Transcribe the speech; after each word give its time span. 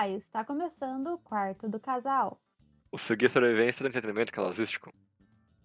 Olá, 0.00 0.08
está 0.08 0.42
começando 0.42 1.08
o 1.08 1.18
quarto 1.18 1.68
do 1.68 1.78
casal. 1.78 2.40
O 2.90 2.96
seguir 2.96 3.28
sobrevivência 3.28 3.82
do 3.82 3.88
entretenimento 3.88 4.32
casalístico. 4.32 4.90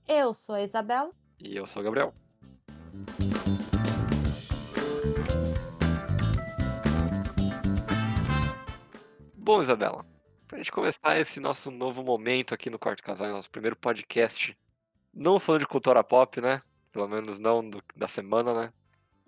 Eu 0.06 0.34
sou 0.34 0.56
a 0.56 0.62
Isabela. 0.62 1.10
E 1.40 1.56
eu 1.56 1.66
sou 1.66 1.82
o 1.82 1.86
Gabriel. 1.86 2.14
Bom, 9.36 9.62
Isabela, 9.62 10.06
pra 10.48 10.58
gente 10.58 10.72
começar 10.72 11.18
esse 11.20 11.40
nosso 11.40 11.70
novo 11.70 12.04
momento 12.04 12.54
aqui 12.54 12.70
no 12.70 12.80
Quarto 12.80 13.04
Casal, 13.04 13.30
nosso 13.30 13.50
primeiro 13.52 13.76
podcast, 13.76 14.58
não 15.14 15.40
falando 15.40 15.62
de 15.62 15.68
cultura 15.68 16.04
pop, 16.04 16.42
né? 16.42 16.62
Pelo 16.92 17.08
menos 17.08 17.40
não 17.40 17.68
do- 17.68 17.84
da 17.96 18.08
semana, 18.08 18.54
né? 18.54 18.74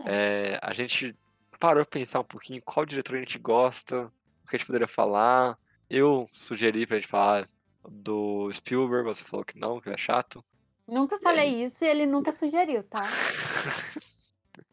É, 0.05 0.59
a 0.61 0.73
gente 0.73 1.15
parou 1.59 1.85
pra 1.85 1.99
pensar 1.99 2.19
um 2.19 2.23
pouquinho 2.25 2.61
qual 2.63 2.85
diretor 2.85 3.15
a 3.15 3.19
gente 3.19 3.37
gosta, 3.37 4.11
o 4.47 4.49
que 4.49 4.55
a 4.55 4.59
gente 4.59 4.67
poderia 4.67 4.87
falar. 4.87 5.57
Eu 5.89 6.27
sugeri 6.33 6.85
pra 6.87 6.97
gente 6.97 7.07
falar 7.07 7.47
do 7.89 8.51
Spielberg, 8.51 9.05
você 9.05 9.23
falou 9.23 9.45
que 9.45 9.57
não, 9.57 9.79
que 9.79 9.87
ele 9.89 9.95
é 9.95 9.97
chato. 9.97 10.43
Nunca 10.87 11.19
falei 11.19 11.63
isso 11.65 11.83
e 11.83 11.87
ele 11.87 12.05
nunca 12.05 12.31
sugeriu, 12.31 12.83
tá? 12.83 12.99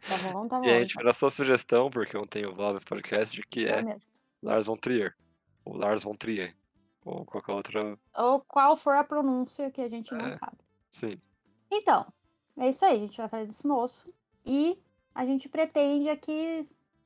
Tá 0.06 0.16
bom, 0.32 0.46
tá 0.48 0.58
bom. 0.58 0.66
E 0.66 0.70
a 0.70 0.80
gente 0.80 0.94
fez 0.94 1.06
a 1.06 1.12
sua 1.14 1.30
sugestão, 1.30 1.88
porque 1.90 2.14
eu 2.14 2.20
não 2.20 2.26
tenho 2.26 2.54
voz 2.54 2.74
nesse 2.74 2.86
podcast, 2.86 3.40
que 3.48 3.64
É 3.66 3.80
é. 3.80 3.96
Lars 4.42 4.66
von 4.66 4.76
Trier. 4.76 5.14
Ou 5.64 5.76
Lars 5.76 6.04
von 6.04 6.14
Trier. 6.14 6.54
Ou 7.06 7.24
qualquer 7.24 7.52
outra. 7.52 7.98
Ou 8.16 8.40
qual 8.40 8.76
for 8.76 8.94
a 8.96 9.04
pronúncia 9.04 9.70
que 9.70 9.80
a 9.80 9.88
gente 9.88 10.12
não 10.12 10.26
É. 10.26 10.32
sabe. 10.32 10.58
Sim. 10.90 11.18
Então, 11.70 12.06
é 12.58 12.68
isso 12.68 12.84
aí. 12.84 12.96
A 12.96 13.00
gente 13.00 13.16
vai 13.16 13.28
falar 13.28 13.44
desse 13.44 13.66
moço. 13.66 14.12
E 14.44 14.78
a 15.14 15.24
gente 15.24 15.48
pretende 15.48 16.10
aqui 16.10 16.62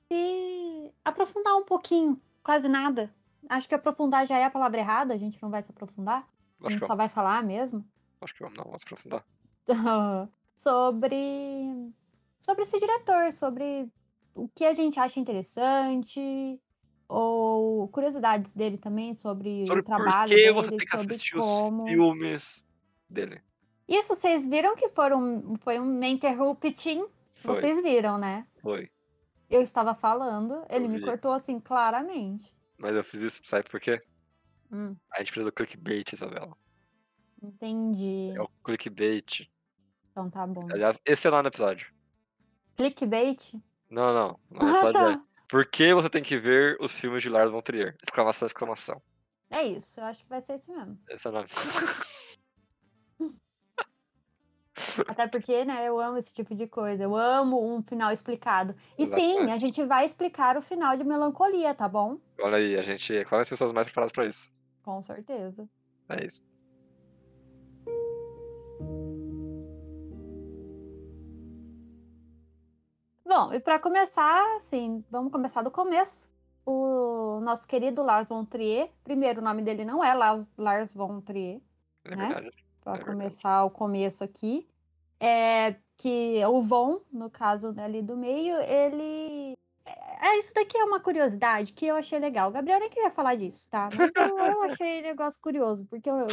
se 0.08 0.92
aprofundar 1.04 1.54
um 1.56 1.64
pouquinho. 1.64 2.20
Quase 2.48 2.66
nada. 2.66 3.14
Acho 3.46 3.68
que 3.68 3.74
aprofundar 3.74 4.26
já 4.26 4.38
é 4.38 4.44
a 4.44 4.50
palavra 4.50 4.80
errada. 4.80 5.12
A 5.12 5.18
gente 5.18 5.38
não 5.42 5.50
vai 5.50 5.62
se 5.62 5.70
aprofundar. 5.70 6.20
A 6.58 6.66
Acho 6.66 6.70
gente 6.70 6.80
que 6.80 6.86
só 6.86 6.94
vamos. 6.94 6.96
vai 6.96 7.08
falar 7.10 7.42
mesmo. 7.42 7.84
Acho 8.22 8.32
que 8.34 8.42
vamos, 8.42 8.56
não, 8.56 8.64
vamos 8.64 8.82
aprofundar. 8.82 9.22
sobre 10.56 11.92
sobre 12.40 12.62
esse 12.62 12.78
diretor, 12.78 13.30
sobre 13.34 13.92
o 14.34 14.48
que 14.48 14.64
a 14.64 14.72
gente 14.72 14.98
acha 14.98 15.20
interessante 15.20 16.58
ou 17.06 17.86
curiosidades 17.88 18.54
dele 18.54 18.78
também 18.78 19.14
sobre, 19.14 19.66
Sobre 19.66 19.82
o 19.82 19.84
por 19.84 19.96
trabalho 19.96 20.30
dele, 20.30 20.52
você 20.52 20.70
tem 20.70 20.78
que 20.78 20.88
sobre 20.88 21.06
assistir 21.14 21.34
como. 21.34 21.84
os 21.84 21.90
filmes 21.90 22.66
dele. 23.10 23.42
Isso 23.86 24.16
vocês 24.16 24.46
viram 24.46 24.74
que 24.74 24.88
foram 24.88 25.54
foi 25.60 25.78
um 25.78 26.02
interrupting? 26.02 27.06
Foi, 27.34 27.60
Vocês 27.60 27.82
viram, 27.82 28.16
né? 28.16 28.46
foi. 28.62 28.90
Eu 29.50 29.62
estava 29.62 29.94
falando, 29.94 30.64
ele 30.68 30.88
me 30.88 31.00
cortou 31.00 31.32
assim 31.32 31.58
claramente. 31.58 32.54
Mas 32.78 32.94
eu 32.94 33.02
fiz 33.02 33.20
isso, 33.22 33.40
sabe 33.44 33.68
por 33.68 33.80
quê? 33.80 34.00
Hum, 34.70 34.94
A 35.12 35.18
gente 35.20 35.32
fez 35.32 35.46
o 35.46 35.52
clickbait, 35.52 36.12
Isabela. 36.12 36.54
entendi. 37.42 38.32
É 38.36 38.40
o 38.42 38.48
clickbait. 38.64 39.48
Então 40.10 40.28
tá 40.30 40.46
bom. 40.46 40.66
Aliás, 40.70 41.00
esse 41.06 41.26
é 41.26 41.30
o 41.30 41.32
nome 41.32 41.44
do 41.44 41.48
episódio. 41.48 41.92
Clickbait? 42.76 43.54
Não, 43.90 44.12
não. 44.12 44.38
O 44.50 44.54
nome 44.54 44.70
Ah, 44.70 44.74
episódio 44.84 45.00
é 45.00 45.16
tá. 45.16 45.24
Por 45.48 45.64
que 45.66 45.94
você 45.94 46.10
tem 46.10 46.22
que 46.22 46.38
ver 46.38 46.76
os 46.78 46.98
filmes 46.98 47.22
de 47.22 47.30
Lars 47.30 47.50
von 47.50 47.60
Trier? 47.62 47.96
Exclamação, 48.02 48.44
exclamação. 48.46 49.00
É 49.50 49.62
isso, 49.66 49.98
eu 49.98 50.04
acho 50.04 50.22
que 50.22 50.28
vai 50.28 50.42
ser 50.42 50.54
esse 50.54 50.70
mesmo. 50.70 50.98
Esse 51.08 51.26
é 51.26 51.30
o 51.30 51.32
nome. 51.32 51.46
Até 55.06 55.26
porque, 55.26 55.64
né, 55.64 55.86
eu 55.86 56.00
amo 56.00 56.18
esse 56.18 56.32
tipo 56.32 56.54
de 56.54 56.66
coisa. 56.66 57.02
Eu 57.02 57.14
amo 57.16 57.62
um 57.76 57.82
final 57.82 58.10
explicado. 58.12 58.74
E 58.96 59.06
sim, 59.06 59.30
Exatamente. 59.32 59.52
a 59.52 59.58
gente 59.58 59.84
vai 59.84 60.04
explicar 60.04 60.56
o 60.56 60.62
final 60.62 60.96
de 60.96 61.04
Melancolia, 61.04 61.74
tá 61.74 61.88
bom? 61.88 62.18
Olha 62.40 62.56
aí, 62.56 62.76
a 62.76 62.82
gente 62.82 63.16
é 63.16 63.24
claro 63.24 63.42
as 63.42 63.48
pessoas 63.48 63.72
mais 63.72 63.86
preparadas 63.86 64.12
pra 64.12 64.26
isso. 64.26 64.52
Com 64.82 65.02
certeza. 65.02 65.68
É 66.08 66.24
isso. 66.26 66.42
Bom, 73.24 73.52
e 73.52 73.60
para 73.60 73.78
começar, 73.78 74.56
assim, 74.56 75.04
vamos 75.10 75.30
começar 75.30 75.62
do 75.62 75.70
começo. 75.70 76.28
O 76.64 77.40
nosso 77.42 77.66
querido 77.66 78.02
Lars 78.02 78.28
von 78.28 78.44
Trier, 78.44 78.90
primeiro 79.04 79.40
o 79.40 79.44
nome 79.44 79.62
dele 79.62 79.84
não 79.84 80.02
é 80.02 80.12
Lars, 80.14 80.50
Lars 80.56 80.94
von 80.94 81.20
Trier, 81.20 81.60
É 82.04 82.16
Né? 82.16 82.26
verdade. 82.28 82.50
para 82.82 82.92
É 82.92 82.96
verdade. 82.96 83.04
começar 83.18 83.64
o 83.64 83.70
começo 83.70 84.24
aqui. 84.24 84.68
É 85.20 85.76
que 85.96 86.44
o 86.46 86.60
Von, 86.62 87.00
no 87.12 87.28
caso 87.28 87.72
né, 87.72 87.84
ali 87.84 88.02
do 88.02 88.16
meio, 88.16 88.56
ele. 88.62 89.56
É, 89.84 90.38
isso 90.38 90.52
daqui 90.54 90.76
é 90.76 90.84
uma 90.84 91.00
curiosidade 91.00 91.72
que 91.72 91.86
eu 91.86 91.96
achei 91.96 92.18
legal. 92.18 92.50
O 92.50 92.52
Gabriel 92.52 92.78
nem 92.78 92.90
queria 92.90 93.10
falar 93.10 93.34
disso, 93.34 93.68
tá? 93.70 93.88
Mas 93.94 94.10
eu, 94.14 94.38
eu 94.38 94.62
achei 94.82 95.02
negócio 95.02 95.40
curioso, 95.40 95.86
porque 95.86 96.08
eu- 96.08 96.26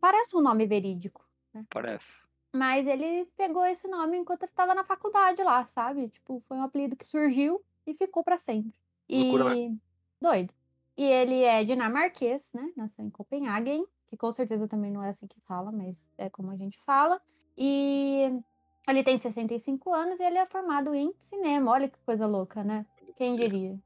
parece 0.00 0.36
um 0.36 0.40
nome 0.40 0.66
verídico. 0.66 1.26
Parece. 1.70 2.26
Mas 2.52 2.86
ele 2.86 3.26
pegou 3.36 3.64
esse 3.66 3.88
nome 3.88 4.16
enquanto 4.18 4.42
ele 4.44 4.52
estava 4.52 4.74
na 4.74 4.84
faculdade 4.84 5.42
lá, 5.42 5.66
sabe? 5.66 6.08
Tipo, 6.08 6.42
foi 6.46 6.56
um 6.56 6.62
apelido 6.62 6.94
que 6.94 7.04
surgiu 7.06 7.60
e 7.86 7.94
ficou 7.94 8.22
para 8.22 8.38
sempre. 8.38 8.72
Loucura, 9.10 9.56
E 9.56 9.76
doido. 10.20 10.54
E 10.96 11.04
ele 11.04 11.42
é 11.42 11.64
dinamarquês, 11.64 12.52
né? 12.52 12.70
Nasceu 12.76 13.04
em 13.04 13.10
Copenhagen, 13.10 13.84
que 14.06 14.16
com 14.16 14.30
certeza 14.30 14.68
também 14.68 14.92
não 14.92 15.02
é 15.02 15.08
assim 15.08 15.26
que 15.26 15.40
fala, 15.40 15.72
mas 15.72 16.06
é 16.16 16.30
como 16.30 16.50
a 16.52 16.56
gente 16.56 16.78
fala. 16.84 17.20
E 17.56 18.40
ele 18.88 19.02
tem 19.04 19.18
65 19.18 19.92
anos 19.92 20.18
e 20.18 20.22
ele 20.22 20.38
é 20.38 20.46
formado 20.46 20.94
em 20.94 21.12
cinema. 21.20 21.70
Olha 21.72 21.88
que 21.88 21.98
coisa 22.04 22.26
louca, 22.26 22.62
né? 22.64 22.84
Quem 23.16 23.36
diria? 23.36 23.78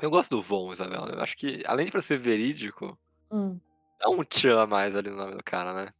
Eu 0.00 0.10
gosto 0.10 0.36
do 0.36 0.42
Von, 0.42 0.72
Isabela. 0.72 1.10
Eu 1.12 1.20
acho 1.20 1.36
que, 1.36 1.62
além 1.66 1.86
de 1.86 1.92
pra 1.92 2.00
ser 2.00 2.18
verídico, 2.18 2.98
Hum, 3.30 3.58
dá 3.98 4.08
um 4.10 4.22
tchan 4.22 4.62
a 4.62 4.66
mais 4.66 4.94
ali 4.94 5.10
no 5.10 5.16
nome 5.16 5.36
do 5.36 5.44
cara, 5.44 5.72
né? 5.72 5.92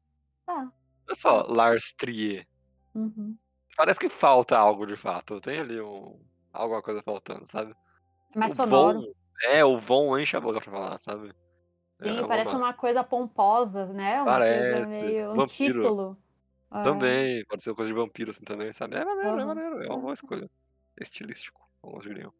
tá. 0.46 0.62
Não 0.62 1.12
é 1.12 1.14
só 1.14 1.42
Lars 1.42 1.92
Trier. 1.94 2.46
Uhum. 2.94 3.36
Parece 3.76 3.98
que 4.00 4.08
falta 4.08 4.56
algo 4.56 4.86
de 4.86 4.96
fato. 4.96 5.40
Tem 5.40 5.58
ali 5.60 5.80
um, 5.80 6.18
alguma 6.52 6.80
coisa 6.82 7.02
faltando, 7.02 7.44
sabe? 7.46 7.74
É 8.34 8.38
mais 8.38 8.52
o 8.52 8.56
sonoro. 8.56 9.00
Von, 9.00 9.12
é, 9.42 9.64
o 9.64 9.78
Von 9.78 10.18
enche 10.18 10.36
a 10.36 10.40
boca 10.40 10.60
pra 10.60 10.70
falar, 10.72 10.98
sabe? 10.98 11.28
Sim, 12.02 12.18
É 12.18 12.26
parece 12.26 12.50
uma- 12.50 12.58
uma 12.58 12.72
coisa 12.74 13.02
pomposa, 13.04 13.86
né? 13.86 14.22
Uma 14.22 14.36
coisa 14.36 14.86
Parece. 14.86 15.04
meio. 15.04 15.32
Um 15.32 15.46
título. 15.46 16.18
É. 16.74 16.80
Também, 16.82 17.44
pode 17.46 17.62
ser 17.62 17.70
uma 17.70 17.76
coisa 17.76 17.90
de 17.90 17.94
vampiro 17.98 18.30
assim 18.30 18.44
também, 18.44 18.72
sabe? 18.72 18.96
É 18.98 19.04
maneiro, 19.04 19.38
é 19.40 19.44
maneiro. 19.46 19.82
É 19.82 19.88
uma 19.88 19.98
boa 20.00 20.12
Uhum. 20.12 20.14
escolha. 20.14 20.50
Estilístico, 21.00 21.60
alguns 21.82 22.04
diriam. 22.04 22.32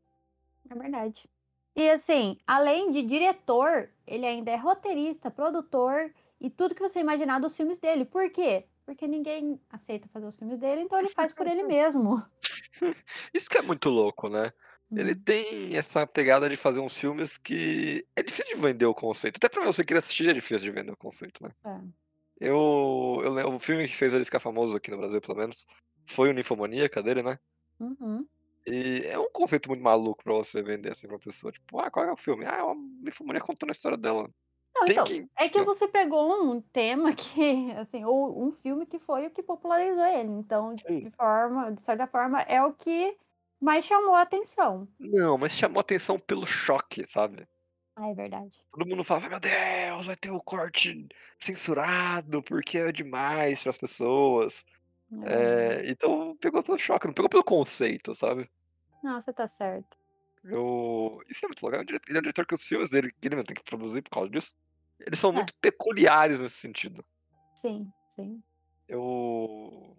É 0.71 0.75
verdade. 0.75 1.28
E 1.77 1.89
assim, 1.91 2.39
além 2.47 2.91
de 2.91 3.03
diretor, 3.03 3.91
ele 4.06 4.27
ainda 4.27 4.50
é 4.50 4.56
roteirista, 4.56 5.31
produtor 5.31 6.15
e 6.41 6.49
tudo 6.50 6.75
que 6.75 6.81
você 6.83 7.00
imaginar 7.00 7.41
dos 7.41 7.56
filmes 7.56 7.78
dele. 7.78 8.05
Por 8.05 8.31
quê? 8.31 8.67
Porque 8.87 9.09
ninguém 9.09 9.61
aceita 9.71 10.09
fazer 10.09 10.27
os 10.27 10.37
filmes 10.37 10.59
dele, 10.59 10.83
então 10.83 10.99
ele 10.99 11.11
faz 11.11 11.33
por 11.33 11.47
ele 11.47 11.62
mesmo. 11.62 12.22
Isso 13.34 13.49
que 13.49 13.59
é 13.59 13.62
muito 13.62 13.89
louco, 13.91 14.28
né? 14.28 14.51
Ele 14.97 15.15
Hum, 15.15 15.15
tem 15.15 15.77
essa 15.77 16.06
pegada 16.06 16.49
de 16.49 16.56
fazer 16.56 16.81
uns 16.81 16.97
filmes 16.97 17.37
que 17.37 18.06
é 18.16 18.22
difícil 18.22 18.55
de 18.55 18.61
vender 18.62 18.87
o 18.87 18.95
conceito. 18.95 19.37
Até 19.39 19.49
pra 19.49 19.65
você 19.65 19.84
querer 19.84 19.99
assistir 19.99 20.28
é 20.28 20.33
difícil 20.33 20.59
de 20.65 20.71
vender 20.71 20.93
o 20.93 20.97
conceito, 20.97 21.43
né? 21.43 21.51
é. 21.65 22.03
Eu, 22.41 23.21
eu 23.22 23.33
lembro, 23.33 23.55
o 23.55 23.59
filme 23.59 23.87
que 23.87 23.97
fez 23.97 24.12
ele 24.12 24.25
ficar 24.25 24.41
famoso 24.41 24.77
aqui 24.77 24.91
no 24.91 24.99
Brasil, 24.99 25.21
pelo 25.21 25.39
menos, 25.39 25.67
foi 26.06 26.31
o 26.31 26.33
Ninfomaníaca 26.33 27.03
dele, 27.03 27.22
né? 27.22 27.39
Uhum. 27.78 28.27
E 28.67 29.03
é 29.06 29.19
um 29.19 29.31
conceito 29.31 29.69
muito 29.69 29.83
maluco 29.83 30.25
pra 30.25 30.33
você 30.33 30.62
vender 30.62 30.93
assim 30.93 31.06
pra 31.06 31.19
pessoa. 31.19 31.53
Tipo, 31.53 31.78
ah, 31.81 31.91
qual 31.91 32.06
é 32.06 32.12
o 32.12 32.17
filme? 32.17 32.45
Ah, 32.47 32.56
é 32.56 32.62
uma 32.62 32.75
ninfomaníaca 33.03 33.47
contando 33.47 33.71
a 33.71 33.72
história 33.72 33.99
dela. 33.99 34.28
Não, 34.75 34.87
então, 34.89 35.05
que. 35.05 35.28
é 35.37 35.49
que 35.49 35.62
você 35.62 35.87
pegou 35.87 36.43
um 36.43 36.61
tema 36.61 37.15
que, 37.15 37.71
assim, 37.78 38.05
ou 38.05 38.43
um 38.45 38.53
filme 38.53 38.87
que 38.87 38.99
foi 38.99 39.27
o 39.27 39.31
que 39.31 39.43
popularizou 39.43 40.05
ele. 40.06 40.31
Então, 40.31 40.77
Sim. 40.77 41.05
de 41.05 41.11
forma, 41.11 41.72
de 41.72 41.83
certa 41.83 42.06
forma, 42.06 42.41
é 42.43 42.63
o 42.63 42.72
que 42.72 43.16
mais 43.60 43.84
chamou 43.84 44.15
a 44.15 44.22
atenção. 44.22 44.89
Não, 44.98 45.39
mas 45.39 45.53
chamou 45.53 45.80
atenção 45.80 46.19
pelo 46.19 46.47
choque, 46.47 47.07
sabe? 47.07 47.47
Ah, 47.96 48.08
é 48.08 48.14
verdade. 48.14 48.56
Todo 48.72 48.86
mundo 48.88 49.04
fala, 49.04 49.28
meu 49.28 49.38
Deus, 49.41 50.06
vai 50.06 50.16
ter 50.16 50.30
o 50.30 50.41
corte 50.42 51.06
censurado, 51.41 52.42
porque 52.42 52.78
é 52.78 52.92
demais 52.92 53.62
pras 53.62 53.78
pessoas. 53.78 54.64
É. 55.26 55.80
É, 55.86 55.91
então 55.91 56.36
pegou 56.41 56.62
pelo 56.62 56.78
choque, 56.78 57.06
não 57.06 57.14
pegou 57.14 57.28
pelo 57.28 57.44
conceito, 57.44 58.14
sabe? 58.14 58.50
Não, 59.02 59.20
você 59.20 59.32
tá 59.32 59.46
certo. 59.46 59.96
Eu... 60.42 61.20
Isso 61.28 61.44
é 61.46 61.48
muito 61.48 61.64
legal. 61.64 61.82
Ele 61.82 61.92
é 61.92 61.94
um 61.96 62.00
ele 62.08 62.16
é 62.16 62.20
um 62.20 62.22
diretor 62.22 62.46
que 62.46 62.54
os 62.54 62.66
filmes 62.66 62.91
dele, 62.91 63.10
que 63.12 63.28
ele 63.28 63.42
tem 63.44 63.54
que 63.56 63.62
produzir 63.62 64.02
por 64.02 64.10
causa 64.10 64.30
disso, 64.30 64.54
eles 65.00 65.18
são 65.20 65.30
É. 65.30 65.34
muito 65.34 65.54
peculiares 65.60 66.41
nesse 66.41 66.56
sentido. 66.56 67.04
Sim, 67.56 67.92
sim. 68.16 68.42
Eu. 68.88 69.96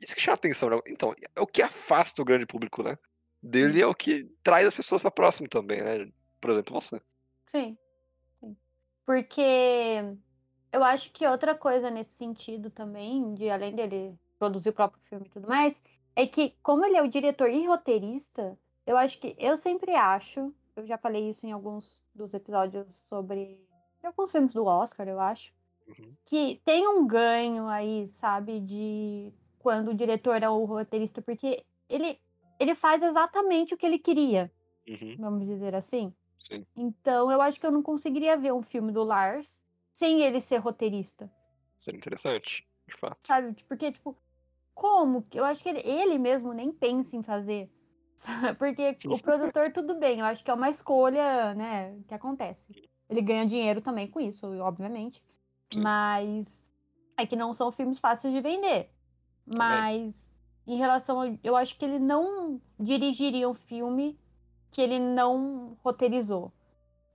Isso 0.00 0.14
que 0.14 0.20
chama 0.20 0.34
atenção, 0.36 0.70
né? 0.70 0.78
Então, 0.86 1.14
é 1.34 1.40
o 1.40 1.46
que 1.46 1.62
afasta 1.62 2.22
o 2.22 2.24
grande 2.24 2.46
público, 2.46 2.82
né? 2.82 2.96
Dele 3.42 3.80
é 3.82 3.86
o 3.86 3.94
que 3.94 4.24
traz 4.42 4.66
as 4.66 4.74
pessoas 4.74 5.02
pra 5.02 5.10
próximo 5.10 5.48
também, 5.48 5.80
né? 5.82 6.10
Por 6.40 6.50
exemplo, 6.50 6.74
você. 6.80 7.00
Sim, 7.48 7.76
sim. 8.38 8.56
Porque 9.04 9.42
eu 10.72 10.84
acho 10.84 11.10
que 11.12 11.26
outra 11.26 11.54
coisa 11.54 11.90
nesse 11.90 12.14
sentido 12.14 12.70
também, 12.70 13.34
de 13.34 13.48
além 13.50 13.74
dele 13.74 14.14
produzir 14.38 14.68
o 14.68 14.74
próprio 14.74 15.02
filme 15.02 15.26
e 15.26 15.30
tudo 15.30 15.48
mais, 15.48 15.80
é 16.14 16.26
que 16.26 16.54
como 16.62 16.84
ele 16.84 16.96
é 16.96 17.02
o 17.02 17.08
diretor 17.08 17.48
e 17.50 17.66
roteirista, 17.66 18.58
eu 18.86 18.96
acho 18.96 19.18
que 19.18 19.34
eu 19.38 19.56
sempre 19.56 19.94
acho, 19.94 20.54
eu 20.76 20.86
já 20.86 20.96
falei 20.98 21.28
isso 21.28 21.46
em 21.46 21.52
alguns 21.52 22.02
dos 22.14 22.34
episódios 22.34 22.86
sobre 23.08 23.60
alguns 24.02 24.30
filmes 24.30 24.52
do 24.52 24.64
Oscar, 24.64 25.08
eu 25.08 25.18
acho. 25.18 25.52
Uhum. 25.86 26.14
Que 26.24 26.60
tem 26.64 26.86
um 26.86 27.06
ganho 27.06 27.66
aí, 27.66 28.06
sabe, 28.08 28.60
de 28.60 29.32
quando 29.58 29.88
o 29.88 29.94
diretor 29.94 30.42
é 30.42 30.48
o 30.48 30.64
roteirista, 30.64 31.22
porque 31.22 31.64
ele, 31.88 32.20
ele 32.60 32.74
faz 32.74 33.02
exatamente 33.02 33.74
o 33.74 33.76
que 33.76 33.86
ele 33.86 33.98
queria, 33.98 34.52
Uhum. 34.86 35.16
vamos 35.18 35.46
dizer 35.46 35.74
assim. 35.74 36.14
Sim. 36.38 36.64
Então 36.76 37.30
eu 37.30 37.40
acho 37.40 37.58
que 37.58 37.66
eu 37.66 37.72
não 37.72 37.82
conseguiria 37.82 38.36
ver 38.36 38.52
um 38.52 38.62
filme 38.62 38.92
do 38.92 39.02
Lars 39.02 39.60
sem 39.92 40.22
ele 40.22 40.40
ser 40.40 40.58
roteirista, 40.58 41.30
Seria 41.76 41.98
interessante, 41.98 42.68
de 42.86 42.96
fato. 42.96 43.18
sabe? 43.20 43.64
Porque, 43.64 43.92
tipo, 43.92 44.16
como? 44.74 45.26
Eu 45.32 45.44
acho 45.44 45.62
que 45.62 45.68
ele, 45.68 45.80
ele 45.80 46.18
mesmo 46.18 46.52
nem 46.52 46.70
pensa 46.72 47.16
em 47.16 47.22
fazer. 47.22 47.70
Porque 48.58 48.96
o 49.06 49.20
produtor, 49.20 49.70
tudo 49.74 49.98
bem, 49.98 50.20
eu 50.20 50.24
acho 50.26 50.44
que 50.44 50.50
é 50.50 50.54
uma 50.54 50.70
escolha, 50.70 51.54
né, 51.54 51.98
que 52.06 52.14
acontece. 52.14 52.66
Ele 53.08 53.22
ganha 53.22 53.46
dinheiro 53.46 53.80
também 53.80 54.08
com 54.08 54.20
isso, 54.20 54.46
obviamente. 54.60 55.22
Sim. 55.72 55.80
Mas 55.80 56.70
é 57.16 57.26
que 57.26 57.36
não 57.36 57.52
são 57.52 57.72
filmes 57.72 57.98
fáceis 57.98 58.32
de 58.32 58.40
vender. 58.40 58.90
Mas 59.46 60.14
em 60.66 60.76
relação 60.76 61.20
ao, 61.20 61.38
eu 61.42 61.56
acho 61.56 61.78
que 61.78 61.84
ele 61.84 61.98
não 61.98 62.60
dirigiria 62.78 63.48
um 63.48 63.54
filme 63.54 64.18
que 64.70 64.80
ele 64.80 64.98
não 64.98 65.76
roteirizou. 65.82 66.52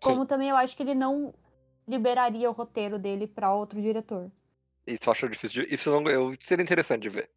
Como 0.02 0.26
também 0.26 0.50
eu 0.50 0.58
acho 0.58 0.76
que 0.76 0.84
ele 0.84 0.96
não 0.96 1.34
liberaria 1.88 2.50
o 2.50 2.54
roteiro 2.54 3.00
dele 3.00 3.28
para 3.28 3.54
outro 3.54 3.82
diretor. 3.82 4.32
Isso 4.86 5.08
eu 5.08 5.12
acho 5.12 5.30
difícil 5.30 5.64
de... 5.64 5.74
Isso 5.74 5.90
não... 5.90 6.10
eu... 6.10 6.32
seria 6.40 6.64
interessante 6.64 7.04
de 7.04 7.10
ver. 7.10 7.30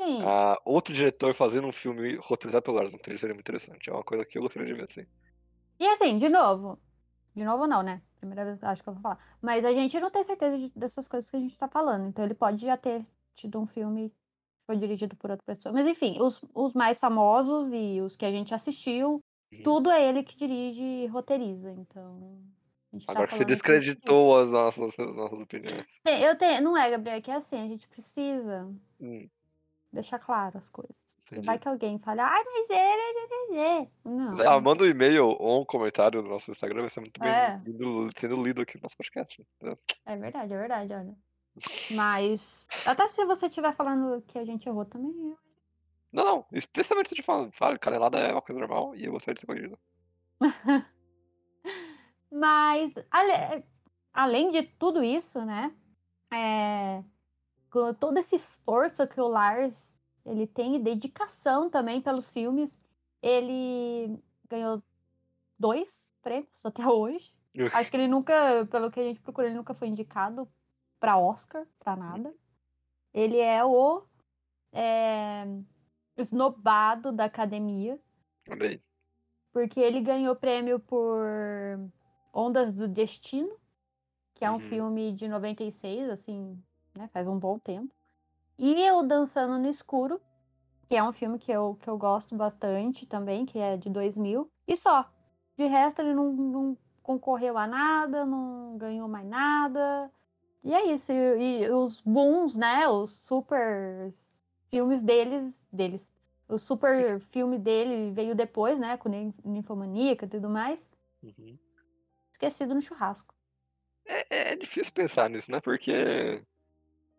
Sim. 0.00 0.22
Ah, 0.24 0.56
outro 0.64 0.94
diretor 0.94 1.34
fazendo 1.34 1.66
um 1.66 1.72
filme 1.72 2.16
roteirizado 2.16 2.62
pelo 2.62 2.76
Lars 2.76 2.90
von 2.90 2.98
Trier 2.98 3.18
seria 3.18 3.34
muito 3.34 3.44
interessante. 3.44 3.90
É 3.90 3.92
uma 3.92 4.04
coisa 4.04 4.24
que 4.24 4.38
eu 4.38 4.42
gostaria 4.42 4.68
de 4.68 4.74
ver, 4.74 4.84
assim. 4.84 5.04
E 5.78 5.86
assim, 5.88 6.16
de 6.16 6.28
novo. 6.28 6.78
De 7.34 7.44
novo 7.44 7.66
não, 7.66 7.82
né? 7.82 8.00
Primeira 8.18 8.44
vez 8.44 8.62
acho 8.62 8.82
que 8.82 8.88
eu 8.88 8.94
vou 8.94 9.02
falar. 9.02 9.18
Mas 9.42 9.64
a 9.64 9.72
gente 9.72 9.98
não 10.00 10.10
tem 10.10 10.24
certeza 10.24 10.56
de- 10.56 10.72
dessas 10.74 11.06
coisas 11.06 11.28
que 11.28 11.36
a 11.36 11.40
gente 11.40 11.58
tá 11.58 11.68
falando. 11.68 12.08
Então 12.08 12.24
ele 12.24 12.34
pode 12.34 12.64
já 12.64 12.76
ter 12.76 13.04
tido 13.34 13.60
um 13.60 13.66
filme 13.66 14.10
que 14.10 14.66
foi 14.66 14.76
dirigido 14.76 15.14
por 15.16 15.30
outra 15.30 15.44
pessoa. 15.44 15.72
Mas 15.72 15.86
enfim, 15.86 16.16
os, 16.20 16.44
os 16.54 16.72
mais 16.74 16.98
famosos 16.98 17.72
e 17.72 18.00
os 18.00 18.16
que 18.16 18.24
a 18.24 18.30
gente 18.30 18.54
assistiu. 18.54 19.22
Tudo 19.64 19.90
é 19.90 20.08
ele 20.08 20.22
que 20.22 20.36
dirige 20.36 20.82
e 20.82 21.06
roteiriza. 21.06 21.70
Então. 21.72 22.40
tá 23.04 23.12
Agora 23.12 23.26
que 23.26 23.34
você 23.34 23.44
descreditou 23.44 24.38
as 24.40 24.50
nossas, 24.50 24.98
as 24.98 25.16
nossas 25.16 25.40
opiniões. 25.40 26.00
Tem- 26.02 26.20
Eu 26.22 26.36
tenho. 26.36 26.62
Não 26.62 26.76
é, 26.76 26.90
Gabriel, 26.90 27.16
é 27.16 27.20
que 27.20 27.30
é 27.30 27.34
assim, 27.34 27.58
a 27.60 27.66
gente 27.68 27.86
precisa 27.88 28.70
Hum, 29.00 29.28
deixar 29.92 30.18
claro 30.18 30.58
as 30.58 30.68
coisas. 30.70 31.14
Entendi. 31.30 31.44
vai 31.46 31.58
que 31.58 31.68
alguém 31.68 31.98
fale, 31.98 32.20
ai, 32.22 32.42
mas 32.44 32.70
ele. 32.70 33.58
é, 33.60 33.88
Não. 34.04 34.30
Ah, 34.50 34.58
manda 34.60 34.82
um 34.82 34.86
e-mail 34.86 35.26
ou 35.38 35.60
um 35.60 35.64
comentário 35.64 36.22
no 36.22 36.28
nosso 36.30 36.50
Instagram, 36.50 36.80
vai 36.80 36.88
ser 36.88 37.00
muito 37.00 37.20
bem 37.20 37.28
É. 37.30 37.60
lido- 37.64 38.06
sendo 38.16 38.42
lido 38.42 38.62
aqui 38.62 38.76
no 38.76 38.82
nosso 38.82 38.96
podcast. 38.96 39.38
entendeu? 39.56 39.74
É 40.06 40.16
verdade, 40.16 40.52
é 40.54 40.58
verdade, 40.58 40.92
olha. 40.94 41.14
Mas. 41.94 42.66
Até 42.86 43.08
se 43.08 43.24
você 43.26 43.46
estiver 43.46 43.74
falando 43.74 44.22
que 44.26 44.38
a 44.38 44.44
gente 44.44 44.66
errou 44.68 44.84
também. 44.86 45.10
eu- 45.30 45.36
Não, 46.12 46.24
não, 46.24 46.46
especialmente 46.52 47.08
se 47.10 47.14
te 47.14 47.22
fala, 47.22 47.50
fala, 47.52 47.78
canelada 47.78 48.18
é 48.18 48.32
uma 48.32 48.42
coisa 48.42 48.58
normal 48.58 48.94
e 48.94 49.04
eu 49.04 49.12
gostaria 49.12 49.34
de 49.34 49.40
ser 49.40 49.46
corrigido. 49.46 49.78
Mas, 52.30 52.92
ale- 53.10 53.64
além 54.12 54.50
de 54.50 54.62
tudo 54.62 55.02
isso, 55.02 55.44
né? 55.44 55.74
É, 56.32 57.02
com 57.70 57.92
todo 57.94 58.18
esse 58.18 58.36
esforço 58.36 59.06
que 59.06 59.20
o 59.20 59.28
Lars 59.28 59.98
ele 60.24 60.46
tem 60.46 60.76
e 60.76 60.78
dedicação 60.78 61.70
também 61.70 62.00
pelos 62.02 62.32
filmes, 62.32 62.80
ele 63.22 64.18
ganhou 64.48 64.82
dois 65.58 66.14
prêmios 66.22 66.64
até 66.64 66.86
hoje. 66.86 67.32
Acho 67.74 67.90
que 67.90 67.96
ele 67.96 68.08
nunca, 68.08 68.66
pelo 68.70 68.90
que 68.90 69.00
a 69.00 69.04
gente 69.04 69.20
procurou, 69.20 69.48
ele 69.48 69.56
nunca 69.56 69.74
foi 69.74 69.88
indicado 69.88 70.48
para 71.00 71.18
Oscar, 71.18 71.66
para 71.78 71.96
nada. 71.96 72.34
Ele 73.12 73.38
é 73.38 73.64
o 73.64 74.02
é, 74.72 75.46
esnobado 76.20 77.12
da 77.12 77.24
academia, 77.24 77.98
aí. 78.60 78.80
porque 79.52 79.80
ele 79.80 80.00
ganhou 80.00 80.34
prêmio 80.36 80.78
por 80.78 81.18
Ondas 82.32 82.74
do 82.74 82.88
Destino, 82.88 83.56
que 84.34 84.44
é 84.44 84.50
um 84.50 84.54
Uhum. 84.54 84.60
filme 84.60 85.12
de 85.12 85.26
96, 85.28 86.08
assim, 86.10 86.62
né, 86.96 87.08
faz 87.12 87.26
um 87.28 87.38
bom 87.38 87.58
tempo. 87.58 87.92
E 88.58 88.90
o 88.90 89.02
Dançando 89.02 89.58
no 89.58 89.68
Escuro, 89.68 90.20
que 90.88 90.96
é 90.96 91.02
um 91.02 91.12
filme 91.12 91.38
que 91.38 91.52
eu, 91.52 91.76
que 91.80 91.88
eu 91.88 91.96
gosto 91.98 92.34
bastante 92.34 93.06
também, 93.06 93.44
que 93.46 93.58
é 93.58 93.76
de 93.76 93.88
2000. 93.90 94.50
E 94.66 94.74
só. 94.76 95.08
De 95.56 95.66
resto, 95.66 96.00
ele 96.00 96.14
não, 96.14 96.32
não 96.32 96.78
concorreu 97.02 97.58
a 97.58 97.66
nada, 97.66 98.24
não 98.24 98.76
ganhou 98.78 99.08
mais 99.08 99.26
nada. 99.26 100.10
E 100.62 100.74
é 100.74 100.86
isso. 100.92 101.12
E, 101.12 101.64
e 101.64 101.70
os 101.70 102.00
bons, 102.00 102.56
né? 102.56 102.88
Os 102.88 103.10
super 103.10 104.10
filmes 104.70 105.02
deles, 105.02 105.66
deles. 105.72 106.10
O 106.48 106.58
super 106.58 107.20
filme 107.20 107.58
dele 107.58 108.10
veio 108.12 108.34
depois, 108.34 108.78
né? 108.78 108.96
Com 108.96 109.08
Nin- 109.08 109.34
Ninfomaníaca 109.44 110.24
e 110.24 110.28
tudo 110.28 110.48
mais. 110.48 110.88
Uhum. 111.22 111.58
Esquecido 112.32 112.74
no 112.74 112.80
churrasco. 112.80 113.34
É, 114.06 114.52
é 114.52 114.56
difícil 114.56 114.92
pensar 114.94 115.28
nisso, 115.28 115.50
né? 115.50 115.60
Porque 115.60 116.42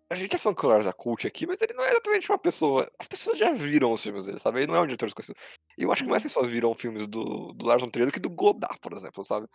a 0.09 0.15
gente 0.15 0.31
tá 0.31 0.37
falando 0.39 0.57
que 0.57 0.65
o 0.65 0.69
Lars 0.69 0.87
Cult 0.97 1.27
aqui, 1.27 1.45
mas 1.45 1.61
ele 1.61 1.73
não 1.73 1.83
é 1.83 1.91
exatamente 1.91 2.31
uma 2.31 2.39
pessoa. 2.39 2.91
As 2.97 3.07
pessoas 3.07 3.37
já 3.37 3.51
viram 3.53 3.93
os 3.93 4.01
filmes 4.01 4.25
dele, 4.25 4.39
sabe? 4.39 4.59
Ele 4.59 4.67
não 4.67 4.75
é 4.75 4.81
um 4.81 4.87
diretor 4.87 5.05
desconhecido. 5.05 5.37
Eu 5.77 5.91
acho 5.91 6.03
que 6.03 6.09
mais 6.09 6.23
pessoas 6.23 6.47
viram 6.47 6.73
filmes 6.73 7.05
do, 7.05 7.53
do 7.53 7.65
Lars 7.65 7.81
von 7.81 7.89
Trier 7.89 8.07
do 8.07 8.13
que 8.13 8.19
do 8.19 8.29
Godard, 8.29 8.79
por 8.79 8.93
exemplo, 8.93 9.23
sabe? 9.23 9.47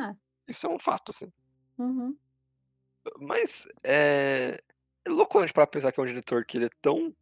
Ah, 0.00 0.14
Isso 0.48 0.66
é 0.66 0.70
um 0.70 0.78
fato, 0.78 1.10
assim. 1.10 1.32
uhum. 1.78 2.16
Mas 3.20 3.68
é, 3.84 4.60
é 5.06 5.08
louco 5.10 5.38
a 5.38 5.40
gente 5.42 5.52
para 5.52 5.66
pensar 5.66 5.92
que 5.92 6.00
é 6.00 6.02
um 6.02 6.06
diretor 6.06 6.44
que 6.44 6.58
ele 6.58 6.66
é 6.66 6.70
tão 6.80 7.14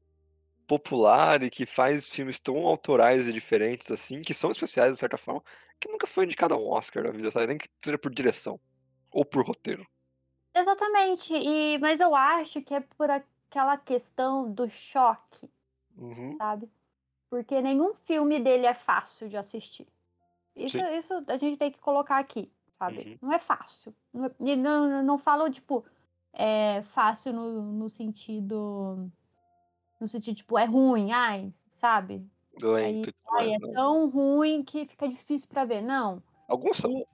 popular 0.66 1.42
e 1.42 1.50
que 1.50 1.66
faz 1.66 2.08
filmes 2.08 2.40
tão 2.40 2.56
autorais 2.66 3.28
e 3.28 3.32
diferentes 3.32 3.90
assim, 3.90 4.22
que 4.22 4.32
são 4.32 4.50
especiais 4.50 4.94
de 4.94 4.98
certa 4.98 5.16
forma, 5.19 5.42
que 5.78 5.90
nunca 5.90 6.06
foi 6.06 6.25
indicado 6.25 6.54
a 6.54 6.58
um 6.58 6.70
Oscar 6.70 7.04
na 7.04 7.10
vida, 7.10 7.31
sabe? 7.31 7.46
Nem 7.46 7.58
que 7.58 7.69
seja 7.84 7.98
por 7.98 8.12
direção 8.12 8.58
ou 9.10 9.25
por 9.25 9.46
roteiro. 9.46 9.86
Exatamente. 10.54 11.34
E, 11.34 11.78
mas 11.78 12.00
eu 12.00 12.14
acho 12.14 12.62
que 12.62 12.75
é 12.75 12.81
por 12.81 13.10
aquela 13.10 13.76
questão 13.76 14.50
do 14.50 14.69
choque, 14.70 15.48
Uhum. 15.96 16.36
sabe? 16.38 16.69
Porque 17.28 17.60
nenhum 17.60 17.94
filme 17.94 18.41
dele 18.41 18.67
é 18.67 18.74
fácil 18.74 19.29
de 19.29 19.36
assistir. 19.36 19.86
Isso, 20.56 20.79
Sim. 20.79 20.96
isso 20.96 21.24
a 21.26 21.36
gente 21.36 21.58
tem 21.58 21.70
que 21.70 21.79
colocar 21.79 22.19
aqui, 22.19 22.50
sabe? 22.72 22.98
Uhum. 22.98 23.19
Não 23.22 23.32
é 23.32 23.38
fácil. 23.38 23.94
Não, 24.12 24.26
é- 24.26 24.56
não, 24.56 25.03
não 25.03 25.19
falo, 25.19 25.50
tipo, 25.50 25.84
é 26.34 26.82
fácil 26.82 27.32
no, 27.32 27.62
no 27.72 27.88
sentido. 27.88 29.10
No 30.00 30.08
sentido, 30.08 30.36
tipo, 30.36 30.58
é 30.58 30.64
ruim, 30.64 31.12
ai, 31.12 31.50
sabe? 31.72 32.26
Aí, 32.62 32.70
Lento 32.70 33.10
e 33.10 33.12
tudo 33.12 33.31
ai, 33.32 33.53
é 33.53 33.58
né? 33.58 33.72
tão 33.72 34.08
ruim 34.08 34.62
que 34.62 34.86
fica 34.86 35.08
difícil 35.08 35.48
pra 35.48 35.64
ver. 35.64 35.81
Não. 35.81 36.22
Alguns 36.48 36.76
são. 36.76 37.06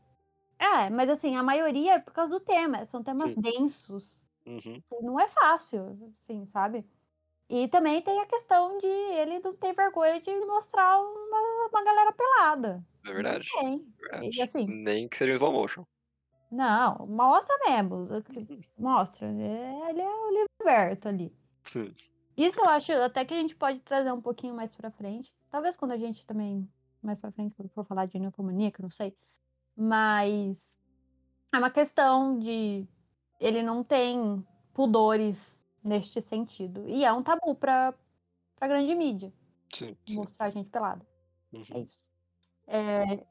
É, 0.59 0.91
mas 0.91 1.09
assim, 1.09 1.37
a 1.37 1.43
maioria 1.43 1.95
é 1.95 1.99
por 1.99 2.13
causa 2.13 2.31
do 2.31 2.41
tema. 2.41 2.85
São 2.85 3.03
temas 3.03 3.33
Sim. 3.33 3.41
densos. 3.41 4.27
Uhum. 4.47 4.83
Não 5.03 5.21
é 5.21 5.29
fácil, 5.29 6.15
assim, 6.21 6.45
sabe? 6.47 6.85
E 7.49 7.67
também 7.69 8.01
tem 8.01 8.21
a 8.21 8.27
questão 8.27 8.79
de 8.79 8.87
ele 8.87 9.41
não 9.41 9.55
ter 9.55 9.73
vergonha 9.73 10.21
de 10.21 10.31
mostrar 10.47 11.01
uma, 11.01 11.69
uma 11.69 11.85
galera 11.85 12.13
pelada. 12.13 12.85
É 13.07 13.13
verdade. 13.13 13.49
Não 13.55 13.61
tem. 13.61 13.87
é 13.99 14.03
verdade. 14.03 14.39
E 14.39 14.43
assim, 14.43 14.67
Nem 14.67 15.09
que 15.09 15.17
seja 15.17 15.33
em 15.33 15.35
slow 15.35 15.53
motion. 15.53 15.85
Não, 16.51 17.07
mostra 17.07 17.55
mesmo. 17.67 18.09
Mostra. 18.79 19.27
É, 19.27 19.91
ele 19.91 20.01
é 20.01 20.09
o 20.09 20.31
livro 20.31 20.49
aberto 20.63 21.07
ali. 21.09 21.35
Sim. 21.63 21.95
Isso 22.37 22.59
eu 22.61 22.69
acho 22.69 22.93
até 22.93 23.25
que 23.25 23.35
a 23.35 23.37
gente 23.37 23.55
pode 23.55 23.81
trazer 23.81 24.13
um 24.13 24.21
pouquinho 24.21 24.55
mais 24.55 24.75
pra 24.75 24.91
frente. 24.91 25.35
Talvez 25.51 25.77
quando 25.77 25.93
a 25.93 25.97
gente 25.99 26.25
também, 26.27 26.69
mais 27.03 27.19
pra 27.19 27.31
frente, 27.33 27.55
quando 27.55 27.69
for 27.71 27.85
falar 27.85 28.07
de 28.07 28.19
ninfomaníaca, 28.19 28.83
não 28.83 28.91
sei. 28.91 29.15
Mas 29.77 30.77
é 31.53 31.59
uma 31.59 31.71
questão 31.71 32.39
de 32.39 32.87
ele 33.39 33.63
não 33.63 33.83
tem 33.85 34.45
pudores 34.73 35.67
neste 35.83 36.21
sentido. 36.21 36.89
E 36.89 37.05
é 37.05 37.13
um 37.13 37.23
tabu 37.23 37.55
pra, 37.55 37.95
pra 38.57 38.69
grande 38.69 38.95
mídia 38.95 39.33
Sim, 39.73 39.97
sim. 40.09 40.17
mostrar 40.17 40.47
a 40.47 40.51
gente 40.51 40.69
pelada. 40.71 41.07
É 41.53 41.57
Uhum. 41.57 41.83
isso. 41.83 42.03
É, 42.67 43.27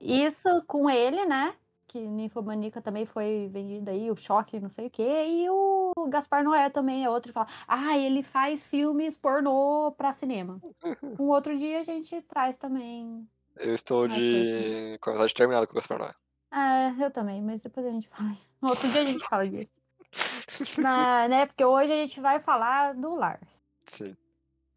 isso 0.00 0.48
com 0.66 0.90
ele, 0.90 1.24
né? 1.26 1.54
Que 1.88 1.98
Ninfomaníaca 2.00 2.80
também 2.80 3.04
foi 3.04 3.48
vendida 3.52 3.90
aí, 3.90 4.10
o 4.10 4.16
Choque, 4.16 4.58
não 4.60 4.70
sei 4.70 4.86
o 4.86 4.90
quê. 4.90 5.26
E 5.28 5.50
o 5.50 5.92
Gaspar 6.08 6.42
Noé 6.42 6.70
também 6.70 7.04
é 7.04 7.10
outro 7.10 7.28
que 7.30 7.34
fala, 7.34 7.48
ah, 7.68 7.98
ele 7.98 8.22
faz 8.22 8.68
filmes 8.68 9.16
pornô 9.18 9.92
pra 9.96 10.12
cinema. 10.12 10.60
Um 11.20 11.28
outro 11.28 11.56
dia 11.58 11.80
a 11.80 11.84
gente 11.84 12.20
traz 12.22 12.56
também. 12.56 13.28
Eu 13.56 13.74
estou 13.74 14.08
Mais 14.08 14.18
de. 14.18 14.98
a 15.04 15.10
amizade 15.10 15.34
terminada 15.34 15.66
com 15.66 15.72
o 15.72 15.76
Gaspar 15.76 15.98
Noé. 15.98 16.14
Ah, 16.50 16.94
eu 16.98 17.10
também, 17.10 17.42
mas 17.42 17.62
depois 17.62 17.84
a 17.86 17.90
gente 17.90 18.08
fala. 18.08 18.32
Um 18.62 18.68
outro 18.68 18.88
dia 18.88 19.00
a 19.02 19.04
gente 19.04 19.24
fala 19.28 19.48
disso. 19.48 19.70
Mas, 20.82 21.30
né, 21.30 21.46
porque 21.46 21.64
hoje 21.64 21.90
a 21.90 21.96
gente 21.96 22.20
vai 22.20 22.38
falar 22.38 22.92
do 22.94 23.14
Lars. 23.14 23.62
Sim. 23.86 24.14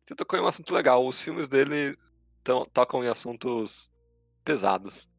Você 0.06 0.16
tocou 0.16 0.40
em 0.40 0.42
um 0.42 0.48
assunto 0.48 0.74
legal. 0.74 1.06
Os 1.06 1.22
filmes 1.22 1.50
dele 1.50 1.96
tão- 2.44 2.66
tocam 2.66 3.04
em 3.04 3.08
assuntos 3.10 3.92
pesados. 4.46 5.10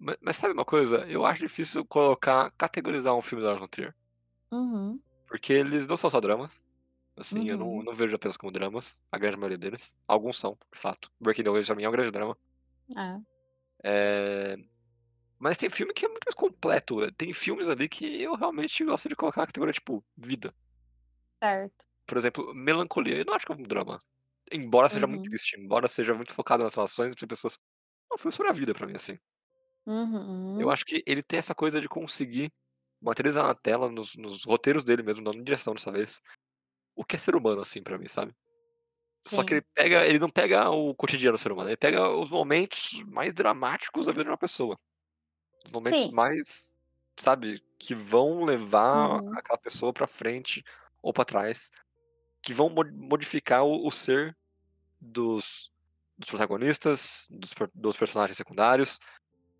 Ma 0.00 0.16
mas 0.20 0.36
sabe 0.36 0.54
uma 0.54 0.64
coisa? 0.64 1.06
Eu 1.08 1.24
acho 1.26 1.42
difícil 1.42 1.84
colocar 1.86 2.50
categorizar 2.58 3.14
um 3.14 3.20
filme 3.22 3.42
do 3.42 3.48
Lars 3.48 3.60
von 3.60 3.66
Trier. 3.68 3.94
Uhum. 4.52 5.02
Porque 5.28 5.52
eles 5.52 5.86
não 5.86 5.96
são 5.96 6.10
só 6.10 6.20
drama. 6.20 6.50
Assim, 7.16 7.48
eu 7.50 7.58
não 7.58 7.82
Uhum. 7.82 7.84
não 7.84 7.94
vejo 7.94 8.16
apenas 8.16 8.36
como 8.36 8.52
dramas, 8.52 9.02
a 9.12 9.18
grande 9.18 9.36
maioria 9.38 9.58
deles. 9.58 9.96
Alguns 10.08 10.38
são, 10.38 10.58
de 10.74 10.80
fato. 10.80 11.10
Breaking 11.20 11.44
the 11.44 11.50
Waves 11.50 11.66
pra 11.68 11.76
mim 11.76 11.84
é 11.84 11.88
um 11.88 11.92
grande 11.92 12.10
drama. 12.12 12.38
É. 12.96 13.20
Eh, 13.84 14.56
mas 15.40 15.56
tem 15.58 15.70
filme 15.70 15.92
que 15.94 16.06
é 16.06 16.08
muito 16.08 16.24
mais 16.26 16.34
completo. 16.36 17.10
Tem 17.14 17.32
filmes 17.34 17.68
ali 17.70 17.88
que 17.88 18.22
eu 18.22 18.34
realmente 18.36 18.84
gosto 18.84 19.08
de 19.08 19.16
colocar 19.16 19.42
na 19.42 19.48
categoria, 19.48 19.74
tipo, 19.74 20.04
vida. 20.16 20.54
Certo. 21.42 21.84
Por 22.08 22.16
exemplo, 22.18 22.54
Melancolia, 22.54 23.18
eu 23.18 23.24
não 23.24 23.34
acho 23.34 23.46
que 23.46 23.52
é 23.52 23.54
um 23.54 23.62
drama. 23.62 23.98
Embora 24.52 24.88
seja 24.88 25.06
muito 25.06 25.22
Uhum. 25.22 25.28
triste, 25.28 25.58
embora 25.60 25.86
seja 25.88 26.14
muito 26.14 26.32
focado 26.32 26.62
nas 26.64 26.74
relações 26.74 27.12
entre 27.12 27.26
pessoas. 27.26 27.58
É 28.10 28.14
um 28.14 28.18
filme 28.18 28.32
sobre 28.34 28.50
a 28.50 28.54
vida 28.54 28.74
pra 28.74 28.86
mim, 28.86 28.94
assim. 28.94 29.18
Eu 30.58 30.70
Uhum. 30.70 30.72
acho 30.72 30.84
que 30.84 31.02
ele 31.06 31.22
tem 31.22 31.38
essa 31.38 31.54
coisa 31.54 31.80
de 31.80 31.88
conseguir 31.88 32.50
materializar 33.00 33.46
na 33.46 33.54
tela, 33.54 33.90
nos 33.90 34.16
nos 34.16 34.44
roteiros 34.44 34.84
dele 34.84 35.02
mesmo, 35.02 35.22
em 35.34 35.42
direção 35.44 35.74
dessa 35.74 35.90
vez, 35.92 36.20
o 36.96 37.04
que 37.04 37.16
é 37.16 37.20
ser 37.20 37.36
humano, 37.36 37.62
assim, 37.62 37.82
pra 37.82 37.98
mim, 37.98 38.08
sabe. 38.08 38.34
Só 39.26 39.42
que 39.44 39.54
Sim. 39.54 39.56
ele 39.56 39.62
pega 39.74 40.06
ele 40.06 40.18
não 40.20 40.30
pega 40.30 40.70
o 40.70 40.94
cotidiano 40.94 41.36
do 41.38 41.40
ser 41.40 41.52
humano, 41.52 41.70
ele 41.70 41.76
pega 41.78 42.08
os 42.10 42.30
momentos 42.30 43.02
mais 43.08 43.34
dramáticos 43.34 44.06
da 44.06 44.12
vida 44.12 44.24
de 44.24 44.30
uma 44.30 44.38
pessoa. 44.38 44.78
Os 45.66 45.72
momentos 45.72 46.08
Sim. 46.08 46.12
mais, 46.12 46.72
sabe, 47.18 47.60
que 47.78 47.94
vão 47.94 48.44
levar 48.44 49.20
Uhum. 49.20 49.38
aquela 49.38 49.58
pessoa 49.58 49.92
pra 49.92 50.06
frente 50.08 50.62
ou 51.02 51.12
pra 51.12 51.24
trás, 51.24 51.70
que 52.42 52.54
vão 52.54 52.70
mo 52.70 52.84
modificar 52.94 53.64
o 53.64 53.86
o 53.86 53.90
ser 53.92 54.36
dos 55.00 55.70
dos 56.18 56.30
protagonistas, 56.30 57.26
dos 57.30 57.54
per 57.54 57.70
dos 57.74 57.96
personagens 57.98 58.36
secundários. 58.38 58.98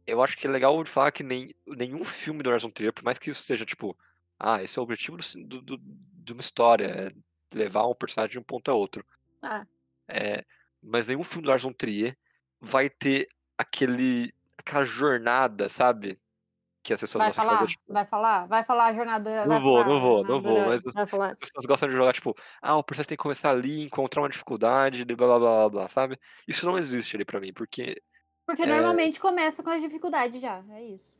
Eu 0.06 0.22
acho 0.22 0.36
que 0.36 0.46
é 0.46 0.50
legal 0.50 0.82
de 0.82 0.90
falar 0.90 1.12
que 1.12 1.22
nem 1.22 1.54
nenhum 1.66 2.04
filme 2.04 2.42
do 2.42 2.50
von 2.58 2.70
Trier, 2.70 2.92
por 2.92 3.04
mais 3.04 3.18
que 3.18 3.30
isso 3.30 3.42
seja 3.42 3.64
tipo, 3.64 3.96
ah, 4.38 4.62
esse 4.62 4.78
é 4.78 4.80
o 4.80 4.84
objetivo 4.84 5.16
do 5.46 5.62
do 5.62 5.78
de 6.22 6.32
uma 6.34 6.40
história, 6.42 6.84
é 6.86 7.56
levar 7.56 7.86
um 7.86 7.94
personagem 7.94 8.32
de 8.32 8.38
um 8.38 8.42
ponto 8.42 8.70
a 8.70 8.74
outro. 8.74 9.04
É. 9.42 9.66
Eh, 10.08 10.44
mas 10.82 11.08
nenhum 11.08 11.22
filme 11.24 11.42
do 11.44 11.48
Lars 11.50 11.62
von 11.62 11.72
Trier 11.72 12.16
vai 12.60 12.88
ter 12.90 13.28
aquele 13.58 14.32
aquela 14.58 14.84
jornada, 14.84 15.68
sabe, 15.68 16.20
que 16.84 16.92
as 16.94 17.00
pessoas 17.00 17.22
Vai 17.22 17.24
gostam 17.24 17.42
de 17.42 17.46
fazer, 17.48 17.66
falar? 17.66 17.68
tipo 17.68 17.82
Vai 17.88 18.06
falar? 18.06 18.46
Vai 18.46 18.64
falar 18.64 18.86
a 18.86 18.94
jornada 18.94 19.30
Não 19.42 19.60
vou, 19.60 19.82
não 19.84 19.98
falar 19.98 20.00
vou, 20.00 20.24
não 20.24 20.42
vou, 20.42 20.64
mas 20.64 20.80
as 20.86 20.94
falar 21.08 21.36
as 21.42 21.48
pessoas 21.48 21.64
gostam 21.66 21.88
de 21.88 21.94
jogar, 21.96 22.12
tipo: 22.12 22.34
"Ah, 22.60 22.76
o 22.76 22.84
personagem 22.84 23.08
tem 23.08 23.16
que 23.16 23.22
começar 23.22 23.50
ali, 23.50 23.80
encontrar 23.82 24.20
uma 24.22 24.28
dificuldade, 24.28 25.04
de 25.06 25.16
blá 25.16 25.26
blá 25.26 25.38
blá 25.38 25.56
blá 25.60 25.68
blá", 25.70 25.88
sabe. 25.88 26.18
Isso 26.46 26.66
não 26.66 26.76
existe 26.78 27.16
ali 27.16 27.24
pra 27.24 27.40
mim, 27.40 27.52
porque, 27.52 28.02
Porque 28.50 28.64
eh 28.64 28.66
normalmente 28.66 29.20
começa 29.20 29.62
com 29.62 29.70
as 29.70 29.80
dificuldades 29.80 30.40
já, 30.42 30.64
é 30.70 30.82
isso. 30.84 31.18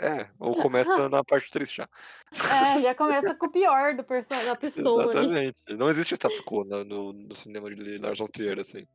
É, 0.00 0.28
ou 0.38 0.56
começa 0.56 1.08
na 1.08 1.22
parte 1.22 1.48
triste 1.50 1.76
já. 1.76 1.88
É, 2.48 2.80
já 2.80 2.94
começa 2.94 3.34
com 3.34 3.46
o 3.46 3.50
pior 3.52 3.94
do 3.96 4.04
perso 4.04 4.28
da 4.44 4.56
pessoa 4.56 5.12
ali. 5.12 5.32
Exatamente. 5.32 5.60
Não 5.76 5.88
existe 5.88 6.14
o 6.14 6.16
status 6.16 6.40
quo 6.40 6.64
no 6.64 7.12
no 7.12 7.34
cinema 7.34 7.74
de 7.74 7.98
Lars 7.98 8.18
von 8.18 8.26
Trier, 8.28 8.58
assim. 8.58 8.86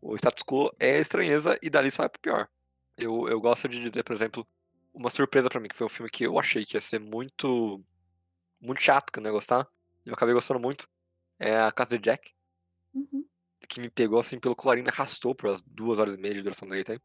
O 0.00 0.16
status 0.16 0.42
quo 0.44 0.70
é 0.80 0.96
a 0.96 1.00
estranheza 1.00 1.58
e 1.62 1.70
dali 1.70 1.90
só 1.90 2.02
vai 2.02 2.10
para 2.10 2.18
o 2.18 2.22
pior. 2.22 2.48
Eu 2.96 3.28
eu 3.28 3.40
gosto 3.40 3.68
de 3.68 3.80
dizer, 3.80 4.04
por 4.04 4.12
exemplo, 4.14 4.46
uma 4.94 5.10
surpresa 5.10 5.48
pra 5.50 5.60
mim, 5.60 5.68
que 5.68 5.76
foi 5.76 5.86
um 5.86 5.90
filme 5.90 6.10
que 6.10 6.24
eu 6.26 6.38
achei 6.38 6.64
que 6.64 6.76
ia 6.76 6.80
ser 6.80 7.00
muito 7.00 7.82
muito 8.60 8.80
chato, 8.82 9.12
que 9.12 9.18
eu 9.20 9.22
não 9.22 9.30
ia 9.30 9.34
gostar, 9.34 9.66
e 10.06 10.10
eu 10.10 10.14
acabei 10.14 10.34
gostando 10.34 10.60
muito, 10.60 10.88
é 11.40 11.58
A 11.60 11.72
Casa 11.72 11.98
de 11.98 12.04
Jack. 12.04 12.32
Uhum. 12.94 13.24
Que 13.68 13.80
me 13.80 13.90
pegou, 13.90 14.18
assim, 14.20 14.38
pelo 14.40 14.56
colarinho 14.56 14.84
me 14.84 14.90
arrastou 14.90 15.34
por 15.34 15.60
2 15.66 15.98
horas 15.98 16.14
e 16.14 16.18
meia 16.18 16.34
de 16.34 16.42
duração 16.42 16.66
daquele 16.68 16.84
tempo. 16.84 17.04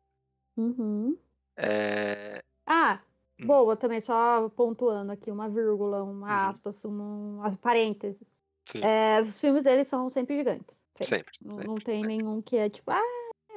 Uhum. 0.57 1.17
Eh 1.57 2.41
Ah, 2.67 3.03
hum. 3.39 3.55
boa 3.55 3.77
também, 3.77 4.01
só 4.01 4.49
pontuando 4.49 5.11
aqui, 5.11 5.29
uma 5.31 5.47
vírgula, 5.47 6.03
uma 6.03 6.47
Uhum. 6.47 6.49
aspas, 6.49 6.83
um 6.85 7.39
parênteses. 7.61 8.39
Sim. 8.67 8.89
Eh, 8.89 9.21
os 9.21 9.39
filmes 9.39 9.61
dele 9.63 9.83
são 9.83 10.09
sempre 10.09 10.35
gigantes, 10.35 10.81
sempre. 10.93 11.21
Sempre, 11.21 11.37
Não 11.39 11.61
não 11.61 11.79
sempre, 11.79 11.81
tem 11.81 12.03
sempre. 12.03 12.03
nenhum 12.03 12.41
que 12.41 12.57
é 12.57 12.69
tipo: 12.69 12.89
"Ah", 12.91 13.01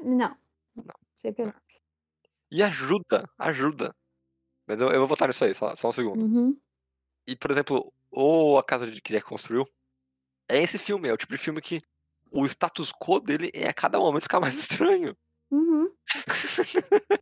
não, 0.03 0.37
Não, 0.85 0.95
sempre 1.17 1.45
é. 1.45 1.47
enormes. 1.47 1.81
E 2.53 2.63
ajuda, 2.63 3.25
ajuda. 3.39 3.95
Mas 4.69 4.81
eu 4.81 4.91
eu 4.93 5.01
vou 5.01 5.09
voltar 5.09 5.29
nisso 5.29 5.45
aí, 5.45 5.55
só 5.55 5.75
só 5.77 5.89
um 5.91 5.93
segundo. 5.93 6.21
Uhum. 6.21 6.61
E, 7.27 7.37
por 7.37 7.51
exemplo, 7.51 7.93
o 8.11 8.59
A 8.59 8.65
Casa 8.65 8.91
de 8.91 9.01
que 9.03 9.13
Jack 9.13 9.27
Construiu, 9.27 9.65
é 10.51 10.59
esse 10.63 10.79
filme, 10.79 11.09
é 11.09 11.15
o 11.15 11.19
tipo 11.19 11.33
de 11.33 11.39
filme 11.39 11.61
que 11.63 11.83
o 12.33 12.47
status 12.47 12.93
quo 12.93 13.21
dele 13.21 13.51
é 13.55 13.69
a 13.69 13.75
cada 13.75 13.99
momento 14.01 14.25
ficar 14.25 14.41
mais 14.41 14.59
estranho. 14.59 15.17
Uhum. 15.51 15.91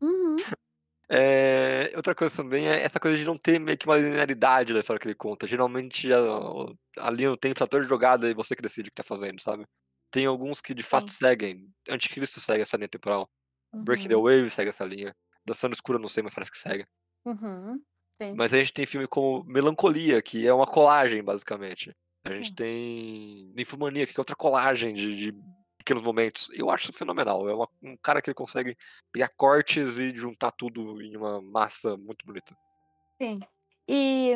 Uhum. 0.01 0.47
Eh, 1.09 1.93
outra 1.97 2.15
coisa 2.17 2.35
também 2.37 2.69
é 2.69 2.83
essa 2.83 2.99
coisa 2.99 3.17
de 3.17 3.25
não 3.25 3.37
ter 3.39 3.61
meio 3.61 3.79
que 3.79 3.87
uma 3.87 3.97
linearidade 3.97 4.75
da 4.75 4.81
história 4.81 4.99
que 5.01 5.07
ele 5.07 5.15
conta, 5.15 5.47
geralmente 5.47 6.13
a 6.13 6.21
o 6.21 6.75
a 6.99 7.11
linha 7.11 7.31
do 7.31 7.37
tempo 7.37 7.55
tá 7.59 7.67
toda 7.67 7.85
jogada 7.85 8.29
e 8.29 8.35
você 8.35 8.57
que 8.57 8.63
decide 8.63 8.89
o 8.89 8.93
que 8.93 8.97
tá 8.97 9.05
fazendo, 9.05 9.41
sabe. 9.41 9.65
Tem 10.11 10.27
alguns 10.27 10.61
que 10.61 10.75
de 10.75 10.83
fato 10.83 11.11
Sim. 11.11 11.13
seguem, 11.13 11.71
Anticristo 11.89 12.41
segue 12.41 12.63
essa 12.63 12.77
linha 12.77 12.89
temporal, 12.89 13.29
Breaking 13.85 14.09
the 14.09 14.17
Uhum. 14.17 14.19
Waves 14.19 14.55
segue 14.55 14.71
essa 14.71 14.85
linha, 14.85 15.15
Dançando 15.47 15.71
no 15.73 15.75
Escuro 15.77 15.99
eu 15.99 16.03
não 16.03 16.09
sei, 16.09 16.23
mas 16.25 16.35
parece 16.35 16.51
que 16.53 16.59
segue. 16.59 16.87
Uhum. 17.25 17.85
Mas 18.35 18.53
a 18.53 18.59
gente 18.59 18.73
tem 18.73 18.87
filme 18.87 19.07
como 19.07 19.45
Melancolia, 19.45 20.21
que 20.23 20.47
é 20.47 20.53
uma 20.53 20.67
colagem 20.67 21.23
basicamente. 21.23 21.93
A 22.25 22.31
gente 22.35 22.53
Sim. 22.53 22.55
tem 22.55 23.53
Ninfomaníaca, 23.57 24.13
que 24.13 24.19
é 24.19 24.21
outra 24.21 24.37
colagem 24.37 24.93
de 24.93 25.15
de 25.17 25.33
pequenos 25.87 26.03
momentos. 26.05 26.51
Eu 26.55 26.71
acho 26.71 26.93
fenomenal, 26.93 27.49
é 27.49 27.55
uma 27.55 27.69
um 27.83 27.97
cara 28.03 28.23
que 28.23 28.31
ele 28.31 28.35
consegue 28.35 28.77
pegar 29.13 29.31
cortes 29.37 29.99
e 29.99 30.15
juntar 30.17 30.53
tudo 30.53 31.01
em 31.03 31.17
uma 31.17 31.41
massa 31.43 31.97
muito 31.97 32.27
bonita. 32.27 32.57
Sim. 33.21 33.41
E, 33.89 34.35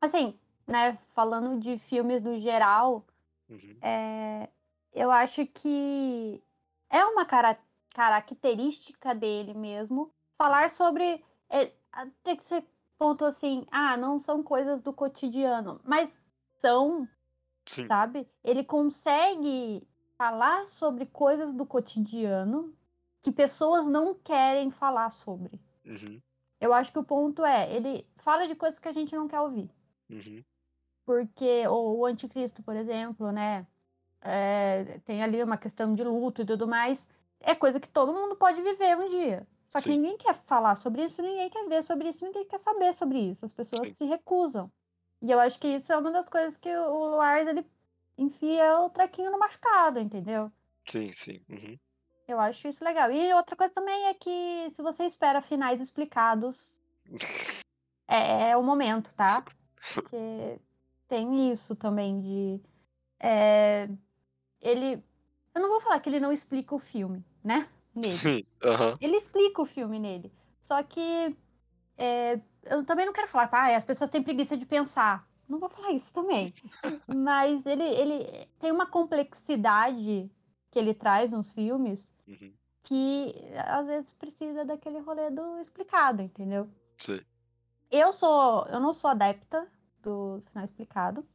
assim, 0.00 0.38
né, 0.68 0.98
falando 1.14 1.60
de 1.60 1.78
filmes 1.78 2.22
no 2.22 2.40
geral, 2.40 3.06
Uhum. 3.48 3.82
eh, 3.82 4.50
eu 4.92 5.10
acho 5.10 5.46
que 5.48 6.42
é 6.90 7.04
uma 7.04 7.26
cara 7.26 7.58
característica 7.94 9.14
dele 9.14 9.54
mesmo 9.54 10.12
falar 10.38 10.70
Uhum. 10.88 11.10
sobre, 11.10 11.24
eh, 11.50 11.72
até 11.92 12.36
que 12.36 12.44
você 12.44 12.64
pontuou 12.98 13.28
assim: 13.30 13.66
"Ah, 13.72 13.96
não 13.96 14.20
são 14.20 14.42
coisas 14.42 14.82
do 14.82 14.92
cotidiano", 14.92 15.80
mas 15.84 16.22
são, 16.58 17.08
Sim. 17.66 17.92
sabe. 17.92 18.28
Ele 18.44 18.64
consegue 18.64 19.88
falar 20.20 20.66
sobre 20.66 21.06
coisas 21.06 21.54
do 21.54 21.64
cotidiano 21.64 22.74
que 23.22 23.32
pessoas 23.32 23.88
não 23.88 24.12
querem 24.12 24.70
falar 24.70 25.08
sobre. 25.08 25.58
Uhum. 25.82 26.20
Eu 26.60 26.74
acho 26.74 26.92
que 26.92 26.98
o 26.98 27.02
ponto 27.02 27.42
é, 27.42 27.74
ele 27.74 28.06
fala 28.18 28.46
de 28.46 28.54
coisas 28.54 28.78
que 28.78 28.86
a 28.86 28.92
gente 28.92 29.16
não 29.16 29.26
quer 29.26 29.40
ouvir. 29.40 29.70
Uhum. 30.10 30.44
Porque 31.06 31.66
o 31.68 32.00
o 32.00 32.04
Anticristo, 32.04 32.62
por 32.62 32.76
exemplo, 32.76 33.32
né, 33.32 33.66
eh, 34.20 35.00
tem 35.06 35.22
ali 35.22 35.42
uma 35.42 35.56
questão 35.56 35.94
de 35.94 36.04
luto 36.04 36.42
e 36.42 36.44
tudo 36.44 36.68
mais, 36.68 37.08
é 37.40 37.54
coisa 37.54 37.80
que 37.80 37.88
todo 37.88 38.12
mundo 38.12 38.36
pode 38.36 38.60
viver 38.60 38.98
um 38.98 39.08
dia, 39.08 39.48
só 39.70 39.78
que 39.78 39.84
Sim. 39.84 40.00
ninguém 40.00 40.18
quer 40.18 40.34
falar 40.34 40.76
sobre 40.76 41.02
isso, 41.02 41.22
ninguém 41.22 41.48
quer 41.48 41.66
ver 41.66 41.82
sobre 41.82 42.10
isso, 42.10 42.22
ninguém 42.26 42.44
quer 42.44 42.58
saber 42.58 42.92
sobre 42.92 43.18
isso, 43.18 43.46
as 43.46 43.54
pessoas 43.54 43.88
Sim. 43.88 43.94
se 43.94 44.04
recusam. 44.04 44.70
E 45.22 45.30
eu 45.30 45.40
acho 45.40 45.58
que 45.58 45.68
isso 45.68 45.90
é 45.90 45.96
uma 45.96 46.10
das 46.10 46.28
coisas 46.28 46.58
que 46.58 46.68
o 46.68 46.92
o 46.92 47.16
Lars 47.16 47.48
ele 47.48 47.64
enfia 48.22 48.80
o 48.80 48.90
trequinho 48.90 49.30
no 49.32 49.38
machucado, 49.38 49.98
entendeu. 50.00 50.52
Sim, 50.86 51.12
sim. 51.12 51.42
Uhum. 51.48 51.78
Eu 52.26 52.40
acho 52.40 52.66
isso 52.68 52.82
legal. 52.84 53.10
E 53.12 53.32
outra 53.34 53.54
coisa 53.56 53.74
também 53.74 54.06
é 54.06 54.14
que 54.14 54.70
se 54.70 54.80
você 54.82 55.04
espera 55.04 55.42
finais 55.42 55.80
explicados 55.82 56.80
é 58.08 58.50
é 58.50 58.56
o 58.56 58.62
momento, 58.62 59.12
tá. 59.14 59.46
Porque 59.92 60.60
tem 61.08 61.50
isso 61.52 61.74
também 61.76 62.20
de, 62.20 62.62
eh, 63.20 63.88
ele 64.60 65.04
eu 65.54 65.62
não 65.62 65.70
vou 65.70 65.80
falar 65.82 66.00
que 66.00 66.08
ele 66.10 66.20
não 66.20 66.32
explica 66.32 66.74
o 66.74 66.80
filme, 66.80 67.24
né, 67.44 67.68
nele. 67.94 68.32
Aham. 68.62 68.98
Ele 69.00 69.16
explica 69.16 69.62
o 69.62 69.66
filme 69.66 69.98
nele, 70.00 70.32
só 70.62 70.82
que, 70.84 71.36
eh, 71.98 72.40
eu 72.64 72.84
também 72.86 73.06
não 73.06 73.14
quero 73.14 73.28
falar: 73.28 73.50
"Ai, 73.52 73.76
as 73.76 73.84
pessoas 73.84 74.10
têm 74.10 74.22
preguiça 74.24 74.56
de 74.58 74.66
pensar", 74.66 75.28
não 75.50 75.58
vou 75.58 75.68
falar 75.68 75.90
isso 75.92 76.14
também. 76.14 76.54
Mas 77.06 77.66
ele 77.66 77.82
ele 77.84 78.46
tem 78.58 78.70
uma 78.72 78.86
complexidade 78.86 80.30
que 80.70 80.78
ele 80.78 80.94
traz 80.94 81.32
nos 81.32 81.52
filmes, 81.52 82.10
Uhum. 82.26 82.52
que 82.84 83.34
às 83.66 83.86
vezes 83.86 84.12
precisa 84.12 84.64
daquele 84.64 85.00
rolê 85.00 85.30
do 85.30 85.58
explicado, 85.60 86.22
entendeu. 86.22 86.68
Sei. 86.98 87.24
Eu 87.90 88.12
sou 88.12 88.66
eu 88.68 88.78
não 88.80 88.92
sou 88.92 89.10
adepta 89.10 89.66
do 90.00 90.40
final 90.46 90.64
explicado. 90.64 91.26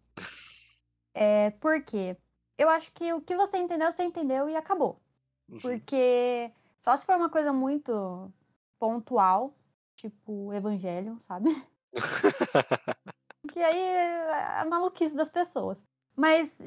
Eh, 1.14 1.52
por 1.60 1.84
quê? 1.84 2.16
Eu 2.58 2.70
acho 2.70 2.92
que 2.94 3.12
o 3.14 3.20
que 3.22 3.36
você 3.36 3.58
entendeu, 3.58 3.92
você 3.92 4.04
entendeu 4.04 4.50
e 4.50 4.56
acabou. 4.56 5.02
Uhum. 5.50 5.58
Porque 5.60 6.52
só 6.80 6.96
se 6.96 7.06
for 7.06 7.16
uma 7.18 7.30
coisa 7.30 7.52
muito 7.52 8.32
pontual, 8.80 9.54
tipo 9.96 10.54
Evangelion, 10.54 11.20
sabe. 11.20 11.50
Que 13.56 13.64
aí 13.64 13.80
é 13.80 14.60
a 14.60 14.66
maluquice 14.66 15.16
das 15.16 15.32
pessoas. 15.32 15.82
Mas 16.14 16.58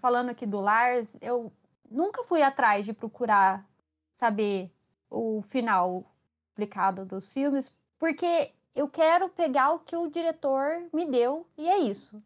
falando 0.00 0.28
aqui 0.28 0.46
do 0.46 0.60
Lars, 0.60 1.16
eu 1.20 1.52
nunca 1.90 2.22
fui 2.22 2.40
atrás 2.40 2.86
de 2.86 2.92
procurar 2.92 3.68
saber 4.12 4.72
o 5.10 5.42
final, 5.42 6.08
explicado 6.50 7.04
dos 7.04 7.32
filmes, 7.32 7.76
porque 7.98 8.52
eu 8.76 8.88
quero 8.88 9.28
pegar 9.28 9.72
o 9.72 9.80
que 9.80 9.96
o 9.96 10.08
diretor 10.08 10.88
me 10.92 11.04
deu 11.04 11.44
e 11.56 11.68
é 11.68 11.78
isso. 11.78 12.22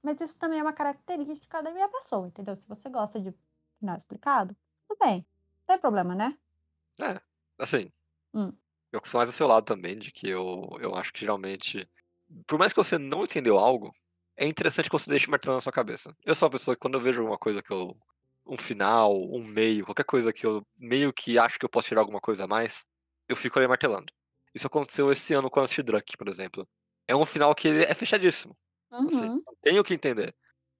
Mas 0.00 0.20
isso 0.20 0.38
também 0.38 0.60
é 0.60 0.62
uma 0.62 0.72
característica 0.72 1.60
da 1.60 1.72
minha 1.72 1.88
pessoa, 1.88 2.28
entendeu? 2.28 2.54
Se 2.54 2.68
você 2.68 2.88
gosta 2.88 3.20
de 3.20 3.34
final 3.80 3.96
explicado, 3.96 4.56
tudo 4.86 4.98
bem. 5.00 5.26
Não 5.58 5.66
tem 5.66 5.78
problema, 5.80 6.14
né? 6.14 6.38
É, 7.00 7.20
assim. 7.58 7.90
Hum. 8.32 8.52
Eu 8.92 9.00
sou 9.04 9.18
mais 9.18 9.28
do 9.28 9.34
seu 9.34 9.48
lado 9.48 9.64
também, 9.64 9.98
de 9.98 10.12
que 10.12 10.28
eu, 10.28 10.68
eu 10.80 10.94
acho 10.94 11.12
que 11.12 11.18
geralmente. 11.18 11.90
Por 12.46 12.58
mais 12.58 12.72
que 12.72 12.78
você 12.78 12.98
não 12.98 13.24
entendeu 13.24 13.58
algo, 13.58 13.92
é 14.36 14.46
interessante 14.46 14.88
que 14.88 14.92
você 14.92 15.10
deixe 15.10 15.30
martelando 15.30 15.56
na 15.58 15.60
sua 15.60 15.72
cabeça. 15.72 16.14
Eu 16.24 16.34
sou 16.34 16.46
uma 16.46 16.52
pessoa 16.52 16.74
que 16.76 16.80
quando 16.80 16.94
eu 16.94 17.00
vejo 17.00 17.20
alguma 17.20 17.38
coisa 17.38 17.62
que 17.62 17.72
eu. 17.72 17.96
Um 18.48 18.56
final, 18.56 19.12
um 19.32 19.42
meio, 19.44 19.84
qualquer 19.84 20.04
coisa 20.04 20.32
que 20.32 20.46
eu 20.46 20.64
meio 20.78 21.12
que 21.12 21.36
acho 21.36 21.58
que 21.58 21.64
eu 21.64 21.68
posso 21.68 21.88
tirar 21.88 22.00
alguma 22.02 22.20
coisa 22.20 22.44
a 22.44 22.46
mais, 22.46 22.84
eu 23.28 23.34
fico 23.34 23.58
ali 23.58 23.66
martelando. 23.66 24.12
Isso 24.54 24.68
aconteceu 24.68 25.10
esse 25.10 25.34
ano 25.34 25.50
com 25.50 25.58
assisti 25.60 25.82
Druck, 25.82 26.16
por 26.16 26.28
exemplo. 26.28 26.68
É 27.08 27.16
um 27.16 27.26
final 27.26 27.52
que 27.56 27.66
é 27.68 27.92
fechadíssimo. 27.94 28.56
Assim, 29.04 29.26
Uhum. 29.26 29.44
não 29.46 29.54
tenho 29.60 29.80
o 29.80 29.84
que 29.84 29.94
entender. 29.94 30.32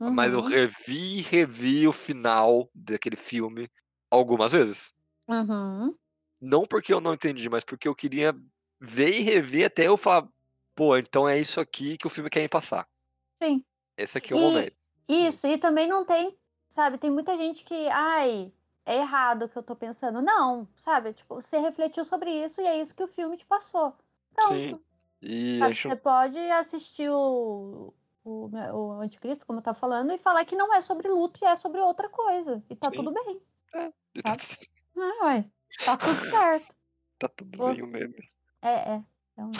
Mas 0.06 0.34
eu 0.34 0.40
Uhum. 0.40 0.48
revi 0.48 1.18
e 1.18 1.22
revi 1.22 1.88
o 1.88 1.92
final 1.92 2.70
daquele 2.75 3.16
filme 3.16 3.68
algumas 4.10 4.52
vezes. 4.52 4.94
Uhum. 5.28 5.98
Não 6.40 6.64
porque 6.66 6.92
eu 6.92 7.00
não 7.00 7.14
entendi, 7.14 7.48
mas 7.48 7.64
porque 7.64 7.88
eu 7.88 7.94
queria 7.94 8.34
ver 8.80 9.08
e 9.18 9.22
rever 9.22 9.66
até 9.66 9.86
eu 9.88 9.96
falar, 9.96 10.28
pô, 10.76 10.97
então 10.97 11.28
é 11.28 11.40
isso 11.40 11.59
aqui 11.61 11.97
que 11.99 12.06
o 12.06 12.11
filme 12.11 12.30
quer 12.30 12.40
me 12.42 12.49
passar. 12.49 12.87
Sim. 13.37 13.64
Esse 13.97 14.18
aqui 14.18 14.33
é 14.33 14.37
o 14.37 14.38
E 14.38 14.42
momento. 14.42 14.76
isso, 15.09 15.47
e 15.47 15.56
também 15.59 15.88
não 15.88 16.04
tem, 16.04 16.38
sabe, 16.68 16.99
tem 16.99 17.11
muita 17.11 17.37
gente 17.37 17.64
que, 17.64 17.88
ai, 17.88 18.52
é 18.85 18.97
errado 18.99 19.45
o 19.45 19.49
que 19.49 19.56
eu 19.56 19.62
tô 19.62 19.75
pensando. 19.75 20.21
Não, 20.21 20.68
sabe? 20.76 21.14
Tipo, 21.14 21.37
você 21.37 21.59
refletiu 21.59 22.04
sobre 22.04 22.30
isso 22.30 22.61
e 22.61 22.66
é 22.66 22.80
isso 22.80 22.95
que 22.95 23.02
o 23.02 23.09
filme 23.09 23.37
te 23.37 23.47
passou. 23.47 23.97
Sim. 24.42 24.71
Pronto. 24.71 24.85
E 25.23 25.56
a 25.56 25.59
Sabe, 25.61 25.75
gente 25.75 25.88
você 25.88 25.97
pode 25.97 26.38
assistir 26.38 27.09
o, 27.11 27.95
o, 28.23 28.50
o 28.50 28.92
Anticristo, 29.00 29.47
como 29.47 29.62
tá 29.62 29.73
falando, 29.73 30.12
e 30.12 30.18
falar 30.18 30.45
que 30.45 30.54
não 30.54 30.73
é 30.75 30.80
sobre 30.83 31.09
luto 31.09 31.40
e 31.42 31.47
é 31.49 31.56
sobre 31.56 31.80
outra 31.80 32.09
coisa. 32.11 32.62
E 32.68 32.76
tá 32.76 32.90
Sim. 32.90 32.97
tudo 32.97 33.12
bem. 33.12 33.40
e 34.14 34.23
tá, 34.23 34.37
Ah, 34.97 35.25
ué, 35.25 35.45
tá 35.85 35.97
tudo 35.97 36.25
certo. 36.26 36.76
tá 37.18 37.28
tudo 37.28 37.56
Você- 37.56 37.75
bem 37.75 37.83
o 37.83 37.87
meme. 37.87 38.30
É, 38.61 38.95
é. 38.97 39.04
Então, 39.33 39.50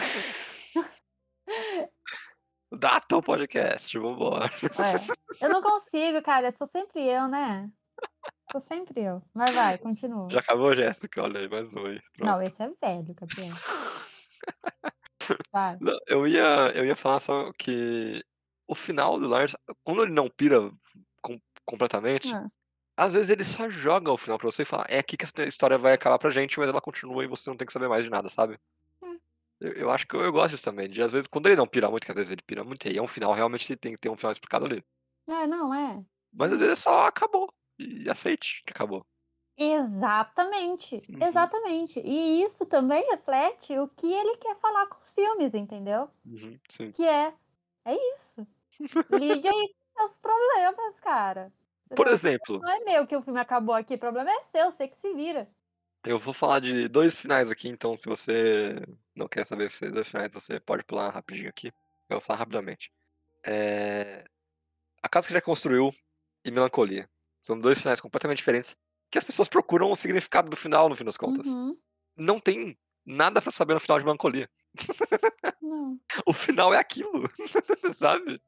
Data 2.79 3.17
o 3.17 3.23
podcast, 3.23 3.99
vambora. 3.99 4.47
é. 5.41 5.45
Eu 5.45 5.49
não 5.51 5.61
consigo, 5.63 6.23
cara. 6.23 6.53
Sou 6.57 6.69
sempre 6.69 7.03
eu, 7.07 7.29
né? 7.29 7.71
Sou 8.53 8.61
sempre 8.61 9.03
eu. 9.03 9.23
Mas 9.35 9.51
vai, 9.55 9.79
continua. 9.79 10.29
Já 10.31 10.41
acabou, 10.41 10.75
Jéssica? 10.75 11.23
Olha 11.23 11.41
aí, 11.41 11.49
mais 11.49 11.75
um 11.75 11.87
aí. 11.87 12.01
Não, 12.21 12.41
esse 12.43 12.63
é 12.63 12.69
velho, 12.69 13.15
Gabriel. 13.15 13.55
Vai. 15.53 15.77
Não, 15.81 15.99
eu 16.07 16.27
ia, 16.29 16.71
eu 16.75 16.85
ia 16.85 16.95
falar 16.95 17.19
só 17.21 17.51
que 17.59 18.23
o 18.69 18.75
final 18.75 19.19
do 19.19 19.27
Lars, 19.27 19.57
quando 19.83 20.03
ele 20.05 20.13
não 20.13 20.29
pira 20.29 20.71
com- 21.21 21.41
completamente, 21.65 22.33
Ah, 22.33 22.47
às 22.97 23.15
vezes 23.15 23.29
ele 23.31 23.45
só 23.45 23.69
joga 23.69 24.13
o 24.13 24.17
final 24.17 24.39
pra 24.39 24.49
você 24.51 24.63
e 24.63 24.67
fala, 24.67 24.85
é 24.89 24.99
aqui 24.99 25.17
que 25.17 25.25
essa 25.25 25.43
história 25.45 25.77
vai 25.77 25.93
acabar 25.95 26.19
pra 26.19 26.31
gente, 26.31 26.59
mas 26.61 26.69
ela 26.69 26.81
continua 26.81 27.25
e 27.25 27.27
você 27.29 27.51
não 27.51 27.57
tem 27.57 27.67
que 27.67 27.73
saber 27.73 27.89
mais 27.89 28.05
de 28.05 28.11
nada, 28.11 28.29
sabe? 28.29 28.59
Eu, 29.61 29.73
eu 29.75 29.91
acho 29.91 30.07
que 30.07 30.15
eu, 30.17 30.21
eu 30.23 30.33
gosto 30.33 30.53
disso 30.53 30.65
também, 30.65 30.89
de 30.91 31.03
às 31.03 31.13
vezes, 31.13 31.29
quando 31.29 31.47
ele 31.47 31.57
não 31.57 31.67
pira 31.67 31.91
muito, 31.91 32.05
que 32.05 32.11
às 32.13 32.17
vezes 32.17 32.31
ele 32.33 32.43
pira 32.47 32.65
muito, 32.65 32.87
e 32.87 32.91
aí 32.91 32.99
é 32.99 33.03
um 33.03 33.07
final, 33.09 33.33
realmente 33.33 33.75
tem 33.77 33.93
que 33.95 34.01
ter 34.01 34.11
um 34.11 34.17
final 34.17 34.33
explicado 34.33 34.67
ali. 34.67 34.83
É, 35.29 35.47
não, 35.47 35.73
é. 35.75 36.05
Mas 36.33 36.53
às 36.53 36.61
vezes 36.61 36.73
é 36.75 36.77
só 36.83 37.07
acabou, 37.07 37.49
e 37.79 38.09
aceite 38.09 38.63
que 38.65 38.73
acabou. 38.73 39.05
Exatamente, 39.59 41.07
Uhum. 41.09 41.21
exatamente. 41.21 42.01
E 42.01 42.43
isso 42.43 42.67
também 42.67 43.03
reflete 43.11 43.79
o 43.79 43.89
que 43.89 44.07
ele 44.13 44.37
quer 44.37 44.57
falar 44.61 44.87
com 44.87 44.97
os 44.99 45.13
filmes, 45.13 45.55
entendeu? 45.55 46.11
Uhum, 46.25 46.61
sim. 46.71 46.95
Que 46.95 47.05
é, 47.07 47.35
é 47.87 47.95
isso. 48.15 48.47
Lide 49.11 49.49
aí 49.49 49.75
com 49.95 50.01
seus 50.09 50.19
problemas, 50.19 51.01
cara. 51.01 51.53
Por 51.95 52.07
exemplo, 52.09 52.55
Não 52.61 52.71
é 52.71 52.81
meu 52.81 53.07
que 53.07 53.17
o 53.17 53.23
filme 53.23 53.41
acabou 53.41 53.75
aqui, 53.75 53.95
o 53.95 53.99
problema 53.99 54.31
é 54.33 54.41
seu, 54.43 54.71
você 54.73 54.89
que 54.89 54.99
se 55.01 55.15
vira. 55.15 55.51
eu 56.05 56.19
vou 56.19 56.33
falar 56.35 56.61
de 56.61 56.89
dois 56.89 57.17
finais 57.17 57.51
aqui, 57.51 57.69
então 57.69 57.97
se 57.97 58.07
você 58.09 58.75
não 59.17 59.27
quer 59.29 59.45
saber 59.47 59.71
dois 59.93 60.09
finais, 60.09 60.33
você 60.33 60.61
pode 60.61 60.85
pular 60.85 61.11
rapidinho 61.11 61.49
aqui. 61.49 61.69
Eu 62.09 62.17
vou 62.17 62.21
falar 62.21 62.39
rapidamente. 62.41 62.93
É... 63.45 64.25
A 65.03 65.09
Casa 65.09 65.27
que 65.29 65.33
já 65.35 65.41
construiu 65.41 65.91
e 66.45 66.51
Melancolia. 66.51 67.09
São 67.41 67.59
dois 67.59 67.81
finais 67.81 68.01
completamente 68.01 68.39
diferentes 68.39 68.77
que 69.11 69.19
as 69.19 69.25
pessoas 69.25 69.49
procuram 69.49 69.91
o 69.91 69.97
significado 69.97 70.51
do 70.51 70.57
final, 70.57 70.89
no 70.89 70.97
fim 70.97 71.05
das 71.05 71.17
contas. 71.17 71.47
Uhum. 71.47 71.77
Não 72.17 72.39
tem 72.39 72.77
nada 73.05 73.41
pra 73.41 73.53
saber 73.53 73.75
no 73.75 73.81
final 73.81 73.99
de 73.99 74.05
Melancolia. 74.05 74.49
Não. 75.63 75.99
O 76.27 76.33
final 76.33 76.75
é 76.75 76.79
aquilo, 76.79 77.29
sabe? 77.95 78.41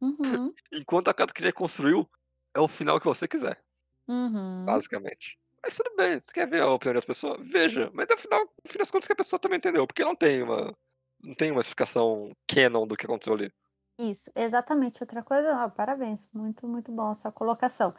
Uhum. 0.00 0.52
Enquanto 0.72 1.08
a 1.08 1.14
Casa 1.14 1.32
que 1.32 1.42
já 1.42 1.52
construiu 1.52 2.08
é 2.54 2.60
o 2.60 2.68
final 2.68 2.98
que 3.00 3.06
você 3.06 3.26
quiser, 3.26 3.62
Uhum. 4.06 4.64
basicamente. 4.64 5.38
Mas 5.64 5.76
tudo 5.76 5.96
bem, 5.96 6.20
você 6.20 6.30
quer 6.30 6.46
ver 6.46 6.60
a 6.60 6.70
opinião 6.70 6.94
das 6.94 7.06
pessoas? 7.06 7.38
Veja. 7.40 7.90
Mas 7.94 8.10
é 8.10 8.14
o 8.14 8.18
final, 8.18 8.40
no 8.44 8.70
fim 8.70 8.78
das 8.78 8.90
contas, 8.90 9.06
que 9.06 9.14
a 9.14 9.16
pessoa 9.16 9.40
também 9.40 9.56
entendeu. 9.56 9.86
Porque 9.86 10.04
não 10.04 10.14
tem 10.14 10.42
uma. 10.42 10.76
Não 11.22 11.34
tem 11.34 11.50
uma 11.50 11.62
explicação 11.62 12.32
canon 12.46 12.86
do 12.86 12.94
que 12.94 13.06
aconteceu 13.06 13.32
ali. 13.32 13.50
Isso, 13.98 14.30
exatamente. 14.34 15.02
Outra 15.02 15.22
coisa, 15.22 15.64
ó, 15.64 15.70
parabéns, 15.70 16.28
muito, 16.34 16.68
muito 16.68 16.92
bom 16.92 17.10
a 17.10 17.14
sua 17.14 17.32
colocação. 17.32 17.94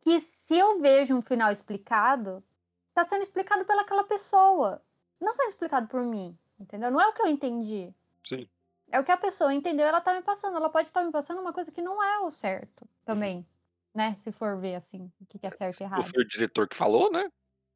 Que 0.00 0.20
se 0.20 0.56
eu 0.56 0.80
vejo 0.80 1.14
um 1.14 1.20
final 1.20 1.52
explicado, 1.52 2.42
tá 2.94 3.04
sendo 3.04 3.22
explicado 3.22 3.66
pelaquela 3.66 4.04
pessoa, 4.04 4.80
não 5.20 5.34
sendo 5.34 5.50
explicado 5.50 5.86
por 5.86 6.02
mim, 6.02 6.38
entendeu? 6.58 6.90
Não 6.90 7.00
é 7.00 7.08
o 7.08 7.12
que 7.12 7.20
eu 7.20 7.26
entendi. 7.26 7.92
Sim. 8.24 8.48
É 8.90 8.98
o 8.98 9.04
que 9.04 9.12
a 9.12 9.18
pessoa 9.18 9.52
entendeu, 9.52 9.86
ela 9.86 10.00
tá 10.00 10.14
me 10.14 10.22
passando. 10.22 10.56
Ela 10.56 10.70
pode 10.70 10.88
estar 10.88 11.04
me 11.04 11.12
passando 11.12 11.42
uma 11.42 11.52
coisa 11.52 11.70
que 11.70 11.82
não 11.82 12.02
é 12.02 12.20
o 12.20 12.30
certo 12.30 12.88
também, 13.04 13.46
né? 13.96 14.14
Se 14.22 14.30
for 14.30 14.58
ver 14.60 14.76
assim, 14.76 15.10
o 15.20 15.26
que 15.26 15.38
que 15.38 15.46
é 15.46 15.50
certo 15.50 15.70
e 15.72 15.76
Se 15.76 15.84
errado. 15.84 16.02
foi 16.04 16.22
o 16.22 16.28
diretor 16.28 16.68
que 16.68 16.76
falou, 16.76 17.10
né? 17.10 17.28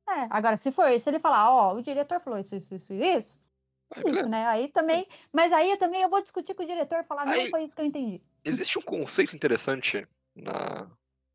É, 0.08 0.26
agora, 0.30 0.56
se 0.56 0.70
for 0.72 0.88
isso, 0.90 1.08
ele 1.08 1.18
falar, 1.18 1.50
ó, 1.50 1.74
o 1.74 1.82
diretor 1.82 2.20
falou 2.20 2.38
isso, 2.38 2.54
isso, 2.56 2.74
isso, 2.74 2.92
isso, 2.94 3.38
Aí, 3.92 4.00
isso, 4.00 4.04
beleza. 4.04 4.28
né? 4.28 4.46
Aí 4.46 4.68
também, 4.68 5.06
mas 5.32 5.52
aí 5.52 5.76
também 5.76 6.02
eu 6.02 6.08
vou 6.10 6.20
discutir 6.20 6.54
com 6.54 6.62
o 6.62 6.66
diretor 6.66 6.98
e 6.98 7.04
falar, 7.04 7.24
não 7.26 7.32
Aí- 7.32 7.48
foi 7.50 7.62
isso 7.62 7.74
que 7.74 7.80
eu 7.82 7.86
entendi. 7.86 8.20
Existe 8.44 8.78
um 8.78 8.82
conceito 8.82 9.34
interessante 9.36 10.04
na 10.34 10.90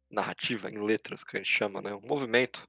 narrativa, 0.09 0.69
em 0.69 0.77
letras, 0.83 1.23
que 1.23 1.37
a 1.37 1.39
gente 1.39 1.51
chama, 1.51 1.81
né? 1.81 1.93
Um 1.93 2.01
movimento 2.07 2.63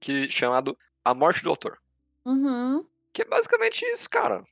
que 0.00 0.28
chamado 0.28 0.76
a 1.04 1.14
morte 1.14 1.42
do 1.42 1.50
autor. 1.50 1.78
Uhum. 2.24 2.86
Que 3.12 3.22
é 3.22 3.24
basicamente 3.24 3.84
isso, 3.86 4.08
cara. 4.10 4.42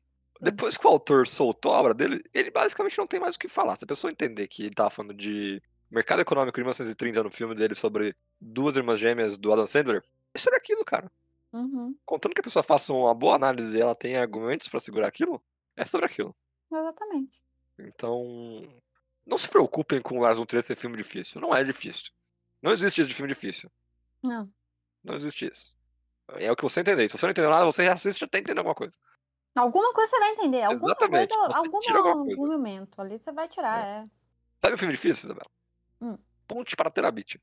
Depois 0.41 0.77
que 0.77 0.87
o 0.87 0.91
autor 0.91 1.27
soltou 1.29 1.73
a 1.75 1.79
obra 1.81 1.93
dele, 1.95 2.23
ele 2.33 2.51
basicamente 2.51 2.97
não 2.99 3.07
tem 3.07 3.21
mais 3.21 3.35
o 3.37 3.39
que 3.39 3.49
falar. 3.49 3.77
Se 3.77 3.85
a 3.85 3.87
pessoa 3.87 4.11
entender 4.11 4.47
que 4.49 4.63
ele 4.63 4.75
tava 4.75 4.91
falando 4.91 5.13
de 5.15 5.63
mercado 5.91 6.21
econômico 6.21 6.57
de 6.57 6.61
1930 6.63 7.23
no 7.23 7.31
filme 7.31 7.55
dele 7.55 7.75
sobre 7.75 8.15
duas 8.41 8.77
irmãs 8.77 9.01
gêmeas 9.01 9.37
do 9.37 9.53
Adam 9.53 9.67
Sandler, 9.67 10.03
é 10.35 10.39
sobre 10.39 10.57
aquilo, 10.59 10.85
cara. 10.85 11.11
Uhum. 11.53 11.97
Contando 12.05 12.35
que 12.35 12.41
a 12.41 12.45
pessoa 12.45 12.63
faça 12.63 12.93
uma 12.93 13.15
boa 13.15 13.35
análise 13.35 13.77
e 13.77 13.81
ela 13.81 13.95
tenha 13.95 14.21
argumentos 14.21 14.69
pra 14.69 14.81
segurar 14.81 15.09
aquilo, 15.09 15.43
é 15.77 15.85
sobre 15.85 16.07
aquilo. 16.07 16.35
Exatamente. 16.73 17.43
Então, 17.79 18.63
não 19.27 19.37
se 19.37 19.49
preocupem 19.49 20.01
com 20.01 20.19
o 20.19 20.21
Lars 20.21 20.39
von 20.39 20.47
Trier 20.47 20.63
ser 20.63 20.77
filme 20.77 20.97
difícil. 20.97 21.41
Não 21.41 21.55
é 21.55 21.65
difícil. 21.65 22.13
Não 22.63 22.73
existe 22.73 23.01
isso 23.01 23.09
de 23.09 23.15
filme 23.15 23.29
difícil. 23.29 23.71
Não. 24.23 24.49
Não 25.03 25.17
existe 25.17 25.47
isso. 25.47 25.77
É 26.29 26.53
o 26.53 26.57
que 26.57 26.63
você 26.63 26.81
entender. 26.81 27.09
Se 27.09 27.19
você 27.19 27.27
não 27.27 27.31
entendeu 27.31 27.51
nada, 27.51 27.65
você 27.65 27.83
assiste 27.89 28.25
até 28.25 28.39
entender 28.39 28.61
alguma 28.61 28.75
coisa. 28.75 28.97
Alguma 29.57 29.93
coisa 29.93 30.11
você 30.11 30.21
vai 30.21 30.31
entender. 30.31 30.63
Alguma 30.63 30.93
Exatamente, 30.93 31.35
coisa, 31.35 31.59
alguma, 31.59 31.79
alguma 31.79 32.25
coisa. 32.25 32.41
algum 32.41 32.53
momento 32.53 33.01
ali 33.01 33.19
você 33.19 33.33
vai 33.33 33.49
tirar, 33.49 33.85
é. 33.85 34.07
Sabe 34.61 34.75
o 34.75 34.79
filme 34.79 34.95
difícil, 34.95 35.25
Isabela? 35.25 35.51
Hum. 36.01 36.19
Ponte 36.47 36.77
para 36.77 36.91
Terabit. 36.91 37.41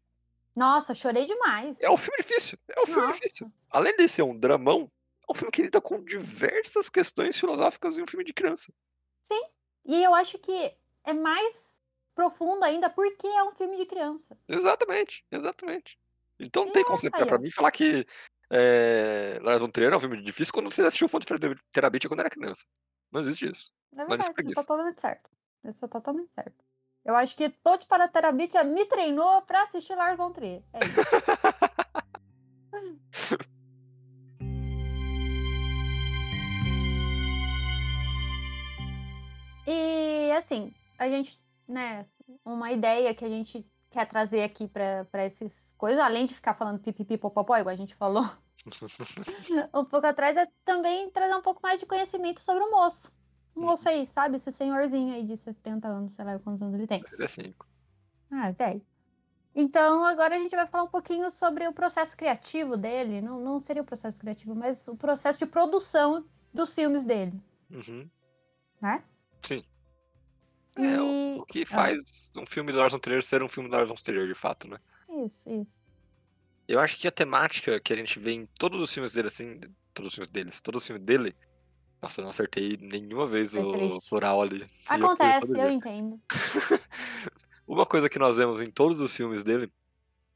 Nossa, 0.55 0.95
chorei 0.95 1.25
demais. 1.25 1.79
É 1.81 1.89
um 1.89 1.97
filme 1.97 2.17
difícil. 2.17 2.57
É 2.67 2.81
um 2.81 2.85
filme 2.85 3.07
Nossa. 3.07 3.19
difícil. 3.19 3.51
Além 3.69 3.95
de 3.95 4.07
ser 4.07 4.23
um 4.23 4.37
dramão, 4.37 4.91
é 5.27 5.31
um 5.31 5.35
filme 5.35 5.51
que 5.51 5.61
lida 5.61 5.79
com 5.79 6.03
diversas 6.03 6.89
questões 6.89 7.37
filosóficas 7.39 7.97
em 7.97 8.01
um 8.01 8.07
filme 8.07 8.23
de 8.23 8.33
criança. 8.33 8.73
E 9.87 10.03
eu 10.03 10.13
acho 10.13 10.37
que 10.37 10.75
é 11.05 11.13
mais 11.13 11.81
profundo 12.13 12.63
ainda 12.65 12.89
porque 12.89 13.25
é 13.25 13.43
um 13.43 13.53
filme 13.53 13.77
de 13.77 13.85
criança. 13.85 14.37
Exatamente, 14.47 15.25
exatamente. 15.31 15.97
Então 16.37 16.65
não 16.65 16.73
tem 16.73 16.83
como 16.83 16.97
você 16.97 17.09
pra 17.09 17.37
mim 17.39 17.49
falar 17.49 17.71
que 17.71 18.05
é, 18.51 19.39
Lars 19.41 19.61
von 19.61 19.69
Trier 19.69 19.93
é 19.93 19.97
um 19.97 19.99
filme 19.99 20.21
difícil 20.21 20.53
quando 20.53 20.69
você 20.69 20.81
assistiu 20.81 21.07
Ponte 21.07 21.25
para 21.25 21.37
Terabit 21.71 22.07
quando 22.09 22.19
era 22.19 22.29
criança. 22.29 22.65
Não 23.09 23.21
existe 23.21 23.49
isso. 23.49 23.73
É 23.93 23.95
Mas 23.95 24.07
verdade, 24.07 24.25
você 24.25 24.33
preguiça. 24.33 24.61
tá 24.61 24.67
totalmente 24.67 25.01
certo. 25.01 25.29
Isso 25.63 25.85
é 25.85 25.87
totalmente 25.87 26.29
certo. 26.33 26.65
Eu 27.07 27.15
acho 27.15 27.37
que 27.37 27.47
Tote 27.47 27.87
para 27.87 28.09
Terabithia 28.09 28.65
me 28.65 28.85
treinou 28.85 29.41
pra 29.43 29.63
assistir 29.63 29.95
Lars 29.95 30.17
von 30.17 30.33
Trier. 30.33 30.61
É 30.73 30.79
isso. 30.79 30.99
E 39.69 40.31
assim, 40.31 40.73
a 40.97 41.09
gente, 41.09 41.37
né, 41.67 42.05
uma 42.45 42.71
ideia 42.71 43.13
que 43.13 43.25
a 43.25 43.27
gente 43.27 43.69
quer 43.89 44.07
trazer 44.07 44.41
aqui 44.41 44.65
pra 44.65 45.25
esses 45.25 45.73
coisas, 45.77 45.99
além 45.99 46.25
de 46.25 46.33
ficar 46.33 46.53
falando 46.53 46.79
pipipi 46.79 47.17
popopó, 47.17 47.57
igual 47.57 47.73
a 47.73 47.77
gente 47.77 47.93
falou 47.95 48.23
um 49.75 49.83
pouco 49.83 50.07
atrás, 50.07 50.37
é 50.37 50.47
também 50.63 51.09
trazer 51.11 51.35
um 51.35 51.41
pouco 51.41 51.61
mais 51.61 51.81
de 51.81 51.85
conhecimento 51.85 52.39
sobre 52.39 52.63
o 52.63 52.71
moço. 52.71 53.13
O 53.57 53.61
moço 53.61 53.89
aí, 53.89 54.05
sabe? 54.05 54.37
Esse 54.37 54.51
senhorzinho 54.51 55.15
aí 55.15 55.23
de 55.25 55.35
70 55.35 55.87
anos, 55.87 56.13
sei 56.13 56.23
lá 56.23 56.37
quantos 56.37 56.61
anos 56.61 56.75
ele 56.75 56.85
tem. 56.85 57.03
Ele 57.11 57.23
é 57.23 57.27
cinco. 57.27 57.67
Ah, 58.29 58.51
10. 58.51 58.81
Então, 59.55 60.05
agora 60.05 60.35
a 60.35 60.39
gente 60.39 60.55
vai 60.55 60.67
falar 60.67 60.83
um 60.83 60.89
pouquinho 60.89 61.31
sobre 61.31 61.67
o 61.67 61.73
processo 61.73 62.15
criativo 62.15 62.77
dele. 62.77 63.19
Não, 63.19 63.39
não 63.39 63.59
seria 63.59 63.81
o 63.81 63.85
processo 63.85 64.19
criativo, 64.19 64.53
mas 64.53 64.87
o 64.87 64.95
processo 64.95 65.39
de 65.39 65.47
produção 65.47 66.23
dos 66.53 66.73
filmes 66.75 67.03
dele, 67.03 67.33
Uhum. 67.71 68.07
né? 68.79 69.03
Sim. 69.41 69.63
E... 70.77 70.85
É, 70.85 71.01
o, 71.01 71.39
o 71.41 71.45
que 71.45 71.65
faz 71.65 72.31
um 72.37 72.45
filme 72.45 72.71
do 72.71 72.77
Lars 72.77 72.93
von 72.93 72.99
Trier 72.99 73.23
ser 73.23 73.41
um 73.41 73.49
filme 73.49 73.67
do 73.69 73.75
Lars 73.75 73.89
von 73.89 73.95
Trier, 73.95 74.27
de 74.27 74.35
fato, 74.35 74.67
né? 74.67 74.77
Isso, 75.25 75.49
isso. 75.49 75.75
Eu 76.67 76.79
acho 76.79 76.95
que 76.97 77.07
a 77.07 77.11
temática 77.11 77.79
que 77.79 77.91
a 77.91 77.95
gente 77.95 78.19
vê 78.19 78.33
em 78.33 78.45
todos 78.45 78.79
os 78.79 78.93
filmes 78.93 79.13
dele, 79.13 79.27
assim, 79.27 79.59
todos 79.93 80.09
os 80.11 80.15
filmes 80.15 80.29
deles, 80.29 80.61
todos 80.61 80.81
os 80.81 80.87
filmes 80.87 81.03
dele, 81.03 81.35
nossa, 82.01 82.21
eu 82.21 82.23
não 82.23 82.29
acertei 82.29 82.77
nenhuma 82.81 83.27
vez 83.27 83.55
É 83.55 83.59
o 83.59 83.71
triste. 83.71 84.09
plural 84.09 84.41
ali. 84.41 84.61
Eu 84.61 84.67
Acontece, 84.87 85.57
eu 85.59 85.67
ver. 85.67 85.71
entendo. 85.71 86.21
Uma 87.67 87.85
coisa 87.85 88.09
que 88.09 88.19
nós 88.19 88.37
vemos 88.37 88.61
em 88.61 88.69
todos 88.71 89.01
os 89.01 89.15
filmes 89.15 89.43
dele 89.43 89.71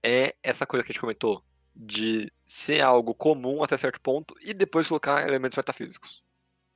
é 0.03 0.35
essa 0.43 0.65
coisa 0.65 0.83
que 0.83 0.91
a 0.91 0.93
gente 0.93 1.01
comentou, 1.01 1.43
de 1.75 2.31
ser 2.45 2.81
algo 2.81 3.13
comum 3.15 3.63
até 3.63 3.77
certo 3.77 4.01
ponto 4.01 4.35
e 4.41 4.53
depois 4.53 4.87
colocar 4.87 5.25
elementos 5.27 5.55
metafísicos. 5.57 6.23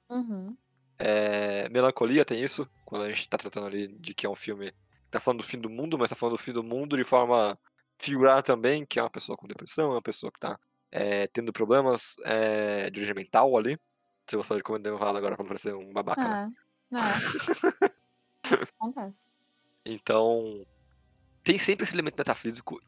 Uhum. 0.09 0.55
É, 0.97 1.67
Melancolia 1.69 2.23
tem 2.23 2.41
isso, 2.41 2.69
quando 2.85 3.03
a 3.03 3.09
gente 3.09 3.27
tá 3.27 3.37
tratando 3.37 3.67
ali 3.67 3.87
de 3.99 4.13
que 4.13 4.25
é 4.25 4.29
um 4.29 4.35
filme 4.35 4.71
que 4.71 5.11
tá 5.11 5.19
falando 5.19 5.39
do 5.39 5.45
fim 5.45 5.59
do 5.59 5.69
mundo, 5.69 5.97
mas 5.97 6.09
tá 6.09 6.15
falando 6.15 6.37
do 6.37 6.41
fim 6.41 6.53
do 6.53 6.63
mundo 6.63 6.95
de 6.95 7.03
forma 7.03 7.59
figurada 7.99 8.41
também, 8.43 8.85
que 8.85 8.99
é 8.99 9.03
uma 9.03 9.09
pessoa 9.09 9.37
com 9.37 9.47
depressão, 9.47 9.87
é 9.91 9.95
uma 9.95 10.01
pessoa 10.01 10.31
que 10.31 10.39
tá 10.39 10.57
é, 10.91 11.27
tendo 11.27 11.51
problemas 11.51 12.15
é, 12.23 12.89
de 12.89 12.99
origem 12.99 13.15
mental 13.15 13.57
ali. 13.57 13.77
Se 14.29 14.35
você 14.37 14.55
de 14.57 14.63
como 14.63 14.79
eu 14.87 14.97
falo 14.97 15.17
agora 15.17 15.35
pra 15.35 15.43
não 15.43 15.47
parecer 15.49 15.75
um 15.75 15.93
babaca, 15.93 16.29
né? 16.29 16.37
É, 16.91 16.97
é. 16.97 17.25
Acontece. 18.79 19.29
Então, 19.87 20.63
tem 21.43 21.59
sempre 21.59 21.83
esse 21.85 21.93
elemento 21.95 22.17
metafísico 22.17 22.79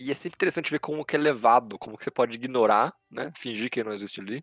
e 0.00 0.10
é 0.12 0.14
sempre 0.14 0.36
interessante 0.36 0.70
ver 0.70 0.80
como 0.80 1.04
que 1.04 1.16
é 1.16 1.18
levado, 1.20 1.78
como 1.78 1.98
que 1.98 2.04
você 2.04 2.10
pode 2.12 2.36
ignorar, 2.36 2.94
né, 3.10 3.32
fingir 3.36 3.70
que 3.70 3.84
não 3.84 3.92
existe 3.92 4.20
ali, 4.20 4.42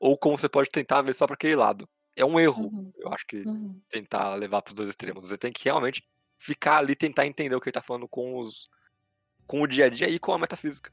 ou 0.00 0.18
como 0.18 0.38
você 0.38 0.48
pode 0.48 0.70
tentar 0.70 1.02
ver 1.02 1.14
só 1.14 1.26
para 1.26 1.34
aquele 1.34 1.56
lado. 1.56 1.88
É 2.16 2.24
um 2.24 2.40
erro, 2.40 2.72
Uhum. 2.72 2.94
eu 2.96 3.12
acho 3.12 3.26
que 3.28 3.46
Uhum. 3.46 3.82
tentar 3.90 4.34
levar 4.36 4.62
para 4.62 4.70
os 4.72 4.74
dois 4.74 4.90
extremos. 4.90 5.28
Você 5.28 5.38
tem 5.38 5.52
que 5.52 5.64
realmente 5.64 6.02
ficar 6.38 6.78
ali 6.78 6.96
tentar 6.96 7.26
entender 7.26 7.54
o 7.56 7.60
que 7.60 7.68
ele 7.70 7.74
tá 7.74 7.82
falando 7.82 8.08
com 8.08 8.38
os 8.40 8.68
com 9.46 9.62
o 9.62 9.66
dia 9.68 9.86
a 9.86 9.90
dia 9.90 10.08
e 10.10 10.18
com 10.20 10.32
a 10.34 10.38
metafísica. 10.38 10.90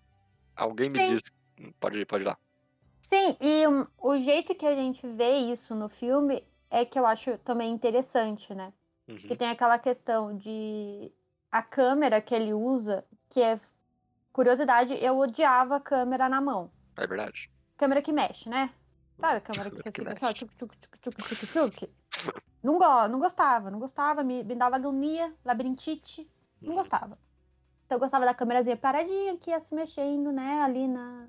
Alguém 0.57 0.89
me 0.91 0.99
Sim. 0.99 1.01
diz, 1.01 1.21
Hum, 1.59 1.71
pode 1.79 1.99
ir, 1.99 2.05
pode 2.07 2.23
ir 2.25 2.27
lá. 2.27 2.37
Sim, 3.07 3.37
e 3.39 3.67
um, 3.67 3.85
o 3.99 4.17
jeito 4.17 4.55
que 4.55 4.65
a 4.65 4.75
gente 4.75 5.05
vê 5.07 5.37
isso 5.37 5.75
no 5.75 5.87
filme 5.87 6.43
é 6.71 6.83
que 6.83 6.97
eu 6.97 7.05
acho 7.05 7.37
também 7.39 7.71
interessante, 7.71 8.53
né? 8.55 8.73
Que 9.15 9.27
Uhum. 9.29 9.37
tem 9.37 9.47
aquela 9.49 9.77
questão 9.77 10.35
de 10.35 11.11
a 11.51 11.61
câmera 11.61 12.19
que 12.19 12.33
ele 12.33 12.51
usa, 12.51 13.05
que 13.29 13.39
é 13.43 13.59
curiosidade, 14.33 14.95
eu 14.95 15.19
odiava 15.19 15.75
a 15.75 15.79
câmera 15.79 16.27
na 16.27 16.41
mão. 16.41 16.71
É 16.97 17.05
verdade. 17.05 17.47
Câmera 17.77 18.01
que 18.01 18.11
mexe, 18.11 18.49
né? 18.49 18.73
Sabe 19.21 19.37
a 19.37 19.41
câmera 19.41 19.69
que 19.69 19.77
você 19.77 19.91
que 19.91 20.01
fica 20.01 20.15
só 20.15 20.29
mexe. 20.29 20.39
tchuc, 20.39 20.55
tchuc, 20.55 20.75
tchuc, 20.79 20.97
tchuc, 20.99 21.21
tchuc, 21.21 21.47
tchuc? 21.47 21.89
Não, 22.63 22.79
go 22.79 23.07
não 23.07 23.19
gostava, 23.19 23.69
não 23.69 23.77
gostava, 23.79 24.23
me, 24.23 24.43
me 24.43 24.55
dava 24.55 24.77
agonia, 24.77 25.31
labirintite, 25.45 26.27
não 26.59 26.69
Uhum. 26.69 26.79
gostava. 26.79 27.19
Então 27.85 27.97
eu 27.97 27.99
gostava 27.99 28.25
da 28.25 28.33
câmerazinha 28.33 28.75
paradinha 28.75 29.37
que 29.37 29.51
ia 29.51 29.61
se 29.61 29.75
mexendo, 29.75 30.31
né, 30.31 30.63
ali 30.63 30.87
na, 30.87 31.27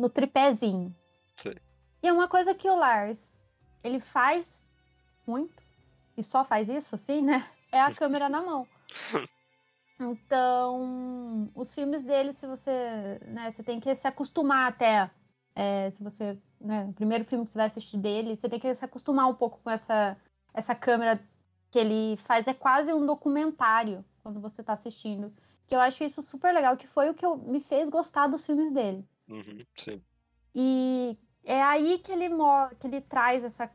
no 0.00 0.08
tripézinho. 0.08 0.94
Sei. 1.36 1.56
E 2.02 2.08
é 2.08 2.12
uma 2.12 2.26
coisa 2.26 2.54
que 2.54 2.68
o 2.68 2.74
Lars, 2.74 3.34
ele 3.84 4.00
faz 4.00 4.64
muito, 5.26 5.62
e 6.16 6.22
só 6.22 6.44
faz 6.44 6.68
isso, 6.68 6.94
assim, 6.94 7.20
né? 7.20 7.46
É 7.70 7.80
a 7.80 7.94
câmera 7.94 8.28
na 8.28 8.40
mão. 8.40 8.66
Então, 10.02 11.50
os 11.54 11.74
filmes 11.74 12.02
dele, 12.02 12.32
se 12.32 12.46
você, 12.46 13.20
né, 13.26 13.52
você 13.52 13.62
tem 13.62 13.78
que 13.78 13.94
se 13.94 14.06
acostumar 14.06 14.66
até, 14.66 15.10
é, 15.54 15.90
se 15.90 16.02
você, 16.02 16.38
né, 16.58 16.86
o 16.88 16.94
primeiro 16.94 17.26
filme 17.26 17.44
que 17.44 17.52
você 17.52 17.58
vai 17.58 17.66
assistir 17.66 17.98
dele, 17.98 18.34
você 18.34 18.48
tem 18.48 18.58
que 18.58 18.74
se 18.74 18.82
acostumar 18.82 19.28
um 19.28 19.34
pouco 19.34 19.60
com 19.62 19.68
essa, 19.68 20.16
essa 20.54 20.74
câmera 20.74 21.20
que 21.70 21.78
ele 21.78 22.16
faz, 22.16 22.48
é 22.48 22.54
quase 22.54 22.90
um 22.94 23.04
documentário 23.04 24.02
quando 24.22 24.40
você 24.40 24.62
tá 24.62 24.72
assistindo. 24.72 25.34
Que 25.66 25.76
eu 25.76 25.80
acho 25.80 26.02
isso 26.02 26.22
super 26.22 26.54
legal, 26.54 26.78
que 26.78 26.86
foi 26.86 27.10
o 27.10 27.14
que 27.14 27.26
eu, 27.26 27.36
me 27.36 27.60
fez 27.60 27.90
gostar 27.90 28.26
dos 28.26 28.46
filmes 28.46 28.72
dele. 28.72 29.06
Uhum, 29.30 29.58
sim. 29.76 30.04
E 30.54 31.16
é 31.44 31.62
aí 31.62 31.98
que 31.98 32.12
ele, 32.12 32.28
que 32.78 32.86
ele 32.86 33.00
traz 33.00 33.44
essa 33.44 33.70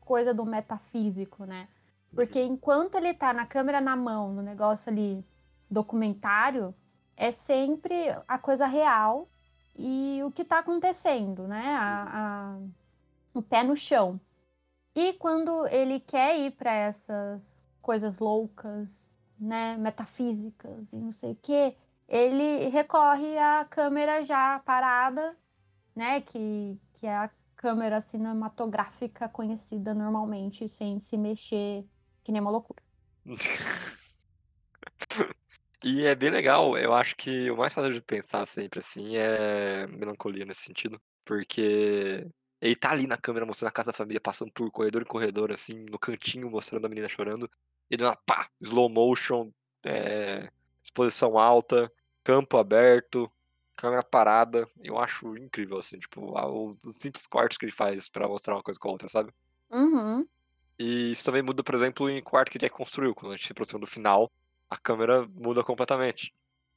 coisa 0.00 0.34
do 0.34 0.44
metafísico, 0.44 1.44
né? 1.44 1.68
Porque 2.14 2.42
enquanto 2.42 2.96
ele 2.96 3.14
tá 3.14 3.32
na 3.32 3.46
câmera 3.46 3.80
na 3.80 3.96
mão, 3.96 4.32
no 4.32 4.42
negócio 4.42 4.90
ali 4.90 5.24
documentário, 5.70 6.74
é 7.16 7.30
sempre 7.30 7.94
a 8.26 8.38
coisa 8.38 8.66
real 8.66 9.28
e 9.76 10.20
o 10.24 10.30
que 10.32 10.44
tá 10.44 10.58
acontecendo, 10.58 11.46
né? 11.46 11.74
A, 11.76 12.54
a- 12.56 12.60
o 13.34 13.42
pé 13.42 13.62
no 13.64 13.76
chão. 13.76 14.20
E 14.94 15.12
quando 15.14 15.66
ele 15.68 16.00
quer 16.00 16.38
ir 16.38 16.52
para 16.52 16.72
essas 16.74 17.64
coisas 17.80 18.18
loucas, 18.18 19.16
né, 19.38 19.76
metafísicas 19.76 20.92
e 20.92 20.96
não 20.96 21.12
sei 21.12 21.32
o 21.32 21.36
quê, 21.36 21.76
ele 22.08 22.68
recorre 22.68 23.38
à 23.38 23.64
câmera 23.64 24.24
já 24.24 24.58
parada, 24.60 25.36
né, 25.94 26.20
que, 26.20 26.80
que 26.94 27.06
é 27.06 27.14
a 27.14 27.30
câmera 27.54 28.00
cinematográfica 28.00 29.28
conhecida 29.28 29.92
normalmente, 29.92 30.68
sem 30.68 30.98
se 31.00 31.16
mexer, 31.16 31.84
que 32.24 32.32
nem 32.32 32.40
uma 32.40 32.50
loucura. 32.50 32.82
E 35.84 36.04
é 36.04 36.14
bem 36.14 36.30
legal, 36.30 36.76
eu 36.76 36.92
acho 36.92 37.14
que 37.14 37.48
o 37.52 37.56
mais 37.56 37.72
fácil 37.72 37.92
de 37.92 38.00
pensar 38.00 38.44
sempre 38.46 38.80
assim 38.80 39.16
é 39.16 39.86
melancolia 39.86 40.44
nesse 40.44 40.62
sentido, 40.62 41.00
porque 41.24 42.26
ele 42.60 42.74
tá 42.74 42.90
ali 42.90 43.06
na 43.06 43.16
câmera 43.16 43.46
mostrando 43.46 43.68
a 43.68 43.72
casa 43.72 43.92
da 43.92 43.96
família, 43.96 44.20
passando 44.20 44.50
por 44.52 44.68
corredor 44.72 45.02
em 45.02 45.04
corredor, 45.04 45.52
assim, 45.52 45.84
no 45.88 45.96
cantinho 45.96 46.50
mostrando 46.50 46.84
a 46.84 46.88
menina 46.88 47.08
chorando, 47.08 47.48
e 47.88 47.96
do 47.96 48.02
nada, 48.04 48.18
pá, 48.26 48.48
slow 48.60 48.88
motion, 48.88 49.52
é, 49.84 50.50
exposição 50.82 51.38
alta, 51.38 51.90
campo 52.28 52.58
aberto, 52.58 53.26
câmera 53.74 54.02
parada, 54.02 54.68
eu 54.84 54.98
acho 54.98 55.34
incrível, 55.38 55.78
assim, 55.78 55.98
tipo, 55.98 56.34
os 56.86 56.94
simples 56.94 57.26
cortes 57.26 57.56
que 57.56 57.64
ele 57.64 57.72
faz 57.72 58.06
pra 58.06 58.28
mostrar 58.28 58.54
uma 58.54 58.62
coisa 58.62 58.78
com 58.78 58.86
a 58.86 58.92
outra, 58.92 59.08
sabe? 59.08 59.32
Uhum. 59.70 60.28
E 60.78 61.10
isso 61.10 61.24
também 61.24 61.40
muda, 61.40 61.64
por 61.64 61.74
exemplo, 61.74 62.10
em 62.10 62.22
quarto 62.22 62.50
que 62.50 62.58
ele 62.58 62.68
construiu, 62.68 63.14
quando 63.14 63.32
a 63.32 63.36
gente 63.36 63.46
se 63.46 63.52
aproxima 63.52 63.80
do 63.80 63.86
final, 63.86 64.30
a 64.68 64.76
câmera 64.76 65.26
muda 65.28 65.64
completamente. 65.64 66.34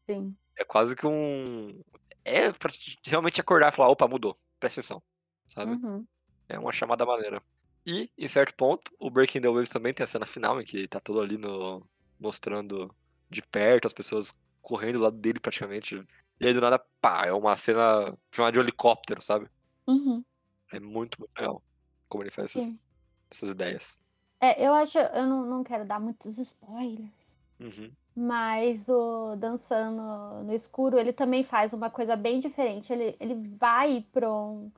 Sim. 0.10 0.34
É 0.58 0.64
quase 0.64 0.96
que 0.96 1.06
um. 1.06 1.84
É 2.24 2.50
pra 2.54 2.72
te 2.72 2.98
realmente 3.04 3.42
acordar 3.42 3.74
e 3.74 3.76
falar, 3.76 3.90
opa, 3.90 4.08
mudou, 4.08 4.38
presta 4.58 4.80
atenção, 4.80 5.04
sabe? 5.50 5.74
Uhum. 5.74 6.08
É 6.48 6.58
uma 6.58 6.72
chamada 6.72 7.06
maneira. 7.06 7.44
E, 7.86 8.10
em 8.18 8.28
certo 8.30 8.56
ponto, 8.56 8.90
o 8.98 9.10
Breaking 9.10 9.42
the 9.42 9.50
Waves 9.50 9.68
também 9.68 9.94
tem 9.94 10.06
a 10.06 10.08
cena 10.08 10.26
final, 10.26 10.62
em 10.62 10.64
que 10.64 10.88
tá 10.88 11.02
todo 11.02 11.20
ali 11.20 11.38
no... 11.38 11.86
mostrando 12.18 12.96
de 13.30 13.42
perto 13.42 13.86
as 13.86 13.94
pessoas 13.94 14.34
correndo 14.62 14.94
do 15.00 15.04
lado 15.04 15.18
dele 15.18 15.40
praticamente. 15.40 16.06
E 16.40 16.48
aí 16.48 16.54
do 16.54 16.62
nada, 16.62 16.80
pá, 17.00 17.26
é 17.28 17.34
uma 17.34 17.56
cena 17.56 18.18
chamada 18.32 18.54
de 18.54 18.60
helicóptero, 18.60 19.22
sabe? 19.22 19.48
Uhum. 19.88 20.24
É 20.72 20.80
muito, 20.80 21.20
muito 21.20 21.32
legal 21.38 21.62
como 22.08 22.24
ele 22.24 22.32
faz 22.32 22.56
essas, 22.56 22.86
essas 23.30 23.50
ideias. 23.52 24.02
É, 24.40 24.66
eu 24.66 24.74
acho, 24.74 24.98
eu 24.98 25.26
não, 25.26 25.46
não 25.46 25.64
quero 25.64 25.86
dar 25.86 26.00
muitos 26.00 26.38
spoilers, 26.38 27.38
Uhum. 27.60 27.92
mas 28.16 28.90
o 28.90 29.36
Dançando 29.36 30.44
no 30.44 30.54
Escuro, 30.54 30.98
ele 30.98 31.14
também 31.14 31.44
faz 31.44 31.74
uma 31.74 31.90
coisa 31.90 32.16
bem 32.16 32.40
diferente. 32.40 32.92
Ele, 32.92 33.16
ele 33.20 33.36
vai 33.58 34.04
para 34.12 34.32
um, 34.32 34.72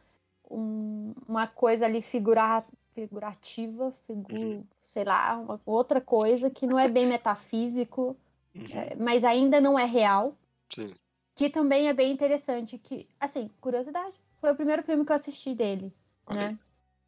um- 0.51 1.13
uma 1.27 1.47
coisa 1.47 1.85
ali 1.85 2.01
figura, 2.01 2.63
figurativa, 2.93 3.93
figu, 4.05 4.35
Uhum. 4.35 4.63
sei 4.85 5.05
lá, 5.05 5.37
uma 5.37 5.61
outra 5.65 6.01
coisa 6.01 6.49
que 6.49 6.67
não 6.67 6.77
é 6.77 6.87
bem 6.89 7.05
metafísico, 7.17 8.17
Uhum. 8.55 8.65
é, 8.73 8.95
mas 8.95 9.23
ainda 9.23 9.59
não 9.59 9.77
é 9.77 9.85
real. 9.85 10.37
Sim. 10.69 10.93
Que 11.35 11.49
também 11.49 11.87
é 11.87 11.93
bem 11.93 12.11
interessante, 12.11 12.77
que, 12.77 13.07
assim, 13.19 13.49
curiosidade, 13.59 14.15
foi 14.39 14.51
o 14.51 14.55
primeiro 14.55 14.83
filme 14.83 15.03
que 15.03 15.11
eu 15.11 15.15
assisti 15.15 15.55
dele, 15.55 15.91
Olha 16.27 16.49
né? 16.49 16.59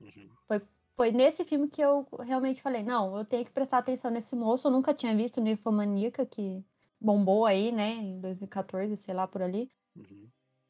Uhum. 0.02 0.30
Foi 0.96 1.12
nesse 1.12 1.44
filme 1.44 1.68
que 1.68 1.82
eu 1.82 2.08
realmente 2.22 2.62
falei, 2.62 2.82
não, 2.82 3.18
eu 3.18 3.26
tenho 3.26 3.44
que 3.44 3.52
prestar 3.52 3.80
atenção 3.80 4.10
nesse 4.10 4.34
moço. 4.34 4.68
Eu 4.68 4.72
nunca 4.72 4.94
tinha 4.94 5.16
visto 5.16 5.42
Ninfomaníaca, 5.42 6.26
que 6.26 6.64
bombou 7.00 7.46
aí, 7.46 7.72
né, 7.72 7.96
em 7.96 8.20
2014, 8.22 8.96
sei 8.96 9.14
lá, 9.14 9.28
por 9.28 9.42
ali. 9.42 9.70
Uhum. 9.96 10.30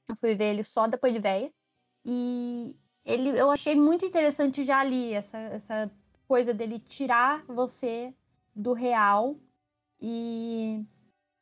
Eu 0.09 0.15
fui 0.15 0.33
ver 0.35 0.53
ele 0.53 0.63
só 0.63 0.87
depois 0.87 1.13
de 1.13 1.19
velha. 1.19 1.53
E 2.03 2.75
ele, 3.05 3.39
eu 3.39 3.51
achei 3.51 3.75
muito 3.75 4.03
interessante 4.03 4.65
já 4.65 4.79
ali, 4.79 5.13
essa, 5.13 5.37
essa 5.37 5.91
coisa 6.27 6.53
dele 6.53 6.79
tirar 6.79 7.45
você 7.45 8.11
do 8.55 8.73
real 8.73 9.35
e 9.99 10.85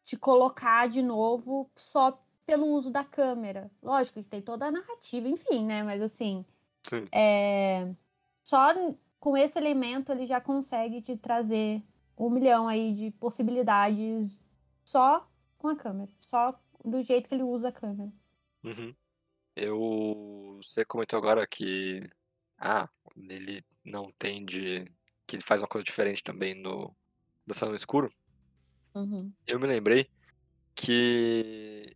te 0.05 0.17
colocar 0.17 0.87
de 0.87 1.01
novo 1.01 1.69
só 1.75 2.21
pelo 2.45 2.67
uso 2.67 2.91
da 2.91 3.03
câmera. 3.03 3.71
Lógico 3.81 4.21
que 4.21 4.29
tem 4.29 4.41
toda 4.41 4.65
a 4.67 4.71
narrativa, 4.71 5.27
enfim, 5.27 5.65
né? 5.65 5.83
Mas 5.83 6.01
assim, 6.01 6.45
Sim. 6.83 7.07
é, 7.11 7.93
só 8.43 8.73
com 9.19 9.37
esse 9.37 9.57
elemento 9.57 10.11
ele 10.11 10.27
já 10.27 10.41
consegue 10.41 11.01
te 11.01 11.15
trazer 11.15 11.81
um 12.17 12.29
milhão 12.29 12.67
aí 12.67 12.93
de 12.93 13.11
possibilidades 13.11 14.39
só 14.83 15.27
com 15.57 15.69
a 15.69 15.75
câmera, 15.75 16.11
só 16.19 16.59
do 16.83 17.01
jeito 17.01 17.29
que 17.29 17.35
ele 17.35 17.43
usa 17.43 17.69
a 17.69 17.71
câmera. 17.71 18.11
Uhum. 18.63 18.93
Eu. 19.55 20.59
Você 20.61 20.83
comentou 20.83 21.17
agora 21.17 21.45
que. 21.45 22.09
Ah, 22.57 22.89
ele 23.15 23.63
não 23.83 24.11
tende. 24.17 24.91
Que 25.27 25.35
ele 25.35 25.43
faz 25.43 25.61
uma 25.61 25.67
coisa 25.67 25.85
diferente 25.85 26.23
também 26.23 26.55
no. 26.55 26.95
Dançando 27.45 27.69
no 27.69 27.75
Escuro. 27.75 28.11
Uhum. 28.95 29.31
Eu 29.47 29.59
me 29.59 29.67
lembrei 29.67 30.09
que. 30.75 31.95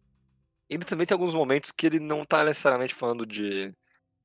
Ele 0.70 0.84
também 0.84 1.08
tem 1.08 1.16
alguns 1.16 1.34
momentos 1.34 1.72
que 1.72 1.86
ele 1.86 2.00
não 2.00 2.26
tá 2.26 2.44
necessariamente 2.44 2.94
falando 2.94 3.26
de 3.26 3.74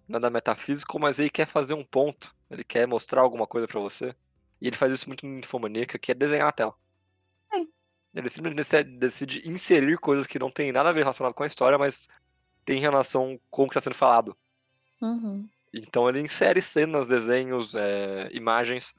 nada 0.08 0.28
metafísico, 0.28 0.98
mas 0.98 1.18
ele 1.18 1.30
quer 1.30 1.46
fazer 1.46 1.74
um 1.74 1.85
ponto. 1.85 2.35
Ele 2.50 2.64
quer 2.64 2.87
mostrar 2.87 3.20
alguma 3.20 3.46
coisa 3.46 3.68
pra 3.68 3.80
você. 3.80 4.14
E 4.61 4.66
ele 4.66 4.76
faz 4.76 4.92
isso 4.92 5.08
muito 5.08 5.26
no 5.26 5.38
Infomaníaca, 5.38 5.98
que 5.98 6.12
é 6.12 6.14
desenhar 6.14 6.46
na 6.46 6.52
tela. 6.52 6.74
Sim. 7.52 7.68
Ele 8.14 8.28
simplesmente 8.28 8.56
decide, 8.56 8.98
decide 8.98 9.48
inserir 9.48 9.98
coisas 9.98 10.26
que 10.26 10.38
não 10.38 10.50
tem 10.50 10.72
nada 10.72 10.90
a 10.90 10.92
ver 10.92 11.00
relacionado 11.00 11.35
com 11.35 11.42
a 11.44 11.46
história, 11.46 11.78
mas 11.78 12.08
tem 12.64 12.78
relação 12.78 13.40
com 13.50 13.64
o 13.64 13.66
que 13.66 13.72
está 13.72 13.80
sendo 13.80 13.96
falado. 13.96 14.37
Uhum. 15.00 15.48
Então 15.72 16.08
ele 16.08 16.20
insere 16.20 16.61
cenas, 16.61 17.06
desenhos, 17.06 17.74
é, 17.74 18.28
imagens 18.32 18.94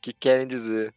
que 0.00 0.12
querem 0.12 0.46
dizer 0.46 0.94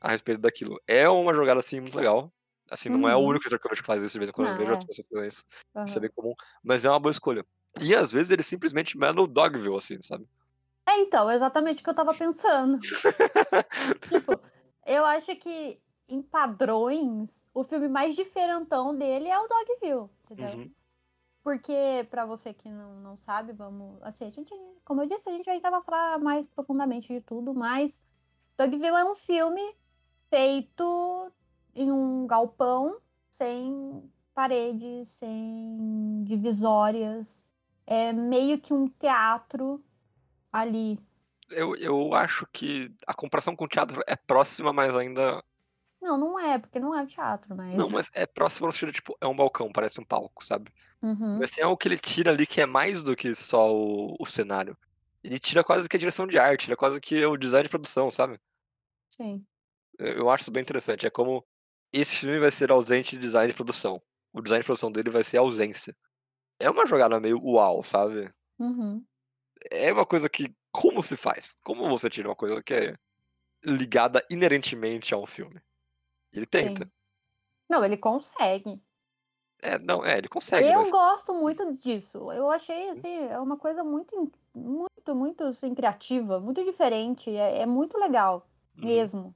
a 0.00 0.08
respeito 0.10 0.40
daquilo. 0.40 0.80
É 0.86 1.08
uma 1.08 1.34
jogada 1.34 1.60
assim 1.60 1.80
muito 1.80 1.96
legal. 1.96 2.32
Assim, 2.70 2.88
não 2.90 3.08
é 3.08 3.16
o 3.16 3.20
Uhum. 3.20 3.26
único 3.28 3.44
jogador 3.48 3.74
que 3.74 3.80
eu 3.80 3.84
faz 3.84 4.02
isso 4.02 4.12
de 4.12 4.18
vez 4.18 4.28
em 4.28 4.32
quando, 4.32 4.48
eu 4.48 4.52
Não, 4.52 4.58
vejo 4.58 4.70
é. 4.70 4.74
outras 4.74 4.86
pessoas 4.96 5.08
fazendo 5.08 5.28
isso. 5.28 5.44
Isso 5.86 5.96
é 5.96 6.00
bem 6.00 6.10
comum. 6.14 6.34
Mas 6.62 6.84
é 6.84 6.90
uma 6.90 6.98
boa 7.00 7.10
escolha. 7.12 7.44
E 7.80 7.94
às 7.94 8.12
vezes 8.12 8.30
ele 8.30 8.42
simplesmente 8.42 8.96
manda 8.98 9.22
o 9.22 9.26
Dogville, 9.26 9.76
assim, 9.76 10.00
sabe? 10.02 10.28
É, 10.86 10.98
então, 11.00 11.30
exatamente 11.30 11.80
o 11.80 11.84
que 11.84 11.90
eu 11.90 11.94
tava 11.94 12.12
pensando. 12.14 12.78
Tipo, 12.80 14.40
eu 14.86 15.04
acho 15.06 15.34
que 15.36 15.80
em 16.08 16.22
padrões, 16.22 17.46
o 17.52 17.62
filme 17.62 17.88
mais 17.88 18.16
diferentão 18.16 18.96
dele 18.96 19.28
é 19.28 19.38
o 19.38 19.46
Dogville, 19.48 20.08
entendeu? 20.24 20.58
Uhum. 20.58 20.70
Porque, 21.42 22.06
pra 22.10 22.26
você 22.26 22.52
que 22.52 22.68
não, 22.68 22.94
não 23.00 23.16
sabe, 23.16 23.52
vamos. 23.52 24.02
Assim, 24.02 24.26
a 24.26 24.30
gente, 24.30 24.54
como 24.84 25.02
eu 25.02 25.06
disse, 25.06 25.28
a 25.28 25.32
gente 25.32 25.44
vai 25.44 25.60
falar 25.82 26.18
mais 26.18 26.46
profundamente 26.46 27.12
de 27.12 27.20
tudo, 27.20 27.54
mas 27.54 28.02
Dogville 28.56 28.86
é 28.96 29.04
um 29.04 29.14
filme 29.14 29.62
feito 30.30 31.32
em 31.74 31.90
um 31.90 32.26
galpão, 32.26 33.00
sem 33.30 34.10
paredes, 34.34 35.08
sem 35.08 36.22
divisórias. 36.24 37.44
É 37.86 38.12
meio 38.12 38.60
que 38.60 38.72
um 38.72 38.88
teatro 38.88 39.82
ali. 40.52 40.98
Eu, 41.50 41.74
eu 41.76 42.14
acho 42.14 42.46
que 42.52 42.92
a 43.06 43.14
comparação 43.14 43.56
com 43.56 43.64
o 43.64 43.68
teatro 43.68 44.02
é 44.06 44.14
próxima, 44.14 44.72
mas 44.72 44.94
ainda. 44.94 45.42
Não, 46.00 46.16
não 46.16 46.38
é, 46.38 46.58
porque 46.58 46.78
não 46.78 46.94
é 46.94 47.04
teatro, 47.06 47.56
mas. 47.56 47.74
Não, 47.74 47.90
mas 47.90 48.10
é 48.12 48.26
próxima 48.26 48.66
no 48.66 48.72
sentido, 48.72 48.92
tipo, 48.92 49.16
é 49.20 49.26
um 49.26 49.34
balcão, 49.34 49.72
parece 49.72 50.00
um 50.00 50.04
palco, 50.04 50.44
sabe? 50.44 50.70
Uhum. 51.02 51.38
Mas 51.38 51.50
tem 51.50 51.64
algo 51.64 51.76
que 51.76 51.88
ele 51.88 51.98
tira 51.98 52.30
ali 52.30 52.46
que 52.46 52.60
é 52.60 52.66
mais 52.66 53.02
do 53.02 53.16
que 53.16 53.34
só 53.34 53.74
o, 53.74 54.16
o 54.18 54.26
cenário. 54.26 54.76
Ele 55.22 55.38
tira 55.38 55.64
quase 55.64 55.88
que 55.88 55.96
a 55.96 55.98
direção 55.98 56.26
de 56.26 56.38
arte, 56.38 56.66
ele 56.66 56.74
é 56.74 56.76
quase 56.76 57.00
que 57.00 57.24
o 57.24 57.36
design 57.36 57.64
de 57.64 57.70
produção, 57.70 58.10
sabe? 58.10 58.38
Sim. 59.08 59.44
Eu, 59.98 60.30
acho 60.30 60.42
isso 60.42 60.50
bem 60.50 60.62
interessante. 60.62 61.06
É 61.06 61.10
como 61.10 61.44
esse 61.92 62.16
filme 62.16 62.38
vai 62.38 62.50
ser 62.50 62.70
ausente 62.70 63.16
de 63.16 63.22
design 63.22 63.48
de 63.50 63.56
produção. 63.56 64.00
O 64.32 64.40
design 64.40 64.62
de 64.62 64.66
produção 64.66 64.92
dele 64.92 65.10
vai 65.10 65.24
ser 65.24 65.38
ausência. 65.38 65.96
É 66.60 66.70
uma 66.70 66.86
jogada 66.86 67.18
meio 67.20 67.40
uau, 67.42 67.82
sabe? 67.82 68.30
Uhum. 68.58 69.04
É 69.70 69.92
uma 69.92 70.06
coisa 70.06 70.28
que. 70.28 70.54
Como 70.70 71.02
se 71.02 71.16
faz? 71.16 71.56
Como 71.64 71.88
você 71.88 72.08
tira 72.10 72.28
uma 72.28 72.36
coisa 72.36 72.62
que 72.62 72.74
é 72.74 72.94
ligada 73.64 74.24
inerentemente 74.30 75.14
a 75.14 75.18
um 75.18 75.26
filme? 75.26 75.60
Ele 76.32 76.46
tenta. 76.46 76.84
Sim. 76.84 76.90
Não, 77.68 77.84
ele 77.84 77.96
consegue. 77.96 78.80
É, 79.60 79.76
não, 79.78 80.04
é, 80.04 80.18
ele 80.18 80.28
consegue, 80.28 80.68
eu 80.68 80.78
mas. 80.78 80.90
gosto 80.90 81.34
muito 81.34 81.74
disso. 81.74 82.30
Eu 82.32 82.48
achei, 82.50 82.90
assim, 82.90 83.12
é 83.28 83.40
uma 83.40 83.56
coisa 83.56 83.82
muito, 83.82 84.30
muito, 84.54 85.14
muito, 85.14 85.44
assim, 85.44 85.74
criativa, 85.74 86.38
muito 86.38 86.64
diferente. 86.64 87.28
É, 87.34 87.62
é 87.62 87.66
muito 87.66 87.98
legal, 87.98 88.48
Uhum. 88.76 88.84
mesmo. 88.84 89.34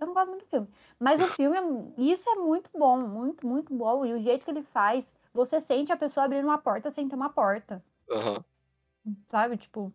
Eu 0.00 0.06
não 0.06 0.14
gosto 0.14 0.28
muito 0.30 0.44
do 0.44 0.48
filme. 0.48 0.68
Mas 0.98 1.20
o 1.22 1.26
filme, 1.28 1.56
é- 1.58 1.92
isso 2.02 2.28
é 2.30 2.34
muito 2.36 2.70
bom, 2.76 2.98
muito, 3.06 3.46
muito 3.46 3.74
bom. 3.74 4.04
E 4.06 4.14
o 4.14 4.20
jeito 4.20 4.44
que 4.44 4.50
ele 4.50 4.62
faz, 4.62 5.12
você 5.32 5.60
sente 5.60 5.92
a 5.92 5.96
pessoa 5.96 6.24
abrindo 6.24 6.44
uma 6.46 6.58
porta 6.58 6.90
sem 6.90 7.06
ter 7.08 7.14
uma 7.16 7.28
porta, 7.30 7.84
Aham. 8.10 8.42
sabe? 9.26 9.56
Tipo, 9.58 9.92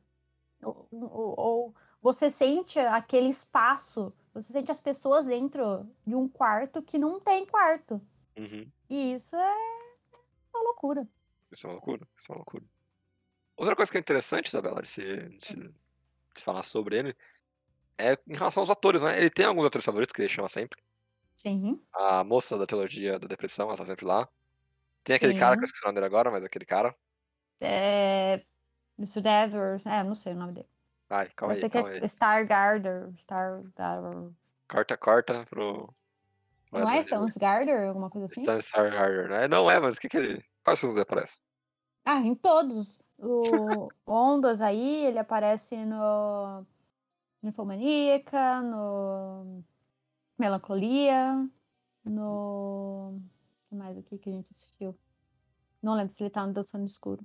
ou, 0.64 0.88
ou- 0.92 1.36
ou 1.40 1.76
você 2.02 2.30
sente 2.30 2.80
aquele 2.80 3.30
espaço, 3.30 4.14
você 4.34 4.52
sente 4.52 4.72
as 4.72 4.80
pessoas 4.80 5.26
dentro 5.26 5.88
de 6.06 6.14
um 6.16 6.28
quarto 6.30 6.82
que 6.84 7.00
não 7.00 7.20
tem 7.20 7.46
quarto. 7.46 8.00
Uhum. 8.38 8.70
E 8.90 9.14
isso 9.14 9.36
é 9.36 9.56
uma 10.54 10.64
loucura. 10.64 11.08
Isso 11.52 11.66
é 11.66 11.70
uma 11.70 11.74
loucura, 11.76 12.08
isso 12.16 12.32
é 12.32 12.34
uma 12.34 12.38
loucura. 12.40 12.64
Outra 13.58 13.76
coisa 13.76 13.92
que 13.92 13.98
é 13.98 14.02
interessante, 14.02 14.48
Isabela, 14.48 14.82
de 14.84 14.90
se, 14.90 15.30
de 15.30 15.46
se- 15.48 15.56
de 15.56 15.74
se 16.40 16.44
falar 16.44 16.64
sobre 16.64 16.98
ele, 17.00 17.16
é 17.98 18.18
em 18.28 18.34
relação 18.36 18.62
aos 18.62 18.70
atores, 18.70 19.02
né? 19.02 19.18
Ele 19.18 19.30
tem 19.30 19.46
alguns 19.46 19.66
atores 19.66 19.86
favoritos 19.86 20.14
que 20.14 20.22
ele 20.22 20.30
chama 20.30 20.48
sempre. 20.48 20.82
Sim. 21.36 21.82
A 21.94 22.24
moça 22.24 22.58
da 22.58 22.66
teologia 22.66 23.20
da 23.20 23.28
depressão, 23.28 23.68
ela 23.68 23.78
tá 23.78 23.86
sempre 23.86 24.06
lá. 24.06 24.28
Tem 25.04 25.16
aquele 25.16 25.38
cara 25.38 25.56
que 25.56 25.64
eu 25.64 25.68
Sim. 25.68 25.74
esqueci 25.74 25.84
o 25.84 25.88
nome 25.88 25.96
dele 25.96 26.06
agora, 26.08 26.32
mas 26.32 26.44
aquele 26.44 26.66
cara. 26.66 26.96
É. 27.62 28.44
Mr. 28.98 29.22
Devers. 29.22 29.86
É, 29.86 30.04
não 30.04 30.16
sei 30.16 30.34
o 30.34 30.36
nome 30.38 30.54
dele. 30.54 30.70
Ai, 31.10 31.30
calma 31.36 31.54
Eu 31.54 31.58
sei 31.58 31.66
aí, 31.66 31.70
que 31.70 31.78
calma 31.78 31.90
aí. 31.90 32.00
é 32.00 32.06
Stargarder. 32.06 33.10
Stargarder. 33.18 34.32
Corta, 34.68 34.98
corta 34.98 35.46
pro. 35.50 35.94
pro 36.70 36.80
Não 36.80 36.90
é. 36.90 37.02
Stansgarder? 37.02 37.88
Alguma 37.90 38.10
coisa 38.10 38.26
assim? 38.26 38.42
Stan 38.42 38.60
Stargarder, 38.60 39.30
né? 39.30 39.48
Não 39.48 39.70
é, 39.70 39.80
mas 39.80 39.98
o 39.98 40.00
que 40.00 40.10
que 40.10 40.18
ele. 40.18 40.44
Quais 40.64 40.80
filmes 40.80 40.96
ele 40.96 41.04
aparece? 41.04 41.40
Ah, 42.04 42.20
em 42.20 42.34
todos. 42.36 43.00
O 43.18 43.90
Ondas 44.08 44.62
aí, 44.62 45.06
ele 45.06 45.20
aparece 45.20 45.86
no. 45.86 46.66
Ninfomaníaca, 47.46 48.60
no. 48.64 49.64
Melancolia, 50.38 51.48
no. 52.04 53.18
O 53.18 53.70
que 53.70 53.76
mais 53.76 53.96
aqui 53.96 54.18
que 54.18 54.30
a 54.30 54.34
gente 54.34 54.52
assistiu? 54.52 54.98
Não 55.80 55.94
lembro 55.94 56.12
se 56.12 56.24
ele 56.24 56.32
tá 56.32 56.46
no 56.46 56.54
Dançando 56.54 56.82
no 56.82 56.88
Escuro. 56.88 57.24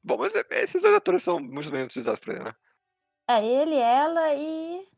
Bom, 0.00 0.16
mas 0.18 0.32
é- 0.36 0.44
esses 0.62 0.82
dois 0.82 0.94
atores 0.94 1.24
são 1.24 1.40
muito 1.40 1.72
bem 1.72 1.82
utilizados 1.82 2.20
pra 2.20 2.34
ele, 2.34 2.44
né? 2.44 2.52
É 3.28 3.44
ele, 3.44 3.74
ela 3.74 4.32
e. 4.32 4.88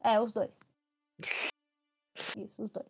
É, 0.00 0.18
os 0.20 0.32
dois. 0.32 0.58
Isso, 2.36 2.64
os 2.64 2.70
dois. 2.70 2.88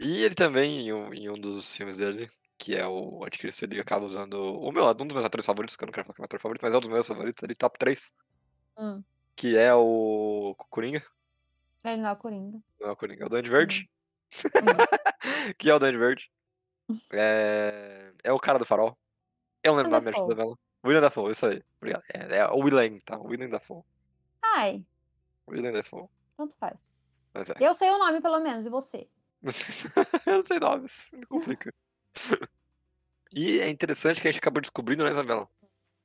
E 0.00 0.22
ele 0.22 0.36
também, 0.36 0.78
em 0.86 0.92
um, 0.92 1.12
em 1.12 1.28
um 1.28 1.34
dos 1.34 1.74
filmes 1.74 1.96
dele, 1.96 2.30
que 2.56 2.76
é 2.76 2.86
o 2.86 3.24
Anticristo, 3.24 3.64
ele 3.64 3.80
acaba 3.80 4.06
usando 4.06 4.34
o 4.34 4.70
meu, 4.70 4.84
um 4.88 4.94
dos 4.94 5.12
meus 5.12 5.24
atores 5.24 5.44
favoritos, 5.44 5.74
que 5.74 5.82
eu 5.82 5.86
não 5.86 5.92
quero 5.92 6.06
falar 6.06 6.14
que 6.14 6.20
é 6.20 6.22
meu 6.22 6.26
ator 6.26 6.40
favorito, 6.40 6.62
mas 6.62 6.72
é 6.72 6.76
um 6.76 6.80
dos 6.80 6.88
meus 6.88 7.06
favoritos, 7.08 7.42
ele 7.42 7.56
top 7.56 7.76
3, 7.76 8.12
Hum. 8.78 9.02
Que 9.38 9.56
é 9.56 9.72
o 9.72 10.52
Coringa. 10.68 11.00
Ele 11.84 12.02
não 12.02 12.08
é 12.08 12.12
o 12.12 12.16
Coringa. 12.16 12.58
Não 12.80 12.88
é 12.88 12.90
o 12.90 12.96
Coringa, 12.96 13.22
é 13.22 13.26
o 13.26 13.28
Duende 13.28 13.48
Verde. 13.48 13.88
Hum. 14.34 14.34
que 15.56 15.70
é 15.70 15.74
o 15.74 15.78
Duende 15.78 15.96
Verde. 15.96 16.30
É, 17.12 18.14
é 18.24 18.32
o 18.32 18.40
cara 18.40 18.58
do 18.58 18.64
farol. 18.64 18.96
Eu 19.62 19.72
não 19.72 19.76
lembro 19.76 19.92
o 19.92 20.00
nome 20.00 20.10
da 20.10 20.18
novela. 20.18 20.58
William 20.82 21.02
Dafoe, 21.02 21.32
isso 21.32 21.44
aí. 21.44 21.62
Obrigado. 21.76 22.02
É, 22.14 22.38
é 22.38 22.46
o 22.48 22.60
William, 22.60 22.98
tá? 23.04 23.18
William 23.18 23.50
Dafoe. 23.50 23.82
Ai, 24.42 24.82
William 25.46 25.70
Dafoe. 25.70 26.08
tanto 26.34 26.56
faz. 26.58 26.78
Mas 27.34 27.50
é. 27.50 27.54
Eu 27.60 27.74
sei 27.74 27.90
o 27.90 27.98
nome, 27.98 28.22
pelo 28.22 28.40
menos, 28.40 28.64
e 28.64 28.70
você? 28.70 29.06
eu 30.24 30.36
não 30.38 30.44
sei 30.44 30.58
nomes, 30.58 31.10
me 31.12 31.26
complica. 31.26 31.74
e 33.30 33.60
é 33.60 33.68
interessante 33.68 34.18
que 34.22 34.28
a 34.28 34.32
gente 34.32 34.40
acabou 34.40 34.62
descobrindo, 34.62 35.04
né, 35.04 35.12
Isabela? 35.12 35.46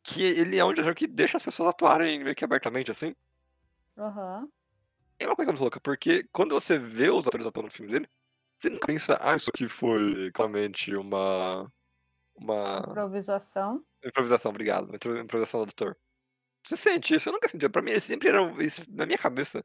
Que 0.03 0.21
ele 0.21 0.57
é 0.57 0.65
um 0.65 0.73
diretor 0.73 0.93
que 0.95 1.07
deixa 1.07 1.37
as 1.37 1.43
pessoas 1.43 1.69
atuarem 1.69 2.21
meio 2.23 2.35
que 2.35 2.43
abertamente, 2.43 2.91
assim. 2.91 3.15
Aham. 3.97 4.51
É 5.19 5.25
uma 5.27 5.35
coisa 5.35 5.51
muito 5.51 5.61
louca, 5.61 5.79
porque 5.79 6.23
quando 6.33 6.53
você 6.55 6.77
vê 6.77 7.09
os 7.09 7.27
atores 7.27 7.45
atuando 7.45 7.67
no 7.67 7.71
filme 7.73 7.91
dele, 7.91 8.07
você 8.57 8.69
nunca 8.69 8.87
pensa, 8.87 9.17
ah, 9.21 9.35
isso 9.35 9.49
aqui 9.53 9.67
foi 9.67 10.31
claramente 10.31 10.95
uma. 10.95 11.71
Uma 12.35 12.81
Improvisação. 12.87 13.83
improvisação, 14.05 14.51
obrigado. 14.51 14.87
Uma 14.89 15.21
improvisação 15.21 15.65
do 15.65 15.69
ator. 15.71 15.97
Você 16.65 16.77
sente 16.77 17.15
isso? 17.15 17.29
Eu 17.29 17.33
nunca 17.33 17.49
senti. 17.49 17.69
Pra 17.69 17.81
mim, 17.81 17.91
ele 17.91 17.99
sempre 18.01 18.29
era. 18.29 18.41
Isso, 18.63 18.83
na 18.89 19.05
minha 19.05 19.17
cabeça, 19.17 19.63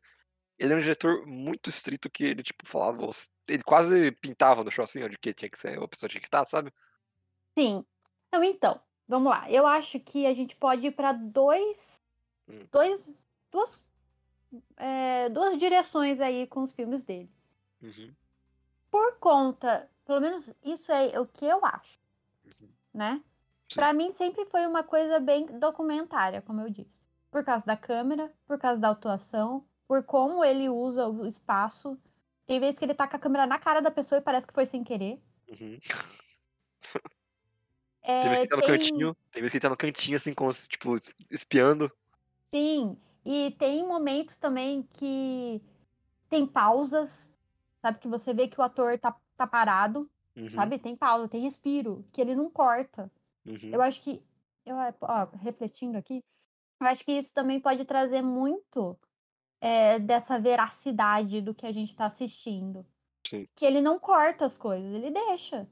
ele 0.58 0.72
era 0.72 0.80
um 0.80 0.82
diretor 0.84 1.26
muito 1.26 1.70
estrito 1.70 2.10
que 2.10 2.24
ele, 2.24 2.42
tipo, 2.42 2.66
falava. 2.68 3.08
Ele 3.48 3.62
quase 3.64 4.12
pintava 4.12 4.64
no 4.64 4.70
chão 4.72 4.84
assim, 4.84 5.02
onde 5.04 5.18
que 5.18 5.34
tinha 5.34 5.50
que 5.50 5.58
ser, 5.58 5.78
a 5.82 5.88
pessoa 5.88 6.08
tinha 6.10 6.20
que 6.22 6.28
estar, 6.28 6.44
sabe? 6.46 6.72
Sim. 7.58 7.84
Não, 8.32 8.42
então, 8.44 8.80
vamos 9.08 9.30
lá. 9.30 9.50
Eu 9.50 9.66
acho 9.66 9.98
que 9.98 10.26
a 10.26 10.34
gente 10.34 10.54
pode 10.54 10.86
ir 10.86 10.90
para 10.92 11.12
dois, 11.12 11.96
Hum. 12.48 12.66
dois, 12.70 13.26
duas, 13.50 13.84
é, 14.76 15.28
duas 15.30 15.58
direções 15.58 16.20
aí 16.20 16.46
com 16.46 16.62
os 16.62 16.72
filmes 16.72 17.02
dele. 17.02 17.30
Uhum. 17.82 18.12
por 18.90 19.18
conta, 19.18 19.88
pelo 20.04 20.20
menos 20.20 20.50
isso 20.64 20.90
é 20.90 21.20
o 21.20 21.26
que 21.26 21.44
eu 21.44 21.64
acho, 21.64 22.00
Uhum. 22.44 22.68
né? 22.94 23.22
Pra 23.74 23.92
mim 23.92 24.10
sempre 24.12 24.46
foi 24.46 24.66
uma 24.66 24.82
coisa 24.82 25.20
bem 25.20 25.44
documentária, 25.58 26.40
como 26.42 26.62
eu 26.62 26.70
disse. 26.70 27.06
Por 27.30 27.44
causa 27.44 27.64
da 27.66 27.76
câmera, 27.76 28.32
por 28.46 28.58
causa 28.58 28.80
da 28.80 28.88
atuação, 28.90 29.62
por 29.86 30.02
como 30.02 30.42
ele 30.42 30.68
usa 30.70 31.06
o 31.06 31.26
espaço. 31.26 31.98
Tem 32.46 32.58
vezes 32.58 32.78
que 32.78 32.84
ele 32.86 32.94
tá 32.94 33.06
com 33.06 33.14
a 33.16 33.18
câmera 33.20 33.46
na 33.46 33.58
cara 33.58 33.80
da 33.82 33.90
pessoa 33.90 34.18
e 34.18 34.22
parece 34.22 34.46
que 34.46 34.54
foi 34.54 34.64
sem 34.64 34.82
querer. 34.82 35.22
Uhum. 35.48 35.78
É, 38.10 38.22
Tem 38.22 38.30
vezes 38.30 38.36
que 38.36 38.40
ele 38.40 38.48
tá 38.48 38.56
no 38.56 38.62
tem- 38.62 38.70
cantinho, 38.78 39.16
tem 39.30 39.42
vezes 39.42 39.52
que 39.52 39.60
tá 39.60 39.68
no 39.68 39.76
cantinho, 39.76 40.16
assim, 40.16 40.32
como 40.32 40.50
tipo, 40.50 40.94
espiando. 41.30 41.92
Sim, 42.46 42.96
e 43.22 43.50
tem 43.58 43.86
momentos 43.86 44.38
também 44.38 44.82
que 44.94 45.60
tem 46.26 46.46
pausas, 46.46 47.34
sabe? 47.82 47.98
Que 47.98 48.08
você 48.08 48.32
vê 48.32 48.48
que 48.48 48.58
o 48.58 48.62
ator 48.64 48.98
tá, 48.98 49.14
tá 49.36 49.46
parado, 49.46 50.08
Uhum, 50.34 50.48
sabe? 50.48 50.78
Tem 50.78 50.96
pausa, 50.96 51.28
tem 51.28 51.42
respiro, 51.42 52.02
que 52.10 52.20
ele 52.20 52.34
não 52.34 52.48
corta. 52.48 53.10
uhum. 53.44 53.56
Eu 53.72 53.82
acho 53.82 54.00
que, 54.00 54.22
eu, 54.64 54.74
ó, 55.02 55.26
refletindo 55.42 55.98
aqui, 55.98 56.24
eu 56.80 56.86
acho 56.86 57.04
que 57.04 57.12
isso 57.12 57.34
também 57.34 57.60
pode 57.60 57.84
trazer 57.84 58.22
muito 58.22 58.96
é, 59.60 59.98
dessa 59.98 60.38
veracidade 60.40 61.42
do 61.42 61.52
que 61.54 61.66
a 61.66 61.72
gente 61.72 61.94
tá 61.94 62.06
assistindo. 62.06 62.86
Sim. 63.26 63.46
Que 63.54 63.66
ele 63.66 63.82
não 63.82 63.98
corta 63.98 64.46
as 64.46 64.56
coisas, 64.56 64.94
ele 64.94 65.10
deixa. 65.10 65.68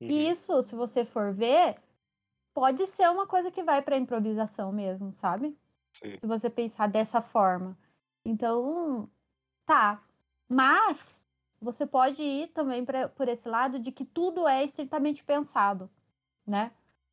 Uhum. 0.00 0.08
E 0.08 0.28
isso, 0.28 0.62
se 0.62 0.74
você 0.74 1.04
for 1.04 1.32
ver, 1.32 1.76
pode 2.54 2.86
ser 2.86 3.10
uma 3.10 3.26
coisa 3.26 3.50
que 3.50 3.62
vai 3.62 3.82
pra 3.82 3.96
improvisação 3.98 4.72
mesmo, 4.72 5.12
sabe? 5.12 5.56
Sim. 5.92 6.18
Se 6.18 6.26
você 6.26 6.50
pensar 6.50 6.88
dessa 6.88 7.22
forma. 7.22 7.76
Então, 8.24 9.10
tá. 9.66 10.02
Mas 10.48 11.24
você 11.60 11.86
pode 11.86 12.22
ir 12.22 12.48
também 12.48 12.84
pra, 12.84 13.08
por 13.08 13.28
esse 13.28 13.48
lado 13.48 13.78
de 13.78 13.92
que 13.92 14.04
tudo 14.04 14.46
é 14.48 14.64
estritamente 14.64 15.24
pensado, 15.24 15.90
né? 16.46 16.72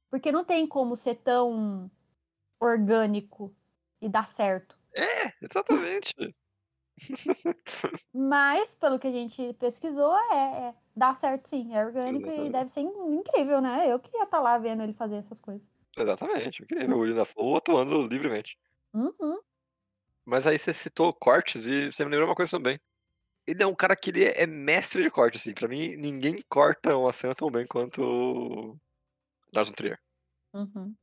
Porque 0.10 0.32
não 0.32 0.44
tem 0.44 0.68
como 0.68 0.96
ser 0.96 1.16
tão 1.16 1.90
orgânico 2.60 3.54
e 4.02 4.10
dar 4.10 4.28
certo. 4.28 4.78
É, 4.96 5.34
exatamente. 5.42 6.14
Mas, 8.14 8.74
pelo 8.76 8.98
que 9.00 9.08
a 9.08 9.12
gente 9.12 9.54
pesquisou, 9.56 10.16
é, 10.32 10.70
é 10.70 10.76
dá 10.96 11.14
certo 11.14 11.48
sim, 11.50 11.74
é 11.76 11.84
orgânico 11.86 12.30
e 12.30 12.50
Exatamente. 12.50 12.50
deve 12.50 12.70
ser 12.70 12.82
in- 12.82 13.16
incrível, 13.16 13.60
né? 13.62 13.92
Eu 13.92 14.00
queria 14.00 14.24
estar 14.24 14.40
lá 14.42 14.58
vendo 14.58 14.82
ele 14.84 14.94
fazer 14.94 15.16
essas 15.18 15.40
coisas. 15.42 15.66
Exatamente. 15.98 16.62
Eu 16.62 16.68
queria 16.68 16.86
ver 16.88 16.94
o 16.94 17.16
Dafoe 17.16 17.56
atuando 17.58 18.06
livremente. 18.06 18.58
Uhum, 18.94 19.42
Mas 20.26 20.46
aí 20.48 20.58
você 20.58 20.74
citou 20.74 21.14
cortes 21.14 21.66
e 21.66 21.92
você 21.92 22.04
me 22.06 22.12
lembrou 22.12 22.30
uma 22.30 22.36
coisa 22.36 22.52
também. 22.58 22.80
Ele 23.48 23.64
é 23.64 23.68
um 23.68 23.76
cara 23.76 23.96
que 23.96 24.12
ele 24.12 24.26
é 24.26 24.48
mestre 24.48 25.04
de 25.04 25.12
corte, 25.12 25.38
assim. 25.38 25.54
Pra 25.54 25.68
mim, 25.70 25.96
ninguém 25.98 26.42
corta 26.50 26.98
uma 26.98 27.14
cena 27.14 27.36
tão 27.36 27.52
bem 27.52 27.68
quanto 27.68 28.02
o 28.04 28.78
Lars 29.54 29.70
von 29.70 29.76
Trier. 29.76 30.00
uhum, 30.54 30.98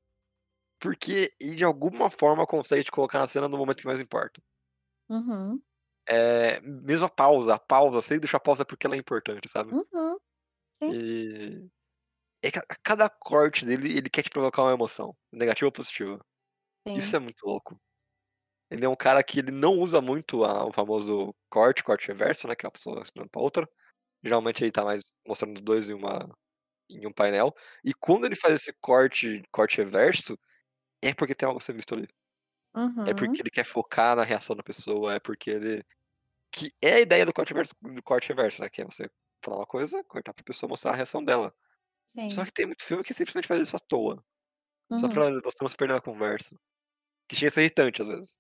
Porque 0.81 1.33
ele, 1.41 1.55
de 1.55 1.63
alguma 1.65 2.11
forma, 2.11 2.45
consegue 2.45 2.83
te 2.83 2.91
colocar 2.91 3.21
na 3.21 3.29
cena 3.29 3.47
no 3.49 3.57
momento 3.57 3.79
que 3.79 3.87
mais 3.87 4.01
importa. 4.01 4.43
uhum, 5.09 5.63
É, 6.09 6.61
mesmo 6.63 7.07
a 7.07 7.11
pausa, 7.11 7.55
a 7.55 7.59
pausa, 7.59 8.03
se 8.03 8.15
ele 8.15 8.21
deixar 8.21 8.39
a 8.39 8.41
pausa 8.41 8.63
é 8.63 8.67
porque 8.67 8.87
ela 8.87 8.97
é 8.97 8.99
importante, 8.99 9.49
sabe? 9.49 9.75
uhum. 9.93 10.19
E... 10.87 11.69
É 12.45 12.51
que 12.53 12.59
a 12.61 12.77
cada 12.85 13.09
corte 13.11 13.65
dele, 13.67 13.97
ele 13.99 14.11
quer 14.11 14.23
te 14.23 14.31
provocar 14.31 14.63
uma 14.65 14.73
emoção, 14.75 15.17
negativa 15.33 15.67
ou 15.69 15.73
positiva. 15.73 16.21
Isso 16.95 17.15
Sim. 17.15 17.17
é 17.17 17.21
muito 17.21 17.45
louco. 17.47 17.81
Ele 18.71 18.85
é 18.85 18.89
um 18.89 18.97
cara 18.97 19.23
que 19.25 19.41
ele 19.41 19.51
não 19.53 19.75
usa 19.79 20.01
muito 20.01 20.45
a- 20.45 20.67
o 20.67 20.73
famoso 20.73 21.35
corte, 21.51 21.85
corte 21.85 22.09
reverso, 22.09 22.49
né? 22.49 22.57
Que 22.57 22.67
é 22.67 22.69
uma 22.69 22.73
pessoa 22.73 23.03
explicando 23.03 23.31
pra 23.31 23.43
outra. 23.43 23.69
Geralmente 24.25 24.65
ele 24.65 24.73
tá 24.73 24.85
mais 24.85 25.03
mostrando 25.27 25.57
os 25.57 25.63
dois 25.63 25.91
em, 25.91 25.95
uma, 25.95 26.29
em 26.91 27.07
um 27.07 27.13
painel. 27.13 27.55
E 27.85 27.95
quando 27.95 28.27
ele 28.27 28.37
faz 28.37 28.55
esse 28.55 28.73
corte, 28.81 29.43
corte 29.53 29.79
reverso, 29.79 30.39
é 31.03 31.15
porque 31.15 31.35
tem 31.37 31.47
algo 31.49 31.59
a 31.61 31.63
ser 31.63 31.75
visto 31.75 31.95
ali. 31.95 32.09
É 33.07 33.15
Uhum, 33.15 33.15
porque 33.15 33.43
ele 33.43 33.51
quer 33.51 33.65
focar 33.65 34.17
na 34.17 34.23
reação 34.25 34.55
da 34.57 34.63
pessoa, 34.63 35.15
é 35.15 35.21
porque 35.21 35.51
ele. 35.51 35.83
Que 36.53 36.73
é 36.83 36.95
a 36.95 37.01
ideia 37.01 37.27
do 37.27 37.33
corte 37.33 37.51
reverso, 37.53 37.75
do 37.81 38.03
corte 38.03 38.29
reverso, 38.29 38.63
né? 38.63 38.71
Que 38.71 38.83
é 38.83 38.85
você 38.85 39.09
falar 39.45 39.59
uma 39.59 39.67
coisa, 39.67 40.03
cortar 40.05 40.33
pra 40.35 40.45
pessoa 40.45 40.69
mostrar 40.71 40.93
a 40.93 40.97
reação 40.97 41.25
dela. 41.25 41.55
sim. 42.07 42.29
Só 42.31 42.45
que 42.45 42.53
tem 42.53 42.67
muito 42.67 42.85
filme 42.85 43.05
que 43.05 43.15
simplesmente 43.15 43.49
faz 43.49 43.63
isso 43.63 43.77
à 43.77 43.81
toa. 43.81 44.25
Só 44.95 45.07
Uhum. 45.07 45.13
pra 45.13 45.31
você 45.43 45.59
não 45.63 45.69
se 45.69 45.77
perder 45.77 45.95
na 45.95 46.01
conversa. 46.03 46.57
Que 47.29 47.37
chega 47.37 47.51
a 47.51 47.53
ser 47.55 47.63
irritante 47.63 48.03
às 48.03 48.09
vezes. 48.09 48.39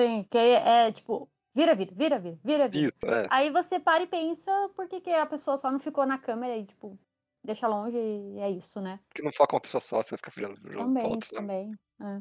Sim, 0.00 0.24
que 0.30 0.38
é, 0.38 0.86
é, 0.88 0.92
tipo, 0.92 1.30
vira, 1.54 1.74
vira, 1.74 1.92
vira, 1.94 2.18
vira, 2.18 2.40
vira, 2.44 2.68
vira. 2.68 2.88
Isso, 2.88 2.96
é. 3.06 3.26
Aí 3.28 3.50
você 3.50 3.78
para 3.78 4.02
e 4.02 4.06
pensa 4.06 4.50
por 4.74 4.88
que, 4.88 5.00
que 5.00 5.10
a 5.10 5.26
pessoa 5.26 5.56
só 5.56 5.70
não 5.70 5.78
ficou 5.78 6.06
na 6.06 6.18
câmera 6.18 6.56
e, 6.56 6.66
tipo, 6.66 6.98
deixa 7.44 7.66
longe 7.68 7.96
e 7.98 8.38
é 8.40 8.50
isso, 8.50 8.80
né? 8.80 9.00
Porque 9.08 9.22
não 9.22 9.32
foca 9.32 9.54
uma 9.54 9.60
pessoa 9.60 9.80
só, 9.80 10.02
você 10.02 10.10
vai 10.10 10.18
ficar 10.18 10.32
virando 10.34 10.60
pra 10.60 10.72
Também, 10.72 11.18
também. 11.20 11.72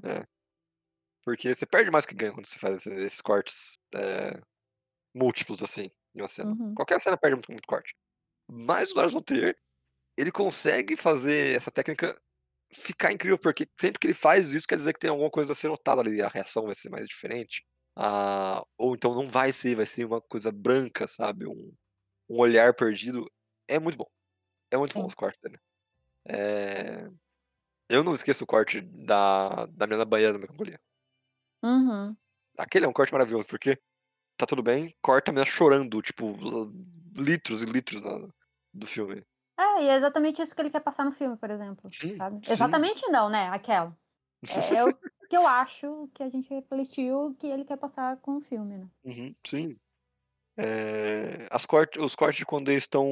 É. 0.04 0.26
Porque 1.24 1.54
você 1.54 1.66
perde 1.66 1.92
mais 1.92 2.06
que 2.06 2.16
ganha 2.16 2.34
quando 2.34 2.48
você 2.48 2.60
faz 2.60 2.78
esse- 2.78 2.96
esses 3.00 3.22
cortes 3.22 3.78
é, 3.96 4.42
múltiplos, 5.14 5.64
assim, 5.64 5.92
em 6.16 6.22
uma 6.22 6.28
cena. 6.28 6.52
Uhum. 6.52 6.74
Qualquer 6.76 7.00
cena 7.02 7.18
perde 7.18 7.36
muito, 7.36 7.52
muito 7.52 7.68
corte. 7.68 7.96
Mas 8.50 8.92
o 8.92 8.98
Lars 8.98 9.14
von 9.14 9.22
Trier, 9.22 9.56
ele 10.18 10.32
consegue 10.32 10.98
fazer 10.98 11.56
essa 11.56 11.72
técnica 11.72 12.20
ficar 12.74 13.12
incrível, 13.12 13.40
porque 13.40 13.68
sempre 13.80 14.00
que 14.00 14.08
ele 14.08 14.14
faz 14.14 14.52
isso, 14.52 14.68
quer 14.68 14.76
dizer 14.76 14.94
que 14.94 15.00
tem 15.00 15.10
alguma 15.10 15.32
coisa 15.32 15.54
a 15.54 15.56
ser 15.56 15.70
notada 15.70 16.02
ali, 16.02 16.22
a 16.22 16.28
reação 16.28 16.66
vai 16.66 16.76
ser 16.76 16.90
mais 16.90 17.08
diferente. 17.08 17.66
Ah, 17.98 18.64
ou 18.78 18.96
então 18.96 19.16
não 19.16 19.30
vai 19.30 19.54
ser, 19.54 19.76
vai 19.76 19.86
ser 19.86 20.06
uma 20.06 20.22
coisa 20.22 20.52
branca, 20.52 21.08
sabe? 21.08 21.48
Um, 21.48 21.74
um 22.30 22.40
olhar 22.40 22.74
perdido. 22.76 23.26
É 23.68 23.80
muito 23.80 23.98
bom. 23.98 24.08
É 24.72 24.78
muito 24.78 24.94
bom 24.94 25.04
Sim. 25.04 25.08
os 25.08 25.16
cortes 25.16 25.40
dele. 25.42 25.60
É, 26.28 27.08
Eu 27.90 28.04
não 28.04 28.14
esqueço 28.16 28.44
o 28.44 28.48
corte 28.48 28.82
da, 28.82 29.66
da 29.68 29.88
menina 29.88 30.06
banheira 30.06 30.34
da 30.34 30.40
Melancolia. 30.40 30.80
Uhum. 31.64 32.16
Aquele 32.58 32.86
é 32.86 32.88
um 32.88 32.94
corte 32.94 33.12
maravilhoso, 33.12 33.48
porque 33.48 33.80
tá 34.40 34.48
tudo 34.48 34.64
bem, 34.64 34.96
corta 35.02 35.32
a 35.32 35.34
menina 35.34 35.46
chorando, 35.52 36.02
tipo, 36.02 36.36
litros 37.16 37.62
e 37.64 37.66
litros 37.66 38.02
na- 38.02 38.30
do 38.74 38.88
filme. 38.88 39.24
É, 39.58 39.84
e 39.84 39.88
é 39.90 39.96
exatamente 39.96 40.42
isso 40.42 40.56
que 40.56 40.62
ele 40.62 40.70
quer 40.70 40.80
passar 40.82 41.04
no 41.06 41.12
filme, 41.12 41.38
por 41.38 41.50
exemplo. 41.52 41.94
Sim, 41.94 42.14
sabe? 42.18 42.42
sim. 42.42 42.52
Exatamente 42.52 43.06
não, 43.10 43.30
né? 43.30 43.50
Aquela. 43.50 43.98
É, 44.48 44.78
é 44.78 44.86
o 44.86 44.94
que 45.30 45.38
eu 45.38 45.46
acho 45.48 46.10
que 46.14 46.24
a 46.24 46.30
gente 46.30 46.50
refletiu 46.54 47.36
que 47.38 47.48
ele 47.48 47.66
quer 47.66 47.78
passar 47.78 48.18
com 48.22 48.38
o 48.38 48.42
filme, 48.42 48.78
né? 48.78 48.90
Uhum, 49.04 49.36
sim. 49.46 49.78
É, 50.58 51.48
as 51.52 51.66
corte, 51.66 52.00
os 52.00 52.16
cortes 52.16 52.40
de 52.40 52.46
quando 52.46 52.70
eles 52.72 52.84
estão 52.84 53.08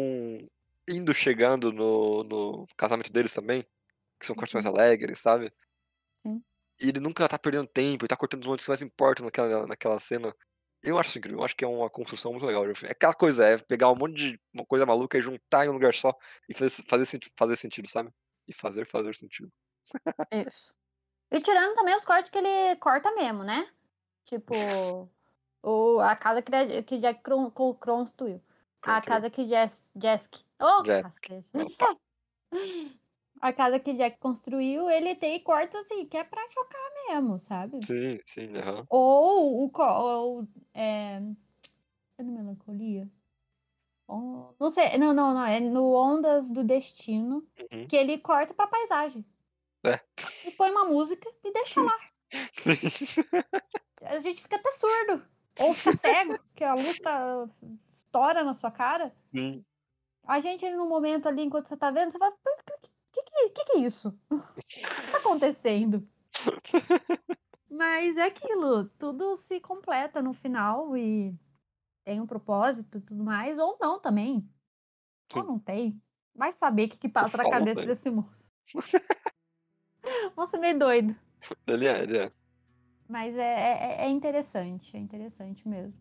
indo, 0.90 1.14
chegando 1.14 1.72
no, 1.72 2.24
no 2.24 2.68
casamento 2.78 3.12
deles 3.12 3.34
também, 3.34 3.64
que 4.20 4.28
são 4.28 4.36
cortes 4.36 4.54
mais 4.56 4.66
Uhum. 4.66 4.72
alegres, 4.74 5.20
sabe? 5.22 5.54
Sim. 6.16 6.44
E 6.82 6.90
ele 6.90 7.00
nunca 7.00 7.28
tá 7.28 7.38
perdendo 7.40 7.68
tempo, 7.68 8.04
ele 8.04 8.08
tá 8.10 8.18
cortando 8.18 8.42
os 8.42 8.48
momentos 8.48 8.66
que 8.66 8.70
mais 8.72 8.82
importam 8.82 9.26
naquela, 9.26 9.66
naquela 9.68 10.00
cena. 10.00 10.34
Eu 10.84 11.00
acho 11.00 11.10
isso 11.10 11.18
incrível, 11.18 11.40
eu 11.40 11.46
acho 11.46 11.56
que 11.56 11.66
é 11.66 11.68
uma 11.68 11.90
construção 11.90 12.32
muito 12.32 12.46
legal. 12.46 12.66
É 12.66 12.92
aquela 12.92 13.14
coisa, 13.14 13.46
é 13.46 13.58
pegar 13.58 13.92
um 13.92 13.96
monte 13.96 14.14
de 14.16 14.42
uma 14.54 14.66
coisa 14.66 14.86
maluca 14.86 15.18
e 15.18 15.22
juntar 15.22 15.66
em 15.66 15.70
um 15.70 15.74
lugar 15.74 15.94
só 15.94 16.16
e 16.48 16.54
fazer, 16.54 16.84
fazer, 16.84 17.20
fazer 17.36 17.56
sentido, 17.56 17.88
sabe? 17.90 18.12
E 18.48 18.54
fazer 18.54 18.86
fazer 18.86 19.16
sentido. 19.16 19.52
Isso. 20.32 20.74
E 21.32 21.42
tirando 21.42 21.76
também 21.76 21.96
os 21.96 22.06
cortes 22.06 22.30
que 22.30 22.38
ele 22.38 22.76
corta 22.78 23.12
mesmo, 23.12 23.44
né? 23.44 23.70
Tipo, 24.26 25.10
o, 25.64 26.00
a 26.00 26.16
casa 26.16 26.42
que, 26.42 26.84
que 26.84 27.00
Jack 27.00 27.22
Cron- 27.22 27.52
construiu. 27.52 28.42
A 28.82 29.02
casa 29.02 29.30
que 29.30 29.46
Jess, 29.48 29.84
Jesk. 29.96 30.36
Ô, 30.60 30.84
Jack. 30.84 31.44
A 33.40 33.54
casa 33.54 33.80
que 33.80 33.94
Jack 33.94 34.18
construiu, 34.20 34.90
ele 34.90 35.16
tem 35.16 35.40
cortes 35.40 35.76
assim, 35.76 36.06
que 36.06 36.18
é 36.18 36.24
pra 36.24 36.42
chocar 36.50 36.82
mesmo, 37.08 37.40
sabe? 37.40 37.86
Sim, 37.86 38.20
sim, 38.26 38.58
aham. 38.58 38.86
Ou 38.90 39.66
o. 39.66 39.72
Ou, 39.82 40.48
é... 40.74 41.22
é 42.18 42.24
no 42.24 42.32
Melancolia? 42.32 43.08
Oh, 44.08 44.54
não 44.60 44.70
sei, 44.70 44.98
não, 44.98 45.14
não, 45.14 45.34
não. 45.34 45.46
É 45.46 45.60
no 45.60 45.94
Ondas 45.94 46.50
do 46.50 46.64
Destino 46.64 47.46
Uhum. 47.72 47.88
que 47.88 47.96
ele 47.96 48.18
corta 48.18 48.54
pra 48.54 48.68
paisagem. 48.68 49.26
É. 49.84 50.00
E 50.46 50.52
põe 50.52 50.72
uma 50.72 50.86
música 50.86 51.30
e 51.44 51.52
deixa 51.52 51.82
lá. 51.82 51.98
Sim. 52.52 53.24
A 54.02 54.20
gente 54.20 54.42
fica 54.42 54.56
até 54.56 54.72
surdo. 54.72 55.26
Ou 55.60 55.74
fica 55.74 55.98
cego, 55.98 56.40
que 56.56 56.64
a 56.64 56.74
luz 56.74 57.00
tá, 57.00 57.46
estoura 57.90 58.44
na 58.44 58.54
sua 58.54 58.72
cara. 58.72 59.14
Sim. 59.34 59.66
A 60.26 60.40
gente, 60.40 60.70
no 60.72 60.88
momento 60.88 61.28
ali, 61.28 61.42
enquanto 61.42 61.68
você 61.68 61.78
tá 61.78 61.90
vendo, 61.90 62.12
você 62.12 62.18
fala: 62.18 62.34
o 62.34 62.64
que, 63.24 63.32
que, 63.32 63.50
que, 63.50 63.66
que 63.66 63.78
é 63.78 63.82
isso? 63.82 64.18
O 64.30 64.40
que 64.64 65.12
tá 65.12 65.18
acontecendo? 65.18 66.08
Mas 67.70 68.18
é 68.18 68.24
aquilo, 68.24 68.86
tudo 68.98 69.36
se 69.36 69.60
completa 69.60 70.22
no 70.22 70.34
final 70.34 70.96
e 70.96 71.36
tem 72.04 72.22
um 72.22 72.28
propósito 72.28 72.98
e 72.98 73.02
tudo 73.02 73.24
mais, 73.24 73.60
ou 73.60 73.78
não 73.80 74.00
também. 74.00 74.50
Ou 75.36 75.42
Sim. 75.42 75.48
não 75.48 75.60
tem. 75.60 76.02
Vai 76.34 76.54
saber 76.54 76.86
o 76.86 76.90
que, 76.90 76.98
que 76.98 77.10
passa 77.10 77.38
na 77.44 77.50
cabeça 77.50 77.86
desse 77.86 78.10
moço. 78.10 78.50
Moço 80.38 80.56
é 80.56 80.60
meio 80.60 80.80
doido. 80.80 81.16
Ele 81.66 81.86
é, 81.86 82.04
ele 82.04 82.18
é. 82.18 82.32
Mas 83.10 83.36
é, 83.36 83.42
é, 83.42 84.06
é 84.06 84.10
interessante, 84.10 84.96
é 84.96 85.00
interessante 85.00 85.68
mesmo. 85.68 86.00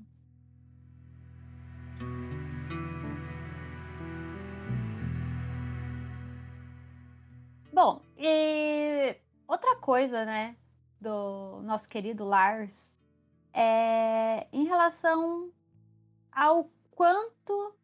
Bom, 7.77 8.01
e 8.17 9.15
outra 9.47 9.77
coisa, 9.77 10.25
né, 10.25 10.57
do 10.99 11.61
nosso 11.63 11.87
querido 11.87 12.25
Lars, 12.25 12.99
é 13.53 14.47
em 14.51 14.65
relação 14.65 15.53
ao 16.33 16.71
quanto 16.93 17.77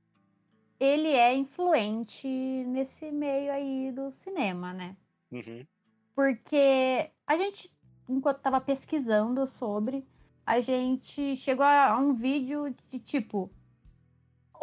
ele 0.80 1.08
é 1.08 1.34
influente 1.34 2.26
nesse 2.26 3.12
meio 3.12 3.52
aí 3.52 3.92
do 3.92 4.10
cinema, 4.12 4.72
né? 4.72 4.96
Uhum. 5.30 5.66
Porque 6.14 7.10
a 7.26 7.36
gente, 7.36 7.70
enquanto 8.08 8.40
tava 8.40 8.62
pesquisando 8.62 9.46
sobre, 9.46 10.08
a 10.46 10.58
gente 10.62 11.36
chegou 11.36 11.66
a 11.66 11.98
um 11.98 12.14
vídeo 12.14 12.74
de 12.90 12.98
tipo. 12.98 13.50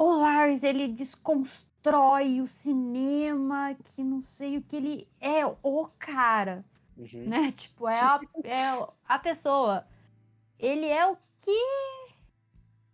O 0.02 0.22
Lars, 0.22 0.64
ele 0.64 0.88
desconstrói 0.88 2.40
o 2.40 2.48
cinema, 2.48 3.76
que 3.84 4.02
não 4.02 4.22
sei 4.22 4.56
o 4.58 4.62
que 4.62 4.76
ele 4.78 5.08
é 5.20 5.46
o 5.46 5.90
cara, 6.00 6.64
Uhum. 6.98 7.28
né? 7.28 7.52
Tipo, 7.52 7.86
é 7.88 8.00
a, 8.00 8.20
é 8.46 8.88
a 9.06 9.20
pessoa. 9.20 9.86
Ele 10.58 10.86
é 10.86 11.06
o 11.06 11.18
que 11.40 12.12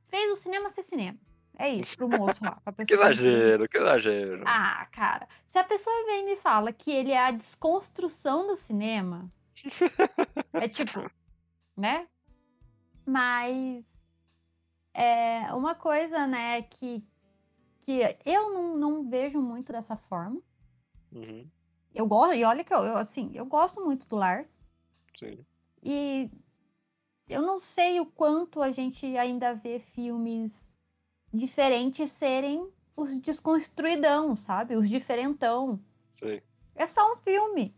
fez 0.07 0.31
o 0.31 0.35
cinema 0.41 0.69
ser 0.71 0.81
cinema. 0.81 1.17
É 1.57 1.69
isso, 1.69 1.95
pro 1.95 2.09
moço 2.09 2.43
lá. 2.43 2.59
pra 2.63 2.73
Que 2.85 2.95
pessoa- 2.97 3.11
exagero, 3.11 3.69
que 3.69 3.77
exagero. 3.77 4.43
ah, 4.47 4.87
cara, 4.91 5.27
se 5.47 5.57
a 5.59 5.63
pessoa 5.63 6.05
vem 6.07 6.23
e 6.23 6.25
me 6.31 6.35
fala 6.35 6.73
que 6.73 6.91
ele 6.91 7.11
é 7.11 7.19
a 7.27 7.31
desconstrução 7.31 8.47
do 8.47 8.55
cinema, 8.55 9.29
é 10.53 10.67
tipo, 10.67 11.07
né? 11.77 12.07
Mas 13.05 13.85
é 14.95 15.53
uma 15.53 15.75
coisa, 15.75 16.25
né, 16.25 16.61
que, 16.61 17.03
que 17.81 18.17
eu 18.25 18.53
não, 18.53 18.77
não 18.77 19.09
vejo 19.09 19.41
muito 19.41 19.73
dessa 19.73 19.97
forma. 19.97 20.41
Uhum. 21.11 21.47
Eu 21.93 22.07
gosto, 22.07 22.33
e 22.33 22.43
olha 22.43 22.63
que 22.63 22.73
eu, 22.73 22.79
eu, 22.79 22.97
assim, 22.97 23.31
eu 23.33 23.45
gosto 23.45 23.83
muito 23.83 24.07
do 24.07 24.15
Lars. 24.15 24.49
Sim. 25.17 25.45
E 25.83 26.31
eu 27.27 27.41
não 27.41 27.59
sei 27.59 27.99
o 27.99 28.05
quanto 28.05 28.61
a 28.61 28.71
gente 28.71 29.05
ainda 29.17 29.53
vê 29.53 29.79
filmes 29.79 30.69
diferentes 31.33 32.11
serem 32.11 32.71
os 32.95 33.17
desconstruidão, 33.17 34.35
sabe? 34.35 34.75
Os 34.75 34.89
diferentão. 34.89 35.79
Sim. 36.11 36.41
É 36.73 36.87
só 36.87 37.13
um 37.13 37.17
filme. 37.17 37.75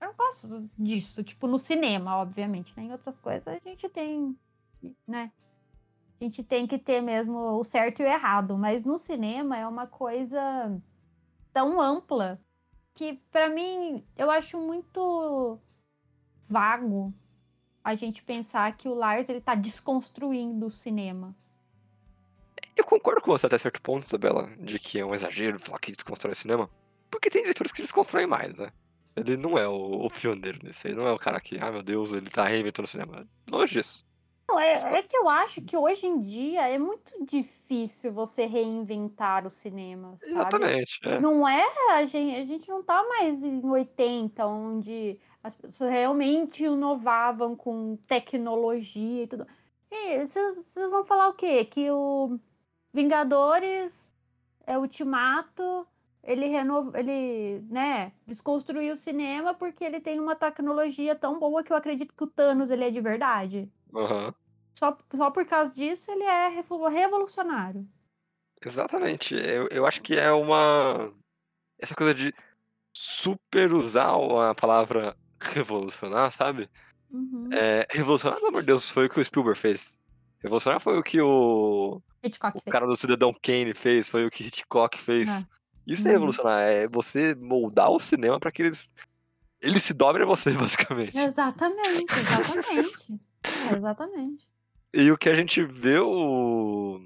Eu 0.00 0.08
não 0.08 0.14
gosto 0.14 0.70
disso, 0.78 1.22
tipo, 1.22 1.46
no 1.46 1.58
cinema, 1.58 2.16
obviamente. 2.16 2.74
Né? 2.76 2.84
Em 2.84 2.92
outras 2.92 3.18
coisas 3.18 3.46
a 3.46 3.58
gente 3.58 3.88
tem, 3.90 4.36
né? 5.06 5.30
A 6.20 6.24
gente 6.24 6.42
tem 6.42 6.66
que 6.66 6.78
ter 6.78 7.00
mesmo 7.00 7.58
o 7.58 7.64
certo 7.64 8.00
e 8.00 8.04
o 8.04 8.08
errado, 8.08 8.58
mas 8.58 8.84
no 8.84 8.98
cinema 8.98 9.56
é 9.56 9.66
uma 9.66 9.86
coisa 9.86 10.78
tão 11.50 11.80
ampla 11.80 12.38
que 12.94 13.14
pra 13.30 13.48
mim 13.48 14.04
eu 14.18 14.30
acho 14.30 14.60
muito 14.60 15.58
vago 16.46 17.14
a 17.82 17.94
gente 17.94 18.22
pensar 18.22 18.76
que 18.76 18.86
o 18.86 18.94
Lars 18.94 19.30
ele 19.30 19.40
tá 19.40 19.54
desconstruindo 19.54 20.66
o 20.66 20.70
cinema. 20.70 21.34
Eu 22.76 22.84
concordo 22.84 23.22
com 23.22 23.30
você 23.30 23.46
até 23.46 23.56
certo 23.56 23.80
ponto, 23.80 24.06
Isabela, 24.06 24.46
de 24.58 24.78
que 24.78 24.98
é 24.98 25.04
um 25.04 25.14
exagero 25.14 25.58
falar 25.58 25.78
que 25.78 25.92
desconstrói 25.92 26.34
cinema. 26.34 26.68
Porque 27.10 27.30
tem 27.30 27.42
diretores 27.42 27.72
que 27.72 27.80
desconstroem 27.80 28.26
mais, 28.26 28.54
né? 28.54 28.70
Ele 29.16 29.38
não 29.38 29.56
é 29.56 29.66
o, 29.66 30.04
o 30.04 30.10
pioneiro 30.10 30.58
nisso. 30.62 30.86
Ele 30.86 30.96
não 30.96 31.06
é 31.06 31.12
o 31.12 31.18
cara 31.18 31.40
que, 31.40 31.58
ai 31.58 31.70
meu 31.70 31.82
Deus, 31.82 32.12
ele 32.12 32.28
tá 32.28 32.44
reinventando 32.44 32.84
o 32.84 32.90
cinema. 32.90 33.26
Longe 33.48 33.72
disso. 33.72 34.04
É, 34.58 34.98
é 34.98 35.02
que 35.02 35.16
eu 35.16 35.28
acho 35.28 35.60
que 35.62 35.76
hoje 35.76 36.06
em 36.06 36.20
dia 36.20 36.68
é 36.68 36.78
muito 36.78 37.24
difícil 37.24 38.12
você 38.12 38.46
reinventar 38.46 39.46
o 39.46 39.50
cinema, 39.50 40.16
sabe? 40.18 40.32
Exatamente. 40.32 41.00
É. 41.04 41.20
Não 41.20 41.46
é, 41.46 41.64
a 41.92 42.04
gente, 42.04 42.36
a 42.36 42.44
gente 42.44 42.68
não 42.68 42.82
tá 42.82 43.02
mais 43.08 43.44
em 43.44 43.64
80, 43.64 44.46
onde 44.46 45.20
as 45.42 45.54
pessoas 45.54 45.90
realmente 45.90 46.64
inovavam 46.64 47.54
com 47.54 47.96
tecnologia 48.06 49.22
e 49.24 49.26
tudo. 49.26 49.46
E 49.90 50.26
vocês 50.26 50.56
vocês 50.56 50.90
vão 50.90 51.04
falar 51.04 51.28
o 51.28 51.34
quê? 51.34 51.64
Que 51.64 51.90
o 51.90 52.38
Vingadores, 52.92 54.10
é, 54.66 54.78
Ultimato, 54.78 55.86
ele 56.22 56.46
renov... 56.46 56.94
ele, 56.94 57.60
né, 57.68 58.12
desconstruiu 58.26 58.92
o 58.92 58.96
cinema 58.96 59.54
porque 59.54 59.84
ele 59.84 60.00
tem 60.00 60.20
uma 60.20 60.36
tecnologia 60.36 61.14
tão 61.14 61.38
boa 61.38 61.62
que 61.62 61.72
eu 61.72 61.76
acredito 61.76 62.14
que 62.14 62.24
o 62.24 62.26
Thanos 62.26 62.70
ele 62.70 62.84
é 62.84 62.90
de 62.90 63.00
verdade. 63.00 63.70
Aham. 63.94 64.34
Só, 64.74 64.96
só 65.14 65.30
por 65.30 65.44
causa 65.46 65.72
disso 65.72 66.10
ele 66.10 66.24
é 66.24 66.48
revo- 66.48 66.88
revolucionário. 66.88 67.86
Exatamente. 68.64 69.34
Eu, 69.34 69.68
eu 69.70 69.86
acho 69.86 70.00
que 70.02 70.14
é 70.18 70.30
uma. 70.32 71.12
Essa 71.78 71.94
coisa 71.94 72.12
de 72.14 72.34
super 72.94 73.72
usar 73.72 74.12
a 74.50 74.54
palavra 74.54 75.16
revolucionar, 75.40 76.30
sabe? 76.30 76.68
Uhum. 77.10 77.48
É, 77.52 77.86
revolucionar, 77.90 78.36
pelo 78.36 78.48
amor 78.48 78.60
de 78.62 78.66
Deus, 78.66 78.88
foi 78.88 79.06
o 79.06 79.10
que 79.10 79.18
o 79.20 79.24
Spielberg 79.24 79.58
fez. 79.58 79.98
Revolucionar 80.42 80.80
foi 80.80 80.98
o 80.98 81.02
que 81.02 81.20
o, 81.20 82.00
Hitchcock 82.22 82.56
o 82.56 82.60
fez. 82.60 82.72
cara 82.72 82.86
do 82.86 82.96
Cidadão 82.96 83.32
Kane 83.42 83.74
fez, 83.74 84.08
foi 84.08 84.26
o 84.26 84.30
que 84.30 84.44
Hitchcock 84.44 84.98
fez. 84.98 85.46
Isso 85.86 86.06
é 86.06 86.10
Uhum. 86.10 86.14
revolucionar, 86.18 86.60
é 86.62 86.86
você 86.86 87.34
moldar 87.34 87.90
o 87.90 87.98
cinema 87.98 88.38
pra 88.38 88.52
que 88.52 88.62
eles. 88.62 88.92
Ele 89.62 89.78
se 89.78 89.92
dobre 89.92 90.22
a 90.22 90.26
você, 90.26 90.52
basicamente. 90.52 91.18
Exatamente, 91.18 92.04
exatamente. 92.18 93.20
Exatamente. 93.76 94.48
E 94.92 95.10
o 95.10 95.18
que 95.18 95.28
a 95.28 95.34
gente 95.34 95.62
vê 95.62 95.98
o. 95.98 97.00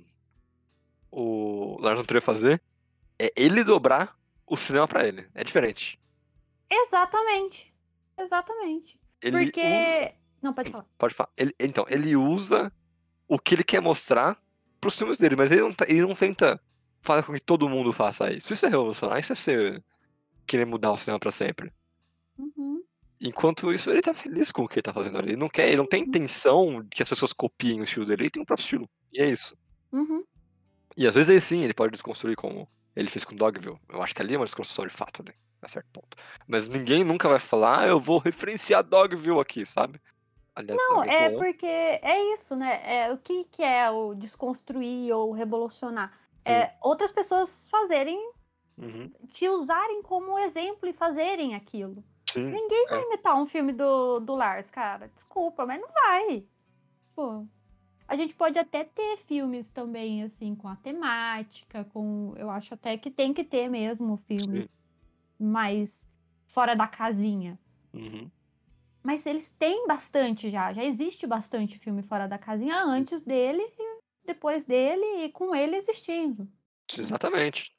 O 1.11 1.77
Lars 1.81 1.99
von 1.99 2.05
Trier 2.05 2.23
fazer 2.23 2.61
é 3.19 3.33
ele 3.37 3.63
dobrar 3.63 4.17
o 4.47 4.57
cinema 4.57 4.89
pra 4.89 5.07
ele. 5.07 5.29
É 5.35 5.45
diferente. 5.45 6.01
Exatamente. 6.69 7.73
Exatamente. 8.19 8.99
Ele 9.23 9.45
Porque. 9.45 9.61
usa. 9.61 10.15
Não, 10.43 10.53
pode 10.53 10.71
falar. 10.71 10.87
Pode 10.99 11.15
falar. 11.15 11.31
Ele- 11.37 11.55
então, 11.61 11.87
ele 11.89 12.17
usa 12.17 12.73
o 13.29 13.39
que 13.39 13.55
ele 13.55 13.65
quer 13.65 13.81
mostrar 13.81 14.37
pros 14.81 14.97
filmes 14.99 15.17
dele, 15.19 15.37
mas 15.37 15.51
ele 15.53 15.63
não, 15.63 15.73
tá- 15.73 15.87
ele 15.89 16.03
não 16.03 16.15
tenta 16.15 16.61
fazer 17.01 17.23
com 17.23 17.33
que 17.33 17.41
todo 17.41 17.69
mundo 17.69 17.93
faça 17.93 18.33
isso. 18.33 18.53
Isso 18.53 18.67
é 18.67 18.69
revolucionar, 18.69 19.19
isso 19.19 19.33
é 19.33 19.37
ser. 19.37 19.85
querer 20.47 20.67
mudar 20.67 20.93
o 20.93 20.99
cinema 20.99 21.19
pra 21.19 21.31
sempre. 21.31 21.73
Uhum. 22.39 22.74
Enquanto 23.21 23.73
isso, 23.73 23.91
ele 23.91 24.03
tá 24.03 24.13
feliz 24.13 24.53
com 24.53 24.65
o 24.65 24.69
que 24.69 24.77
ele 24.77 24.83
tá 24.83 24.93
fazendo 24.93 25.19
ali. 25.19 25.31
Ele 25.31 25.37
não 25.37 25.49
quer, 25.49 25.69
ele 25.69 25.77
não 25.77 25.87
tem 25.87 26.03
intenção 26.03 26.83
de 26.83 26.89
que 26.91 27.03
as 27.03 27.09
pessoas 27.09 27.33
copiem 27.33 27.81
o 27.81 27.85
estilo 27.85 28.05
dele, 28.05 28.25
ele 28.25 28.31
tem 28.31 28.43
um 28.43 28.45
próprio 28.45 28.65
estilo. 28.65 28.91
E 29.13 29.23
é 29.23 29.29
isso. 29.29 29.57
Uhum. 29.93 30.25
E 30.97 31.07
às 31.07 31.15
vezes 31.15 31.31
ele 31.31 31.41
sim, 31.41 31.63
ele 31.63 31.75
pode 31.75 31.93
desconstruir 31.93 32.37
como 32.37 32.69
ele 32.95 33.09
fez 33.09 33.25
com 33.25 33.35
Dogville. 33.35 33.79
Eu 33.89 34.03
acho 34.03 34.15
que 34.15 34.23
ali 34.23 34.35
é 34.35 34.37
uma 34.37 34.45
desconstrução 34.45 34.87
de 34.87 34.93
fato 34.93 35.23
ali, 35.23 35.35
a 35.63 35.69
certo 35.69 35.89
ponto. 35.93 36.17
Mas 36.47 36.69
ninguém 36.69 37.03
nunca 37.03 37.29
vai 37.29 37.39
falar, 37.39 37.81
ah, 37.81 37.87
eu 37.87 37.99
vou 37.99 38.19
referenciar 38.19 38.83
Dogville 38.83 39.41
aqui, 39.41 39.65
sabe? 39.65 40.01
Aliás, 40.55 40.81
Não, 40.89 41.03
é 41.03 41.31
porque 41.31 41.67
é 41.67 42.35
isso, 42.35 42.55
né? 42.55 42.81
É, 42.85 43.13
o 43.13 43.19
que, 43.19 43.45
que 43.45 43.63
é 43.63 43.91
o 43.91 44.15
desconstruir 44.15 45.13
ou 45.13 45.33
revolucionar? 45.33 46.17
É 46.47 46.75
outras 46.83 47.11
pessoas 47.11 47.69
fazerem, 47.71 48.19
Uhum. 48.77 49.11
te 49.29 49.49
usarem 49.49 50.03
como 50.03 50.39
exemplo 50.39 50.89
e 50.89 50.93
fazerem 50.93 51.55
aquilo. 51.55 52.05
Sim. 52.35 52.51
Ninguém 52.51 52.87
vai 52.89 53.03
imitar 53.03 53.37
um 53.37 53.47
filme 53.47 53.73
do, 53.73 54.19
do 54.19 54.35
Lars, 54.35 54.69
cara. 54.69 55.09
Desculpa, 55.15 55.65
mas 55.65 55.81
não 55.81 55.89
vai. 55.89 56.45
Pô. 57.15 57.47
A 58.09 58.17
gente 58.17 58.35
pode 58.35 58.59
até 58.59 58.83
ter 58.83 59.19
filmes 59.19 59.69
também, 59.69 60.25
assim, 60.25 60.55
com 60.57 60.67
a 60.67 60.75
temática, 60.75 61.85
com. 61.85 62.35
Eu 62.37 62.51
acho 62.51 62.75
até 62.75 62.99
que 62.99 63.09
tem 63.09 63.33
que 63.33 63.45
ter 63.45 63.69
mesmo 63.69 64.17
filmes 64.17 64.69
mais 65.39 66.05
fora 66.49 66.75
da 66.75 66.89
casinha. 66.89 67.57
Uhum. 67.93 68.29
Mas 69.01 69.25
eles 69.27 69.49
têm 69.49 69.87
bastante 69.87 70.51
já. 70.51 70.73
Já 70.73 70.83
existe 70.85 71.27
bastante 71.27 71.79
filme 71.79 72.03
fora 72.03 72.27
da 72.27 72.37
casinha 72.37 72.77
antes 72.85 73.21
dele 73.21 73.63
depois 74.25 74.65
dele 74.65 75.25
e 75.25 75.31
com 75.31 75.55
ele 75.55 75.77
existindo. 75.77 76.49
Exatamente. 76.99 77.73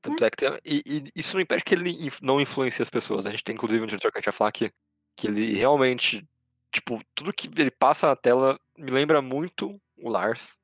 Tanto 0.00 0.24
é 0.24 0.30
que 0.30 0.36
tem, 0.36 0.48
e, 0.64 0.82
e 0.86 1.20
isso 1.20 1.34
não 1.34 1.40
impede 1.40 1.64
que 1.64 1.74
ele 1.74 1.94
não 2.22 2.40
influencie 2.40 2.82
as 2.82 2.90
pessoas. 2.90 3.26
A 3.26 3.30
gente 3.30 3.44
tem 3.44 3.54
inclusive 3.54 3.82
um 3.82 3.86
diretor 3.86 4.12
que 4.12 4.18
a 4.18 4.20
gente 4.20 4.26
vai 4.26 4.32
falar 4.32 4.50
aqui, 4.50 4.70
que 5.16 5.26
ele 5.26 5.54
realmente, 5.54 6.26
tipo, 6.70 7.02
tudo 7.14 7.32
que 7.32 7.48
ele 7.56 7.70
passa 7.70 8.06
na 8.06 8.16
tela 8.16 8.58
me 8.76 8.90
lembra 8.90 9.20
muito 9.20 9.80
o 9.96 10.08
Lars, 10.08 10.60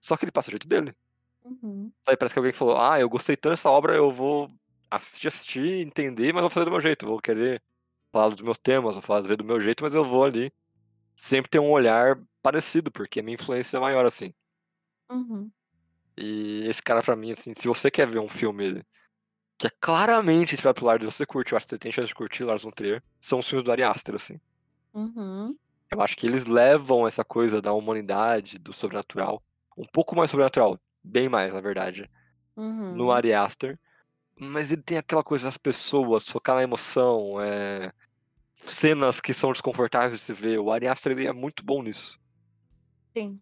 só 0.00 0.16
que 0.16 0.24
ele 0.24 0.32
passa 0.32 0.50
do 0.50 0.52
jeito 0.52 0.68
dele. 0.68 0.94
Uhum. 1.44 1.90
Sabe, 2.02 2.16
parece 2.16 2.34
que 2.34 2.38
alguém 2.38 2.52
falou, 2.52 2.78
ah, 2.78 2.98
eu 2.98 3.08
gostei 3.08 3.36
tanto 3.36 3.52
dessa 3.52 3.70
obra, 3.70 3.94
eu 3.94 4.10
vou 4.10 4.50
assistir, 4.90 5.28
assistir, 5.28 5.86
entender, 5.86 6.32
mas 6.32 6.40
vou 6.40 6.50
fazer 6.50 6.64
do 6.64 6.70
meu 6.70 6.80
jeito. 6.80 7.06
Vou 7.06 7.20
querer 7.20 7.62
falar 8.12 8.30
dos 8.30 8.42
meus 8.42 8.58
temas, 8.58 8.94
vou 8.94 9.02
fazer 9.02 9.36
do 9.36 9.44
meu 9.44 9.60
jeito, 9.60 9.84
mas 9.84 9.94
eu 9.94 10.04
vou 10.04 10.24
ali 10.24 10.50
sempre 11.16 11.50
ter 11.50 11.58
um 11.58 11.70
olhar 11.70 12.18
parecido, 12.42 12.90
porque 12.90 13.20
a 13.20 13.22
minha 13.22 13.34
influência 13.34 13.76
é 13.76 13.80
maior 13.80 14.06
assim. 14.06 14.32
Uhum. 15.10 15.50
E 16.20 16.64
esse 16.68 16.82
cara, 16.82 17.02
pra 17.02 17.14
mim, 17.14 17.32
assim, 17.32 17.54
se 17.54 17.68
você 17.68 17.90
quer 17.90 18.06
ver 18.06 18.18
um 18.18 18.28
filme 18.28 18.82
que 19.56 19.66
é 19.66 19.70
claramente 19.80 20.54
inspirado 20.54 20.74
pelo 20.74 20.86
Lars, 20.88 21.04
você 21.04 21.24
curte, 21.24 21.52
eu 21.52 21.56
acho 21.56 21.66
que 21.66 21.70
você 21.70 21.78
tem 21.78 21.92
chance 21.92 22.08
de 22.08 22.14
curtir 22.14 22.44
Lars 22.44 22.62
von 22.62 22.70
Trier, 22.70 23.02
são 23.20 23.38
os 23.38 23.48
filmes 23.48 23.64
do 23.64 23.72
Ari 23.72 23.82
Aster, 23.82 24.14
assim. 24.14 24.40
Uhum. 24.94 25.56
Eu 25.90 26.00
acho 26.00 26.16
que 26.16 26.26
eles 26.26 26.44
levam 26.44 27.06
essa 27.06 27.24
coisa 27.24 27.62
da 27.62 27.72
humanidade, 27.72 28.58
do 28.58 28.72
sobrenatural, 28.72 29.42
um 29.76 29.84
pouco 29.84 30.14
mais 30.16 30.30
sobrenatural, 30.30 30.78
bem 31.02 31.28
mais, 31.28 31.54
na 31.54 31.60
verdade, 31.60 32.10
Uhum. 32.56 32.94
no 32.96 33.12
Ari 33.12 33.32
Aster, 33.32 33.78
mas 34.38 34.72
ele 34.72 34.82
tem 34.82 34.98
aquela 34.98 35.22
coisa 35.22 35.46
das 35.46 35.56
pessoas, 35.56 36.28
focar 36.28 36.56
na 36.56 36.62
emoção, 36.62 37.40
é... 37.40 37.92
cenas 38.64 39.20
que 39.20 39.32
são 39.32 39.52
desconfortáveis 39.52 40.16
de 40.16 40.22
se 40.22 40.32
ver. 40.32 40.58
O 40.58 40.72
Ari 40.72 40.88
Aster 40.88 41.12
ele 41.12 41.26
é 41.26 41.32
muito 41.32 41.64
bom 41.64 41.82
nisso. 41.82 42.18
Sim. 43.16 43.40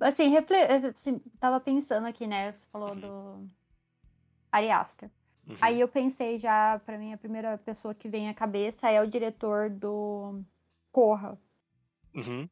Assim, 0.00 0.28
refle... 0.28 0.56
assim, 0.56 1.18
tava 1.40 1.58
pensando 1.60 2.06
aqui, 2.06 2.26
né? 2.26 2.52
Você 2.52 2.66
falou 2.66 2.90
Uhum. 2.90 3.00
do 3.00 3.50
Ari 4.52 4.70
Aster. 4.70 5.10
Uhum. 5.46 5.56
Aí 5.60 5.80
eu 5.80 5.88
pensei 5.88 6.38
já, 6.38 6.78
pra 6.84 6.98
mim, 6.98 7.12
a 7.12 7.18
primeira 7.18 7.58
pessoa 7.58 7.94
que 7.94 8.08
vem 8.08 8.28
à 8.28 8.34
cabeça 8.34 8.90
é 8.90 9.00
o 9.02 9.06
diretor 9.06 9.70
do 9.70 10.40
Corra. 10.92 11.38
Uhum. 12.14 12.48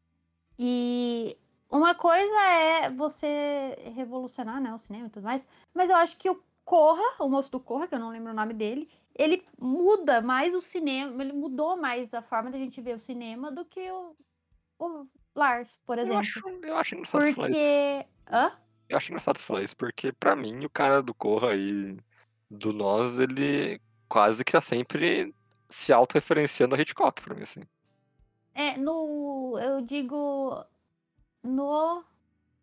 E 0.59 1.37
uma 1.71 1.95
coisa 1.95 2.41
é 2.43 2.91
você 2.91 3.77
revolucionar 3.95 4.61
né, 4.61 4.73
o 4.75 4.79
cinema 4.79 5.07
e 5.07 5.11
tudo 5.11 5.25
mais, 5.25 5.47
mas 5.75 5.91
eu 5.91 5.97
acho 5.97 6.17
que 6.17 6.31
o 6.31 6.43
Corra, 6.65 7.03
o 7.21 7.29
moço 7.29 7.51
do 7.51 7.61
Corra, 7.61 7.87
que 7.87 7.95
eu 7.95 7.99
não 7.99 8.11
lembro 8.11 8.33
o 8.33 8.35
nome 8.35 8.55
dele, 8.55 8.89
ele 9.15 9.47
muda 9.59 10.21
mais 10.21 10.55
o 10.55 10.61
cinema, 10.61 11.23
ele 11.23 11.33
mudou 11.33 11.77
mais 11.77 12.13
a 12.13 12.23
forma 12.23 12.51
da 12.51 12.59
gente 12.59 12.81
ver 12.81 12.95
o 12.95 12.99
cinema 12.99 13.53
do 13.53 13.65
que 13.65 13.91
o, 13.91 14.17
o 14.79 15.07
Lars, 15.37 15.79
por 15.87 15.99
Eu 15.99 16.05
exemplo. 16.05 16.19
acho, 16.21 16.49
eu 16.65 16.77
acho 16.77 16.95
engraçado 16.95 17.23
você 17.23 17.33
falar. 17.33 17.49
Porque. 17.49 18.07
Hã? 18.31 18.53
Eu 18.89 18.97
acho 18.97 19.11
engraçado 19.11 19.39
falar 19.39 19.63
isso, 19.63 19.77
porque 19.77 20.13
pra 20.13 20.35
mim 20.37 20.65
o 20.65 20.71
cara 20.71 21.03
do 21.03 21.13
Corra 21.13 21.55
e 21.55 21.97
do 22.51 22.73
Nós, 22.73 23.19
ele 23.19 23.81
quase 24.09 24.45
que 24.45 24.53
tá 24.53 24.61
sempre 24.61 25.35
se 25.69 25.93
autorreferenciando 25.93 26.75
a 26.75 26.79
Hitchcock 26.81 27.21
pra 27.23 27.35
mim, 27.35 27.43
assim. 27.43 27.63
É, 28.55 28.77
no. 28.79 29.59
Eu 29.61 29.83
digo. 29.83 30.65
No 31.43 32.03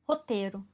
roteiro, 0.07 0.65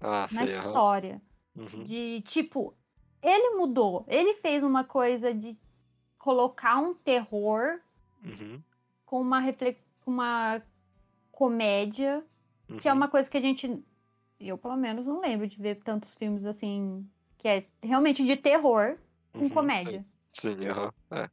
Ah, 0.00 0.22
na 0.22 0.28
sei, 0.28 0.44
história. 0.44 1.20
Uhum. 1.56 1.82
De 1.82 2.20
tipo, 2.22 2.72
ele 3.20 3.56
mudou. 3.56 4.04
Ele 4.06 4.34
fez 4.34 4.62
uma 4.62 4.84
coisa 4.84 5.34
de 5.34 5.56
colocar 6.18 6.76
um 6.78 6.94
terror 6.94 7.80
Uhum. 8.24 8.62
com 9.04 9.20
uma, 9.20 9.40
refle... 9.40 9.76
com 10.04 10.10
uma 10.12 10.62
comédia, 11.38 12.26
que 12.80 12.88
é 12.88 12.92
uhum. 12.92 12.98
uma 12.98 13.08
coisa 13.08 13.30
que 13.30 13.36
a 13.38 13.40
gente. 13.40 13.80
Eu, 14.40 14.58
pelo 14.58 14.76
menos, 14.76 15.06
não 15.06 15.20
lembro 15.20 15.46
de 15.46 15.56
ver 15.56 15.76
tantos 15.76 16.16
filmes 16.16 16.44
assim. 16.44 17.08
Que 17.38 17.46
é 17.48 17.66
realmente 17.80 18.24
de 18.24 18.36
terror 18.36 18.98
com 19.32 19.44
Uhum, 19.44 19.48
comédia. 19.50 20.04
Sim, 20.34 20.56
sim, 20.58 20.66
aham. 20.66 20.90
É. 21.12 21.30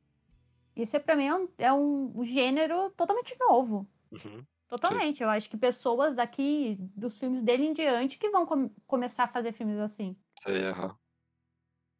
Isso 0.76 0.96
é 0.96 1.00
pra 1.00 1.16
mim 1.16 1.26
é 1.26 1.34
um, 1.36 1.50
é 1.58 1.74
um 1.74 2.24
gênero 2.24 2.92
totalmente 2.92 3.36
novo. 3.40 3.88
Uhum. 4.12 4.46
Totalmente. 4.68 5.24
Eu 5.24 5.30
acho 5.30 5.50
que 5.50 5.58
pessoas 5.58 6.14
daqui, 6.14 6.78
dos 6.96 7.18
filmes 7.18 7.42
dele 7.42 7.66
em 7.66 7.74
diante, 7.74 8.20
que 8.20 8.30
vão 8.30 8.46
com- 8.46 8.70
começar 8.86 9.24
a 9.24 9.28
fazer 9.28 9.54
filmes 9.54 9.80
assim. 9.80 10.16
Sei, 10.44 10.66
aham. 10.68 10.96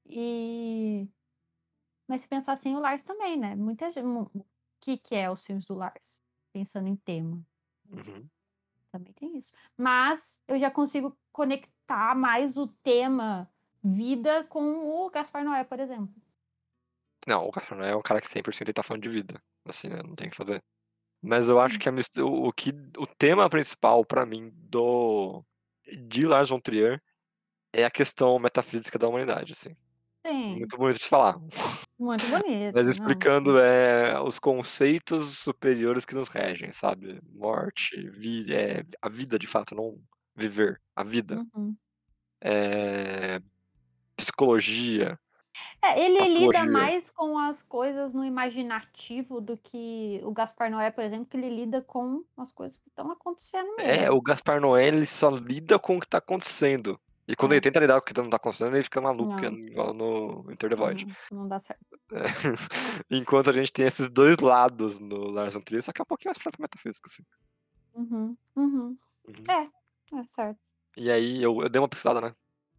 E. 0.06 1.08
Mas 2.08 2.22
se 2.22 2.28
pensar 2.28 2.54
assim, 2.54 2.76
o 2.76 2.80
Lars 2.80 3.02
também, 3.02 3.38
né? 3.38 3.56
Muita 3.56 3.92
gente. 3.92 4.06
O 4.06 4.46
que, 4.80 4.98
que 4.98 5.16
é 5.16 5.30
os 5.32 5.44
filmes 5.44 5.66
do 5.66 5.74
Lars? 5.74 6.22
Pensando 6.54 6.88
em 6.88 6.96
tema. 6.96 7.44
Uhum. 7.90 8.30
Também 8.92 9.14
tem 9.14 9.38
isso. 9.38 9.54
Mas 9.78 10.38
eu 10.48 10.58
já 10.60 10.72
consigo 10.72 11.18
conectar 11.32 12.16
mais 12.16 12.58
o 12.58 12.68
tema 12.68 13.50
vida 13.84 14.44
com 14.46 14.90
o 14.90 15.10
Gaspar 15.10 15.44
Noé, 15.44 15.64
por 15.64 15.80
exemplo. 15.80 16.16
Não, 17.28 17.48
o 17.48 17.52
Gaspar 17.52 17.78
Noé 17.78 17.92
é 17.92 17.96
um 17.96 18.02
cara 18.02 18.22
que 18.22 18.28
100% 18.30 18.68
ele 18.70 18.74
tá 18.74 18.84
falando 18.84 19.04
de 19.04 19.10
vida. 19.10 19.42
Assim, 19.68 19.90
né? 19.90 19.98
Não 20.04 20.16
tem 20.16 20.28
o 20.28 20.30
que 20.32 20.36
fazer. 20.38 20.62
Mas 21.22 21.50
eu 21.50 21.60
acho 21.60 21.78
Hum. 21.78 21.80
que, 21.80 21.90
a 21.90 21.94
o, 22.26 22.54
que 22.54 22.72
o 22.98 23.08
tema 23.08 23.50
principal 23.50 24.06
pra 24.06 24.26
mim 24.26 24.52
do 24.54 25.44
de 26.08 26.26
Lars 26.26 26.50
von 26.50 26.60
Trier 26.60 27.02
é 27.74 27.86
a 27.86 27.92
questão 27.92 28.40
metafísica 28.40 29.00
da 29.00 29.08
humanidade, 29.10 29.54
assim. 29.54 29.76
Sim, 30.26 30.60
Muito 30.60 30.78
bonito 30.78 31.00
de 31.00 31.08
falar. 31.08 31.40
muito 32.00 32.28
bonito. 32.28 32.76
Mas 32.76 32.88
não, 32.88 32.92
explicando 32.92 33.60
é, 33.60 34.20
os 34.22 34.40
conceitos 34.40 35.38
superiores 35.40 36.06
que 36.06 36.16
nos 36.16 36.28
regem, 36.30 36.74
sabe? 36.74 37.22
Morte, 37.34 38.10
vida, 38.10 38.54
é, 38.56 38.84
a 39.02 39.10
vida 39.10 39.40
de 39.40 39.48
fato, 39.48 39.76
não 39.76 40.02
viver, 40.36 40.82
a 40.96 41.04
vida. 41.04 41.46
Uhum. 41.56 41.76
É, 42.42 43.40
psicologia. 44.18 45.20
É, 45.84 46.00
ele 46.04 46.28
lida 46.28 46.66
Patologia. 46.66 46.66
mais 46.66 47.10
com 47.12 47.38
as 47.40 47.64
coisas 47.64 48.14
no 48.14 48.26
imaginativo 48.26 49.40
do 49.40 49.58
que 49.58 50.20
o 50.24 50.32
Gaspar 50.32 50.70
Noé, 50.72 50.92
por 50.92 51.04
exemplo, 51.04 51.26
que 51.28 51.38
ele 51.38 51.50
lida 51.50 51.82
com 51.82 52.24
as 52.38 52.52
coisas 52.52 52.78
que 52.78 52.90
estão 52.90 53.12
acontecendo 53.12 53.70
É, 53.78 54.10
mesmo. 54.10 54.12
o 54.12 54.22
Gaspar 54.22 54.60
Noé, 54.62 54.88
ele 54.88 55.06
só 55.06 55.30
lida 55.30 55.78
com 55.80 55.98
o 55.98 56.00
que 56.00 56.08
tá 56.08 56.18
acontecendo. 56.18 57.00
E 57.28 57.36
quando 57.36 57.54
É. 57.54 57.56
ele 57.56 57.62
tenta 57.62 57.80
lidar 57.80 58.00
com 58.02 58.10
o 58.10 58.14
que 58.14 58.22
não 58.22 58.30
tá 58.30 58.38
acontecendo, 58.38 58.76
ele 58.76 58.84
fica 58.84 59.02
maluco, 59.02 59.34
é 59.44 59.48
igual 59.50 59.94
no 59.94 60.46
Enter 60.52 60.70
the 60.70 60.76
Void. 60.76 61.08
Não, 61.32 61.40
não 61.40 61.48
dá 61.48 61.60
certo. 61.60 61.82
É. 62.12 62.24
Enquanto 63.10 63.50
a 63.50 63.54
gente 63.54 63.72
tem 63.74 63.86
esses 63.86 64.10
dois 64.10 64.38
lados 64.38 65.00
no 65.00 65.30
Lars 65.32 65.54
von 65.54 65.62
Trier, 65.62 65.82
só 65.82 65.92
que 65.92 66.02
é 66.02 66.04
um 66.04 66.06
pouquinho 66.06 66.30
mais 66.30 66.38
pra 66.38 66.52
metafísica, 66.60 67.10
assim. 67.10 67.24
Uhum, 67.96 68.38
uhum. 68.56 68.98
Uhum. 69.28 69.44
É, 69.50 69.64
é 70.20 70.24
certo. 70.36 70.60
E 70.98 71.10
aí 71.12 71.42
eu, 71.42 71.62
eu 71.62 71.70
dei 71.70 71.82
uma 71.82 71.90
pesquisada, 71.90 72.22
né? 72.22 72.34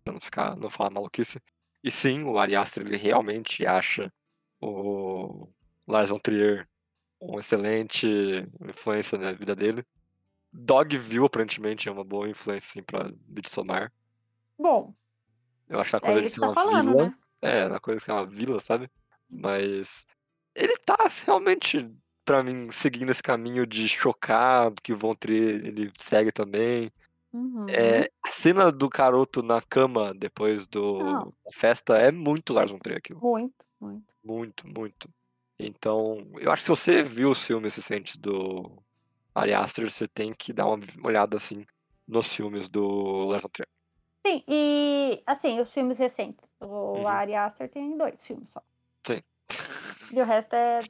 Pra 0.05 0.13
não 0.13 0.21
ficar, 0.21 0.57
não 0.57 0.71
falar 0.71 0.91
maluquice. 0.91 1.41
E 1.83 1.91
sim, 1.91 2.23
o 2.25 2.39
Ari 2.39 2.55
Aster, 2.55 2.87
ele 2.87 2.97
realmente 2.97 3.67
acha 3.67 4.13
o 4.61 5.49
Lars 5.89 6.09
von 6.11 6.19
Trier 6.19 6.69
uma 7.21 7.41
excelente 7.41 8.07
influência 8.69 9.19
na 9.19 9.33
vida 9.33 9.57
dele. 9.57 9.85
Dogville, 10.53 11.27
aparentemente, 11.27 11.89
é 11.89 11.93
uma 11.93 12.05
boa 12.05 12.29
influência, 12.29 12.69
assim, 12.71 12.83
pra 12.83 13.11
Midsommar. 13.29 13.93
Bom, 14.59 14.95
Eu 15.69 15.81
acho 15.81 15.91
que 15.91 15.97
a 15.97 15.99
é 15.99 16.01
coisa 16.01 16.21
de 16.21 16.27
isso 16.27 16.35
ser 16.37 16.41
tá 16.41 16.47
uma 16.49 16.55
falando, 16.55 16.91
vila... 16.91 17.05
né? 17.07 17.19
É, 17.43 17.67
uma 17.67 17.81
coisa 17.81 18.01
que 18.01 18.11
é 18.11 18.15
uma 18.15 18.27
vila, 18.27 18.61
sabe? 18.61 18.91
Mas 19.29 20.07
ele 20.55 20.77
tá 20.79 20.97
realmente, 21.25 21.91
pra 22.25 22.43
mim, 22.43 22.71
seguindo 22.71 23.11
esse 23.11 23.23
caminho 23.23 23.67
de 23.67 23.89
chocar, 23.89 24.73
que 24.83 24.93
o 24.93 24.97
Von 24.97 25.15
Trier, 25.15 25.65
ele 25.67 25.93
segue 25.99 26.33
também. 26.33 26.91
Uhum. 27.33 27.69
É, 27.69 28.09
a 28.25 28.33
cena 28.33 28.73
do 28.73 28.89
caroto 28.89 29.43
na 29.43 29.61
cama 29.61 30.15
depois 30.15 30.67
do, 30.67 30.99
Não. 31.03 31.25
da 31.45 31.53
festa 31.53 31.99
é 31.99 32.11
muito 32.11 32.55
Lars 32.55 32.71
von 32.71 32.79
Trier 32.79 32.97
aquilo. 32.99 33.21
Muito, 33.21 33.67
muito. 33.79 34.15
Muito, 34.25 34.67
muito. 34.67 35.11
Então, 35.59 36.27
eu 36.39 36.51
acho 36.51 36.63
que 36.63 36.65
se 36.65 36.71
você 36.71 37.03
viu 37.03 37.31
os 37.31 37.43
filmes 37.43 37.77
recentes 37.77 38.17
do 38.17 38.83
Ari 39.35 39.53
Aster, 39.53 39.91
você 39.91 40.09
tem 40.09 40.33
que 40.33 40.53
dar 40.53 40.67
uma 40.67 40.79
olhada, 41.05 41.37
assim, 41.37 41.67
nos 42.09 42.33
filmes 42.33 42.69
do 42.69 43.27
Lars 43.27 43.43
von 43.43 43.49
Trier. 43.51 43.69
Sim, 44.27 44.43
e 44.49 45.23
assim, 45.25 45.61
os 45.61 45.73
filmes 45.73 45.97
recentes. 45.97 46.45
O 46.59 46.99
Uhum. 46.99 47.07
Ari 47.07 47.37
Aster 47.37 47.71
tem 47.71 47.97
dois 47.97 48.27
filmes 48.27 48.51
só. 48.51 48.61
Sim. 49.07 49.21
E 50.13 50.21
o 50.21 50.25
resto 50.25 50.55
é, 50.55 50.81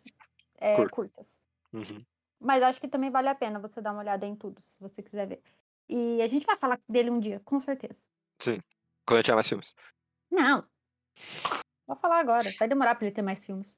é 0.59 0.89
curtas. 0.89 1.39
Uhum. 1.71 2.03
Mas 2.41 2.63
acho 2.63 2.81
que 2.81 2.89
também 2.89 3.11
vale 3.11 3.29
a 3.29 3.35
pena 3.35 3.59
você 3.59 3.83
dar 3.83 3.93
uma 3.93 4.01
olhada 4.01 4.25
em 4.25 4.35
tudo, 4.35 4.63
se 4.63 4.81
você 4.81 5.03
quiser 5.03 5.27
ver. 5.27 5.43
E 5.87 6.23
a 6.23 6.27
gente 6.29 6.47
vai 6.47 6.57
falar 6.57 6.81
dele 6.89 7.11
um 7.11 7.21
dia, 7.21 7.41
com 7.45 7.61
certeza. 7.61 8.01
Sim. 8.39 8.59
Quando 9.07 9.23
tiver 9.23 9.35
mais 9.35 9.49
filmes. 9.49 9.75
Não. 10.31 10.67
Vou 11.87 11.97
falar 11.97 12.21
agora. 12.21 12.51
Vai 12.59 12.69
demorar 12.69 12.95
pra 12.95 13.07
ele 13.07 13.15
ter 13.15 13.23
mais 13.23 13.45
filmes. 13.45 13.77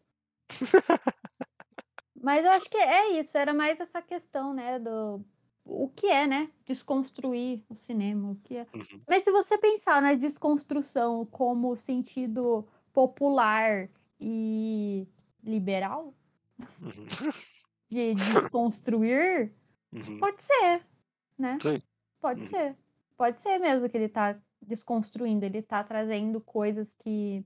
Mas 2.23 2.45
eu 2.45 2.51
acho 2.53 2.71
que 2.71 2.79
é 2.79 3.19
isso. 3.21 3.37
Era 3.37 3.53
mais 3.53 3.81
essa 3.81 4.01
questão, 4.01 4.55
né? 4.55 4.79
Do 4.79 5.25
o 5.71 5.89
que 5.89 6.07
é, 6.07 6.27
né? 6.27 6.51
Desconstruir 6.65 7.63
o 7.69 7.75
cinema. 7.75 8.31
O 8.31 8.37
que 8.37 8.57
é. 8.57 8.67
Uhum. 8.75 9.01
Mas 9.07 9.25
se 9.25 9.31
você 9.31 9.59
pensar 9.59 10.01
na 10.01 10.15
desconstrução 10.15 11.27
como 11.27 11.77
sentido 11.77 12.67
popular 12.93 13.89
e 14.19 15.07
liberal, 15.45 16.15
Uhum. 16.81 17.07
de 17.89 18.15
desconstruir, 18.51 19.53
Uhum. 19.93 20.19
pode 20.19 20.43
ser, 20.43 20.87
né? 21.39 21.59
Sim. 21.63 21.83
Pode 22.21 22.41
Uhum. 22.41 22.47
ser. 22.47 22.77
Pode 23.17 23.41
ser 23.41 23.59
mesmo 23.59 23.89
que 23.89 23.97
ele 23.97 24.09
tá 24.09 24.41
desconstruindo, 24.61 25.45
ele 25.45 25.63
tá 25.63 25.85
trazendo 25.85 26.41
coisas 26.41 26.93
que. 26.93 27.45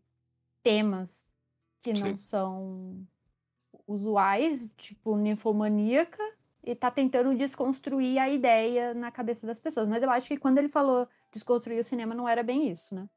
temas 0.63 1.27
que 1.83 1.93
não 1.93 2.11
Sim. 2.11 2.17
são 2.17 3.07
usuais, 3.87 4.71
tipo 4.77 5.17
ninfomaníaca, 5.17 6.23
e 6.65 6.75
tá 6.75 6.91
tentando 6.91 7.35
desconstruir 7.35 8.19
a 8.19 8.29
ideia 8.29 8.95
na 8.95 9.11
cabeça 9.11 9.47
das 9.47 9.59
pessoas. 9.59 9.89
Mas 9.89 10.03
eu 10.03 10.11
acho 10.11 10.29
que 10.29 10.37
quando 10.37 10.59
ele 10.59 10.69
falou 10.69 11.09
desconstruir 11.33 11.81
o 11.81 11.85
cinema, 11.85 12.15
não 12.15 12.29
era 12.29 12.43
bem 12.43 12.71
isso, 12.71 12.95
né? 12.95 13.09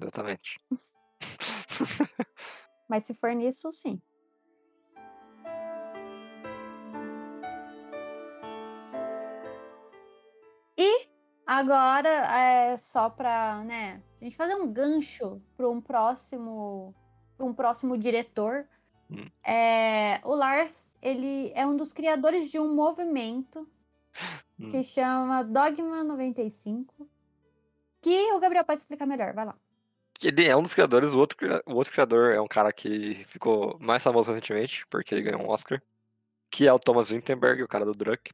Exatamente. 0.00 0.60
Mas 2.88 3.04
se 3.04 3.12
for 3.12 3.34
nisso, 3.34 3.72
sim. 3.72 4.00
E 10.76 11.08
agora 11.44 12.08
é 12.08 12.76
só 12.76 13.10
pra, 13.10 13.64
né, 13.64 14.00
a 14.20 14.24
gente 14.24 14.36
fazer 14.36 14.54
um 14.54 14.72
gancho 14.72 15.42
para 15.56 15.68
um 15.68 15.80
próximo, 15.80 16.94
para 17.36 17.44
um 17.44 17.52
próximo 17.52 17.98
diretor. 17.98 18.68
É, 19.44 20.20
o 20.24 20.34
Lars, 20.34 20.90
ele 21.00 21.50
é 21.54 21.66
um 21.66 21.76
dos 21.76 21.92
criadores 21.92 22.50
de 22.50 22.58
um 22.58 22.74
movimento 22.74 23.66
que 24.70 24.82
chama 24.82 25.42
Dogma 25.42 26.04
95, 26.04 27.08
que 28.00 28.32
o 28.32 28.40
Gabriel 28.40 28.64
pode 28.64 28.80
explicar 28.80 29.06
melhor, 29.06 29.32
vai 29.32 29.46
lá. 29.46 29.56
Ele 30.22 30.46
é 30.46 30.56
um 30.56 30.62
dos 30.62 30.74
criadores, 30.74 31.12
o 31.12 31.18
outro, 31.18 31.38
o 31.64 31.74
outro 31.74 31.92
criador 31.92 32.34
é 32.34 32.40
um 32.40 32.48
cara 32.48 32.72
que 32.72 33.24
ficou 33.26 33.78
mais 33.80 34.02
famoso 34.02 34.30
recentemente, 34.30 34.84
porque 34.88 35.14
ele 35.14 35.22
ganhou 35.22 35.42
um 35.42 35.48
Oscar, 35.48 35.80
que 36.50 36.66
é 36.66 36.72
o 36.72 36.78
Thomas 36.78 37.10
Winterberg, 37.10 37.62
o 37.62 37.68
cara 37.68 37.84
do 37.84 37.92
Druck. 37.92 38.32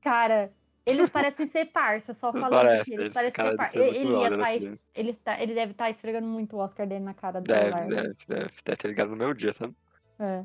Cara, 0.00 0.52
eles 0.86 1.10
parecem 1.10 1.46
ser 1.48 1.66
parça, 1.66 2.14
só 2.14 2.32
falando 2.32 2.50
Parece, 2.50 2.94
aqui. 2.94 2.94
Eles 2.94 3.12
parecem 3.12 3.44
ser 3.44 3.56
parça. 3.56 3.76
Ele, 3.76 4.06
brother, 4.06 4.38
tá, 4.38 4.52
ele, 4.94 5.14
tá, 5.14 5.42
ele 5.42 5.54
deve 5.54 5.72
estar 5.72 5.90
esfregando 5.90 6.28
muito 6.28 6.56
o 6.56 6.60
Oscar 6.60 6.86
dele 6.86 7.04
na 7.04 7.12
cara 7.12 7.40
do 7.40 7.46
Deve, 7.48 7.70
Lars. 7.70 7.88
deve, 7.88 8.16
deve, 8.28 8.50
deve 8.64 8.76
ter 8.76 8.88
ligado 8.88 9.10
no 9.10 9.16
meu 9.16 9.34
dia, 9.34 9.52
sabe? 9.52 9.74
É. 10.18 10.44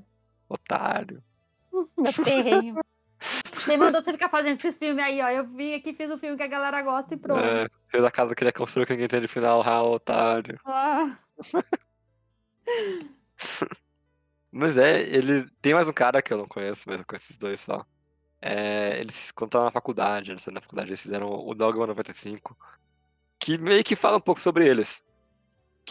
Otário. 0.50 1.24
Terreno. 2.24 2.82
Você 3.20 3.78
mandou 3.78 4.04
você 4.04 4.12
ficar 4.12 4.30
fazendo 4.30 4.58
esses 4.58 4.78
filmes 4.78 5.04
aí, 5.04 5.22
ó. 5.22 5.30
Eu 5.30 5.46
vim 5.46 5.74
aqui, 5.76 5.94
fiz 5.94 6.10
o 6.10 6.18
filme 6.18 6.36
que 6.36 6.44
a 6.44 6.48
galera 6.48 6.82
gosta 6.82 7.14
e 7.14 7.18
pronto. 7.18 7.40
É, 7.40 7.68
fez 7.88 8.04
a 8.04 8.10
casa 8.10 8.34
que 8.34 8.44
ele 8.44 8.50
ia 8.50 8.54
construir 8.54 8.86
que 8.86 8.94
ninguém 8.94 9.06
entende 9.06 9.28
o 9.28 9.30
final, 9.30 9.62
ah, 9.64 9.84
otário. 9.84 10.60
Ah, 10.66 11.18
Mas 14.52 14.78
é, 14.78 15.02
ele. 15.02 15.50
Tem 15.62 15.74
mais 15.74 15.90
um 15.90 15.94
cara 15.94 16.22
que 16.22 16.32
eu 16.32 16.38
não 16.38 16.46
conheço, 16.46 16.88
mas 16.88 17.00
eu 17.00 17.06
conheço 17.06 17.26
esses 17.26 17.38
dois 17.38 17.60
só. 17.60 17.86
É, 18.42 19.00
eles, 19.00 19.30
estavam 19.30 19.66
na 19.66 19.72
faculdade, 19.72 20.32
eles 20.32 20.46
na 20.48 20.62
faculdade, 20.62 20.90
eles 20.90 21.02
fizeram 21.02 21.28
o 21.30 21.54
Dogma 21.54 21.88
95, 21.88 22.58
que 23.40 23.58
meio 23.58 23.84
que 23.84 23.96
fala 23.96 24.18
um 24.18 24.22
pouco 24.22 24.42
sobre 24.42 24.68
eles. 24.68 25.04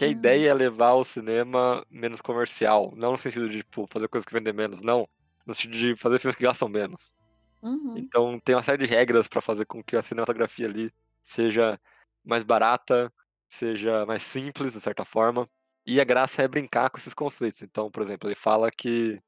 Que 0.01 0.05
a 0.05 0.07
Hum. 0.07 0.09
ideia 0.09 0.49
é 0.49 0.53
levar 0.55 0.93
o 0.95 1.03
cinema 1.03 1.85
menos 1.89 2.21
comercial. 2.21 2.91
Não 2.95 3.11
no 3.11 3.19
sentido 3.19 3.47
de, 3.47 3.59
tipo, 3.59 3.85
fazer 3.91 4.07
coisas 4.09 4.25
que 4.25 4.33
vendem 4.33 4.51
menos, 4.53 4.81
não. 4.81 5.07
No 5.45 5.53
sentido 5.53 5.73
de 5.77 5.95
fazer 5.95 6.19
filmes 6.19 6.37
que 6.37 6.43
gastam 6.43 6.67
menos. 6.67 7.13
uhum. 7.61 8.11
Então 8.11 8.39
tem 8.39 8.55
uma 8.55 8.63
série 8.63 8.85
de 8.85 8.93
regras 8.93 9.27
pra 9.27 9.41
fazer 9.41 9.65
com 9.65 9.83
que 9.83 9.95
a 9.97 10.01
cinematografia 10.03 10.67
ali 10.67 10.91
seja 11.21 11.79
mais 12.25 12.43
barata, 12.43 13.13
seja 13.49 14.05
mais 14.05 14.23
simples, 14.23 14.73
de 14.73 14.81
certa 14.81 15.05
forma. 15.05 15.45
E 15.85 16.01
a 16.01 16.05
graça 16.05 16.41
é 16.43 16.47
brincar 16.47 16.89
com 16.89 16.97
esses 16.99 17.13
conceitos. 17.13 17.61
Então, 17.63 17.91
por 17.91 18.01
exemplo, 18.03 18.29
ele 18.29 18.35
fala 18.35 18.71
que 18.71 19.19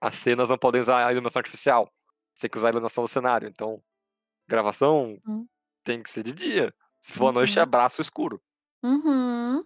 as 0.00 0.14
cenas 0.16 0.48
não 0.50 0.58
podem 0.58 0.80
usar 0.80 1.06
a 1.06 1.12
iluminação 1.12 1.40
artificial. 1.40 1.90
Você 2.34 2.42
tem 2.42 2.50
que 2.50 2.58
usar 2.58 2.68
a 2.68 2.70
iluminação 2.72 3.04
do 3.04 3.08
cenário. 3.08 3.48
Então, 3.48 3.82
gravação 4.48 5.18
Hum. 5.24 5.48
tem 5.84 6.02
que 6.02 6.10
ser 6.10 6.24
de 6.24 6.32
dia. 6.32 6.74
Se 7.00 7.14
for 7.14 7.28
à 7.28 7.32
noite, 7.32 7.58
é 7.60 7.64
Uhum. 7.64 7.66
braço 7.66 8.02
escuro. 8.02 8.42
Uhum. 8.82 9.64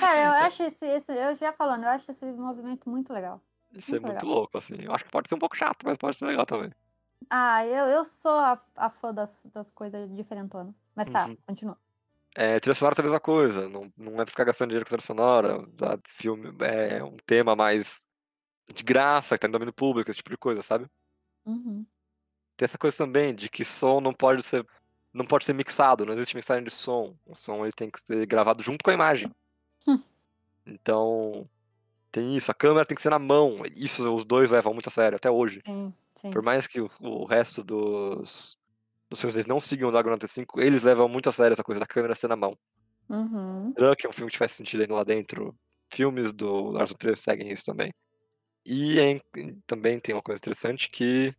Cara, 0.00 0.20
eu 0.20 0.32
acho 0.46 0.62
esse, 0.64 0.86
esse. 0.86 1.12
Eu 1.12 1.34
já 1.34 1.52
falando, 1.52 1.84
eu 1.84 1.90
acho 1.90 2.10
esse 2.10 2.24
movimento 2.24 2.88
muito 2.88 3.12
legal. 3.12 3.40
Isso 3.74 3.94
é 3.94 4.00
Muito 4.00 4.12
muito 4.12 4.24
legal. 4.24 4.38
louco, 4.38 4.58
assim. 4.58 4.74
Eu 4.80 4.92
acho 4.92 5.04
que 5.04 5.10
pode 5.10 5.28
ser 5.28 5.34
um 5.34 5.38
pouco 5.38 5.56
chato, 5.56 5.84
mas 5.84 5.96
pode 5.96 6.16
ser 6.16 6.26
legal 6.26 6.44
também. 6.44 6.70
Ah, 7.30 7.64
eu, 7.64 7.86
eu 7.86 8.04
sou 8.04 8.32
a, 8.32 8.60
a 8.76 8.90
fã 8.90 9.14
das, 9.14 9.40
das 9.46 9.70
coisas 9.70 10.14
diferentonas. 10.14 10.74
Mas 10.94 11.08
tá, 11.08 11.26
Uhum. 11.26 11.36
continua. 11.46 11.78
É, 12.34 12.58
trilha 12.60 12.74
sonora 12.74 12.94
é 12.96 13.00
a 13.00 13.04
mesma 13.04 13.20
coisa. 13.20 13.68
Não, 13.68 13.92
não 13.96 14.12
é 14.14 14.24
pra 14.24 14.26
ficar 14.26 14.44
gastando 14.44 14.68
dinheiro 14.68 14.84
com 14.84 14.90
trilha 14.90 15.02
sonora. 15.02 15.58
Filme 16.06 16.52
é 16.60 17.02
um 17.02 17.16
tema 17.26 17.54
mais 17.54 18.06
de 18.74 18.82
graça, 18.82 19.36
que 19.36 19.40
tá 19.40 19.48
em 19.48 19.50
domínio 19.50 19.72
público, 19.72 20.10
esse 20.10 20.18
tipo 20.18 20.30
de 20.30 20.36
coisa, 20.36 20.62
sabe? 20.62 20.86
Uhum. 21.44 21.86
Tem 22.56 22.64
essa 22.66 22.78
coisa 22.78 22.96
também 22.96 23.34
de 23.34 23.48
que 23.48 23.64
som 23.64 24.00
não 24.00 24.12
pode 24.12 24.42
ser 24.42 24.66
não 25.12 25.24
pode 25.24 25.44
ser 25.44 25.52
mixado, 25.54 26.04
não 26.06 26.12
existe 26.12 26.36
mixagem 26.36 26.64
de 26.64 26.70
som. 26.70 27.14
O 27.26 27.34
som 27.34 27.64
ele 27.64 27.72
tem 27.72 27.90
que 27.90 28.00
ser 28.00 28.26
gravado 28.26 28.62
junto 28.62 28.82
com 28.82 28.90
a 28.90 28.94
imagem. 28.94 29.30
Hum. 29.86 30.02
Então, 30.66 31.48
tem 32.10 32.36
isso, 32.36 32.50
a 32.50 32.54
câmera 32.54 32.86
tem 32.86 32.94
que 32.94 33.02
ser 33.02 33.10
na 33.10 33.18
mão. 33.18 33.62
Isso 33.74 34.14
os 34.14 34.24
dois 34.24 34.50
levam 34.50 34.72
muito 34.72 34.88
a 34.88 34.90
sério 34.92 35.16
até 35.16 35.30
hoje. 35.30 35.60
Sim, 35.66 35.92
sim. 36.14 36.30
Por 36.30 36.42
mais 36.42 36.66
que 36.66 36.80
o, 36.80 36.88
o 37.00 37.24
resto 37.24 37.62
dos 37.62 38.56
dos 39.10 39.20
filmes 39.20 39.36
eles 39.36 39.46
não 39.46 39.60
sigam 39.60 39.90
o 39.90 39.92
Dogma 39.92 40.12
95, 40.12 40.58
eles 40.58 40.82
levam 40.82 41.06
muito 41.06 41.28
a 41.28 41.32
sério 41.32 41.52
essa 41.52 41.62
coisa 41.62 41.78
da 41.80 41.86
câmera 41.86 42.14
ser 42.14 42.28
na 42.28 42.36
mão. 42.36 42.56
Uhum. 43.10 43.72
Drunk 43.72 44.06
é 44.06 44.08
um 44.08 44.12
filme 44.12 44.32
que 44.32 44.38
faz 44.38 44.52
sentido 44.52 44.80
ainda 44.80 44.94
lá 44.94 45.04
dentro. 45.04 45.54
Filmes 45.92 46.32
do 46.32 46.70
Lars 46.70 46.90
von 46.90 46.96
Trier 46.96 47.18
seguem 47.18 47.52
isso 47.52 47.62
também. 47.64 47.92
E 48.64 48.98
é 48.98 49.10
in- 49.10 49.60
também 49.66 50.00
tem 50.00 50.14
uma 50.14 50.22
coisa 50.22 50.38
interessante 50.38 50.88
que 50.88 51.34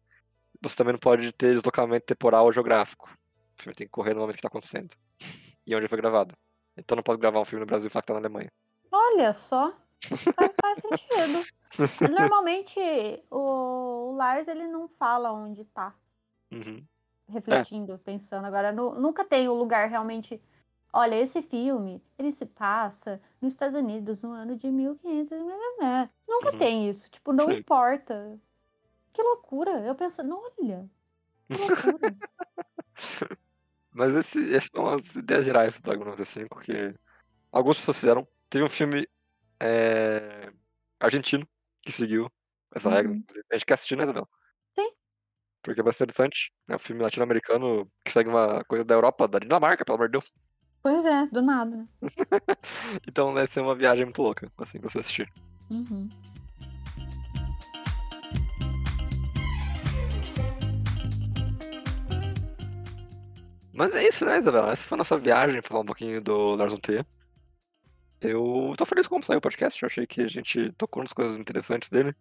você 0.62 0.76
também 0.76 0.94
não 0.94 1.00
pode 1.00 1.32
ter 1.32 1.56
deslocamento 1.56 2.06
temporal 2.06 2.46
ou 2.46 2.54
geográfico. 2.54 3.10
O 3.58 3.62
filme 3.64 3.76
tem 3.76 3.88
que 3.88 3.92
correr 3.92 4.14
no 4.14 4.22
momento 4.22 4.36
que 4.36 4.42
tá 4.42 4.48
acontecendo. 4.48 4.96
E 5.66 5.74
onde 5.74 5.88
foi 5.88 5.98
gravado. 5.98 6.36
Então 6.76 6.94
não 6.98 7.04
posso 7.04 7.18
gravar 7.18 7.40
um 7.40 7.46
filme 7.46 7.62
no 7.62 7.66
Brasil 7.66 7.88
e 7.88 7.90
falar 7.90 8.02
que 8.02 8.08
tá 8.08 8.14
na 8.14 8.20
Alemanha. 8.20 8.52
Olha 8.92 9.32
só. 9.32 9.72
Faz, 10.62 10.80
sentido. 10.82 12.12
Normalmente 12.14 12.82
o, 13.32 14.10
o 14.12 14.16
Lars 14.18 14.50
ele 14.50 14.68
não 14.68 14.90
fala 14.90 15.32
onde 15.32 15.64
tá. 15.66 15.96
Uhum. 16.52 16.84
refletindo, 17.30 17.98
pensando 18.00 18.46
agora, 18.46 18.74
nu- 18.74 18.96
nunca 19.00 19.24
tem 19.24 19.48
o 19.48 19.54
lugar 19.54 19.88
realmente. 19.90 20.42
Olha, 20.92 21.16
esse 21.16 21.42
filme, 21.42 22.04
ele 22.20 22.32
se 22.34 22.46
passa 22.46 23.22
nos 23.42 23.54
Estados 23.54 23.78
Unidos 23.78 24.22
no 24.22 24.32
ano 24.34 24.58
de 24.58 24.70
1500. 24.70 25.32
né, 25.32 25.56
né. 25.80 26.10
Nunca 26.28 26.52
Uhum. 26.52 26.58
tem 26.58 26.90
isso. 26.90 27.10
Tipo, 27.10 27.32
não 27.32 27.46
Sim. 27.46 27.54
importa. 27.60 28.38
Que 29.14 29.24
loucura. 29.24 29.72
Eu 29.86 29.96
penso, 29.96 30.22
não, 30.24 30.44
olha. 30.60 30.90
Que 31.48 31.56
loucura. 31.58 32.16
Mas 33.94 34.12
esse, 34.12 34.56
essas 34.56 34.70
são 34.74 34.88
as 34.88 35.16
ideias 35.16 35.46
gerais 35.46 35.80
do 35.80 35.86
Dogma 35.90 36.06
95 36.06 36.60
que 36.62 36.94
algumas 37.52 37.78
pessoas 37.78 38.00
fizeram. 38.00 38.28
Teve 38.50 38.64
um 38.64 38.70
filme 38.70 39.08
é, 39.60 40.52
argentino 41.00 41.48
que 41.82 41.92
seguiu 41.92 42.32
essa 42.74 42.90
regra. 42.90 43.12
Uhum. 43.12 43.18
inclusive. 43.18 43.46
A 43.52 43.56
gente 43.56 43.66
quer 43.66 43.74
assistir, 43.76 43.96
né, 43.96 44.04
Isabel? 44.04 44.28
Sim. 44.76 44.92
Porque 45.62 45.80
é 45.80 45.84
bastante 45.84 46.10
interessante. 46.10 46.52
É 46.68 46.76
um 46.76 46.80
filme 46.80 47.02
latino-americano 47.04 47.90
que 48.04 48.12
segue 48.12 48.30
uma 48.30 48.64
coisa 48.66 48.84
da 48.84 48.96
Europa, 48.96 49.28
da 49.28 49.40
Dinamarca, 49.40 49.86
pelo 49.86 49.98
amor 49.98 50.08
de 50.08 50.14
Deus. 50.14 50.34
pois 50.82 51.06
é, 51.06 51.28
do 51.28 51.42
nada? 51.42 51.88
Então 53.08 53.34
vai 53.34 53.46
ser 53.48 53.62
uma 53.62 53.76
viagem 53.76 54.06
muito 54.06 54.22
louca, 54.22 54.52
assim, 54.60 54.80
pra 54.80 54.90
você 54.90 55.00
assistir. 55.00 55.32
Uhum. 55.70 56.10
Mas 63.74 63.96
é 63.96 64.08
isso, 64.08 64.24
né, 64.26 64.38
Isabela? 64.38 64.72
Essa 64.72 64.88
foi 64.88 64.96
a 64.96 65.00
nossa 65.00 65.18
viagem, 65.18 65.62
falar 65.62 65.82
um 65.82 65.86
pouquinho 65.86 66.22
do 66.22 66.56
Lars 66.56 66.72
von 66.72 66.80
Trier. 66.80 67.06
Eu 68.22 68.74
tô 68.78 68.86
feliz 68.86 69.08
com 69.08 69.16
como 69.16 69.24
saiu 69.24 69.40
o 69.40 69.42
podcast, 69.42 69.82
eu 69.82 69.88
achei 69.88 70.08
que 70.08 70.22
a 70.22 70.28
gente 70.28 70.72
tocou 70.74 71.04
nas 71.04 71.12
coisas 71.12 71.38
interessantes 71.38 71.90
dele. 71.90 72.16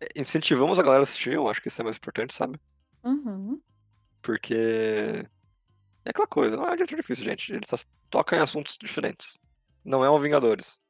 É, 0.00 0.20
Incentivamos 0.20 0.78
a 0.78 0.82
galera 0.82 1.02
a 1.02 1.04
assistir, 1.04 1.34
eu 1.34 1.48
acho 1.48 1.60
que 1.60 1.68
isso 1.68 1.80
é 1.80 1.84
mais 1.84 1.96
importante, 1.96 2.34
sabe? 2.34 2.58
Uhum. 3.04 3.60
Porque 4.22 4.54
é 6.04 6.10
aquela 6.10 6.26
coisa, 6.26 6.56
não 6.56 6.66
é 6.66 6.74
diretor 6.74 6.96
difícil, 6.96 7.24
gente. 7.24 7.52
Ele 7.52 7.66
só 7.66 7.76
toca 8.08 8.36
em 8.36 8.40
assuntos 8.40 8.76
diferentes. 8.80 9.38
Não 9.84 10.04
é 10.04 10.10
um 10.10 10.18
Vingadores. 10.18 10.80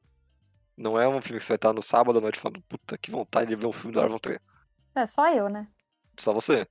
Não 0.75 0.99
é 0.99 1.07
um 1.07 1.21
filme 1.21 1.39
que 1.39 1.45
você 1.45 1.53
vai 1.53 1.57
estar 1.57 1.73
no 1.73 1.81
sábado 1.81 2.17
à 2.17 2.21
noite 2.21 2.39
falando, 2.39 2.61
puta, 2.63 2.97
que 2.97 3.11
vontade 3.11 3.49
de 3.49 3.55
ver 3.55 3.67
um 3.67 3.73
filme 3.73 3.93
do 3.93 3.99
Lars 3.99 4.11
von 4.11 4.17
Trier. 4.17 4.41
É 4.95 5.05
só 5.05 5.29
eu, 5.33 5.49
né? 5.49 5.67
Só 6.17 6.33
você. 6.33 6.67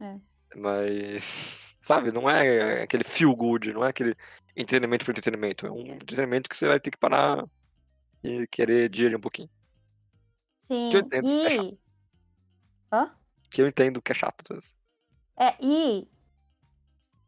É. 0.00 0.16
Mas, 0.56 1.69
sabe, 1.80 2.12
não 2.12 2.28
é 2.28 2.82
aquele 2.82 3.02
feel 3.02 3.34
good, 3.34 3.72
não 3.72 3.84
é 3.84 3.88
aquele 3.88 4.14
entretenimento 4.54 5.04
por 5.04 5.12
entretenimento. 5.12 5.66
É 5.66 5.70
um 5.72 5.86
entretenimento 5.86 6.48
que 6.48 6.56
você 6.56 6.68
vai 6.68 6.78
ter 6.78 6.90
que 6.90 6.98
parar 6.98 7.44
e 8.22 8.46
querer 8.46 8.88
digerir 8.90 9.16
um 9.16 9.20
pouquinho. 9.20 9.48
Sim. 10.58 10.90
Que 10.90 10.96
eu 10.96 11.00
entendo 11.00 11.22
que 11.22 11.46
é 11.46 11.50
chato. 11.50 11.72
E. 11.72 11.80
Hã? 12.92 13.16
Que 13.50 13.62
eu 13.62 13.66
entendo 13.66 14.02
que 14.02 14.12
é 14.12 14.14
chato 14.14 14.42
às 14.42 14.48
vezes. 14.48 14.80
É, 15.36 15.56
e 15.58 16.06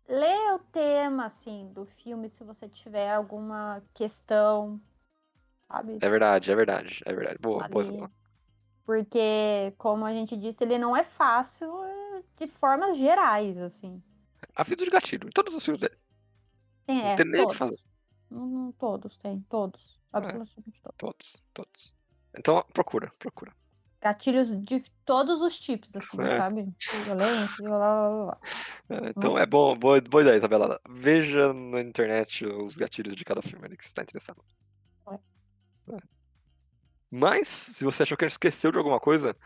lê 0.07 0.53
o 0.53 0.59
tema, 0.59 1.27
assim, 1.27 1.73
do 1.73 1.87
filme 1.87 2.29
se 2.29 2.45
você 2.45 2.69
tiver 2.69 3.11
alguma 3.11 3.83
questão, 3.95 4.79
sabe? 5.67 5.99
É 6.03 6.11
verdade, 6.11 6.53
é 6.53 6.55
verdade, 6.55 7.03
é 7.07 7.15
verdade. 7.15 7.39
Boa, 7.41 7.67
boa, 7.69 7.83
ali. 7.83 7.91
Isabela. 7.91 8.13
Porque, 8.85 9.73
como 9.79 10.05
a 10.05 10.13
gente 10.13 10.37
disse, 10.37 10.63
ele 10.63 10.77
não 10.77 10.95
é 10.95 11.03
fácil 11.03 11.83
é, 11.85 12.23
de 12.37 12.47
formas 12.47 12.99
gerais, 12.99 13.57
assim. 13.57 14.03
Aviso 14.57 14.85
de 14.85 14.91
gatilho, 14.91 15.29
em 15.29 15.31
todos 15.31 15.55
os 15.55 15.65
filmes 15.65 15.81
dele. 15.81 15.97
Tem, 16.87 16.99
Não 16.99 17.07
é, 17.07 17.17
tem 17.17 17.27
nem 17.27 17.41
o 17.43 17.49
que 17.49 17.57
fazer. 17.57 17.79
Não, 18.31 18.73
todos, 18.73 19.17
tem, 19.17 19.41
todos. 19.49 20.01
É. 20.13 20.19
Absolutamente 20.19 20.83
todos. 20.83 20.97
Todos, 20.99 21.45
todos. 21.55 21.97
Então, 22.39 22.63
procura, 22.73 23.11
procura. 23.19 23.55
Gatilhos 24.01 24.51
de 24.63 24.83
todos 25.05 25.41
os 25.43 25.61
tipos, 25.61 25.95
assim, 25.95 26.21
É. 26.23 26.37
sabe? 26.37 26.75
Violência, 27.05 27.65
blá, 27.65 27.79
blá, 27.79 28.09
blá, 28.09 28.25
blá. 28.25 28.39
É, 29.07 29.11
Então 29.11 29.39
é 29.39 29.47
bom, 29.47 29.77
boa, 29.79 30.01
boa 30.01 30.23
ideia, 30.23 30.37
Isabela. 30.37 30.81
Veja 30.91 31.53
na 31.53 31.81
internet 31.81 32.45
os 32.45 32.77
gatilhos 32.77 33.15
de 33.15 33.25
cada 33.25 33.41
filme 33.41 33.65
ali 33.65 33.77
que 33.77 33.85
você 33.85 33.91
está 33.91 34.03
interessado. 34.03 34.43
É. 35.09 35.15
É. 35.95 35.99
Mas, 37.11 37.49
se 37.49 37.85
você 37.85 38.03
achou 38.03 38.17
que 38.17 38.25
a 38.25 38.29
gente 38.29 38.33
esqueceu 38.35 38.73
de 38.73 38.79
alguma 38.79 38.99
coisa, 38.99 39.37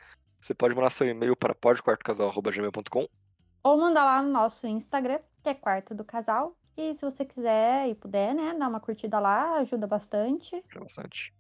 você 0.41 0.55
pode 0.55 0.75
mandar 0.75 0.91
seu 0.91 1.07
e-mail 1.07 1.37
para 1.37 1.55
podquartocasal.gmail.com 1.55 3.09
Ou 3.67 3.77
mandar 3.77 4.05
lá 4.05 4.23
no 4.23 4.31
nosso 4.31 4.67
Instagram, 4.69 5.19
que 5.43 5.49
é 5.49 5.55
Quarto 5.55 5.93
do 5.93 6.05
Casal. 6.05 6.57
E 6.77 6.95
se 6.95 7.05
você 7.05 7.25
quiser 7.25 7.89
e 7.89 7.95
puder, 7.97 8.33
né, 8.33 8.55
dar 8.55 8.69
uma 8.69 8.79
curtida 8.79 9.19
lá, 9.19 9.57
ajuda 9.59 9.89
bastante. 9.89 10.55
ajuda 10.55 10.81
bastante. 10.85 11.35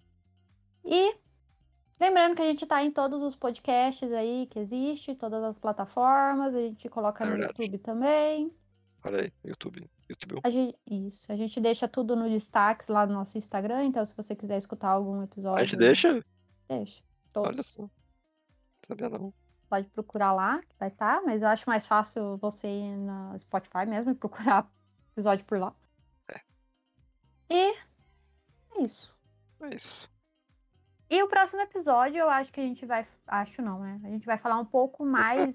E 0.84 1.16
lembrando 2.00 2.34
que 2.34 2.42
a 2.42 2.46
gente 2.46 2.66
tá 2.66 2.82
em 2.82 2.90
todos 2.90 3.22
os 3.22 3.36
podcasts 3.36 4.10
aí 4.12 4.48
que 4.50 4.58
existe, 4.58 5.14
todas 5.14 5.44
as 5.44 5.56
plataformas, 5.56 6.52
a 6.52 6.60
gente 6.60 6.88
coloca 6.88 7.22
É 7.22 7.26
no 7.28 7.32
verdade. 7.36 7.62
YouTube 7.62 7.78
também. 7.78 8.52
Olha 9.04 9.20
aí, 9.20 9.32
YouTube. 9.44 9.88
YouTube. 10.08 10.40
A 10.42 10.50
gente, 10.50 10.76
isso, 10.90 11.30
a 11.30 11.36
gente 11.36 11.60
deixa 11.60 11.86
tudo 11.86 12.16
no 12.16 12.28
destaques 12.28 12.88
lá 12.88 13.06
no 13.06 13.14
nosso 13.14 13.38
Instagram, 13.38 13.84
então 13.84 14.04
se 14.04 14.16
você 14.16 14.34
quiser 14.34 14.58
escutar 14.58 14.88
algum 14.88 15.22
episódio. 15.22 15.60
A 15.60 15.64
gente 15.64 15.76
deixa? 15.76 16.24
Deixa. 16.68 17.02
Olha 17.36 17.52
Todos. 17.52 17.66
só. 17.68 17.82
Não 17.82 17.90
sabia 18.88 19.08
não. 19.10 19.32
Pode 19.68 19.88
procurar 19.88 20.32
lá, 20.32 20.60
que 20.60 20.76
vai 20.78 20.88
estar, 20.88 21.22
mas 21.22 21.42
eu 21.42 21.48
acho 21.48 21.68
mais 21.68 21.86
fácil 21.86 22.36
você 22.36 22.68
ir 22.68 22.96
na 22.96 23.36
Spotify 23.38 23.84
mesmo 23.86 24.12
e 24.12 24.14
procurar 24.16 24.70
episódio 25.12 25.44
por 25.44 25.58
lá. 25.58 25.74
É. 26.28 26.40
E 27.50 27.76
é 28.76 28.82
isso. 28.82 29.14
É 29.60 29.74
isso. 29.74 30.10
E 31.08 31.22
o 31.22 31.28
próximo 31.28 31.62
episódio 31.62 32.18
eu 32.18 32.28
acho 32.28 32.52
que 32.52 32.60
a 32.60 32.64
gente 32.64 32.84
vai. 32.84 33.06
Acho 33.26 33.62
não, 33.62 33.80
né? 33.80 34.00
A 34.04 34.08
gente 34.08 34.26
vai 34.26 34.38
falar 34.38 34.58
um 34.58 34.64
pouco 34.64 35.04
mais. 35.04 35.54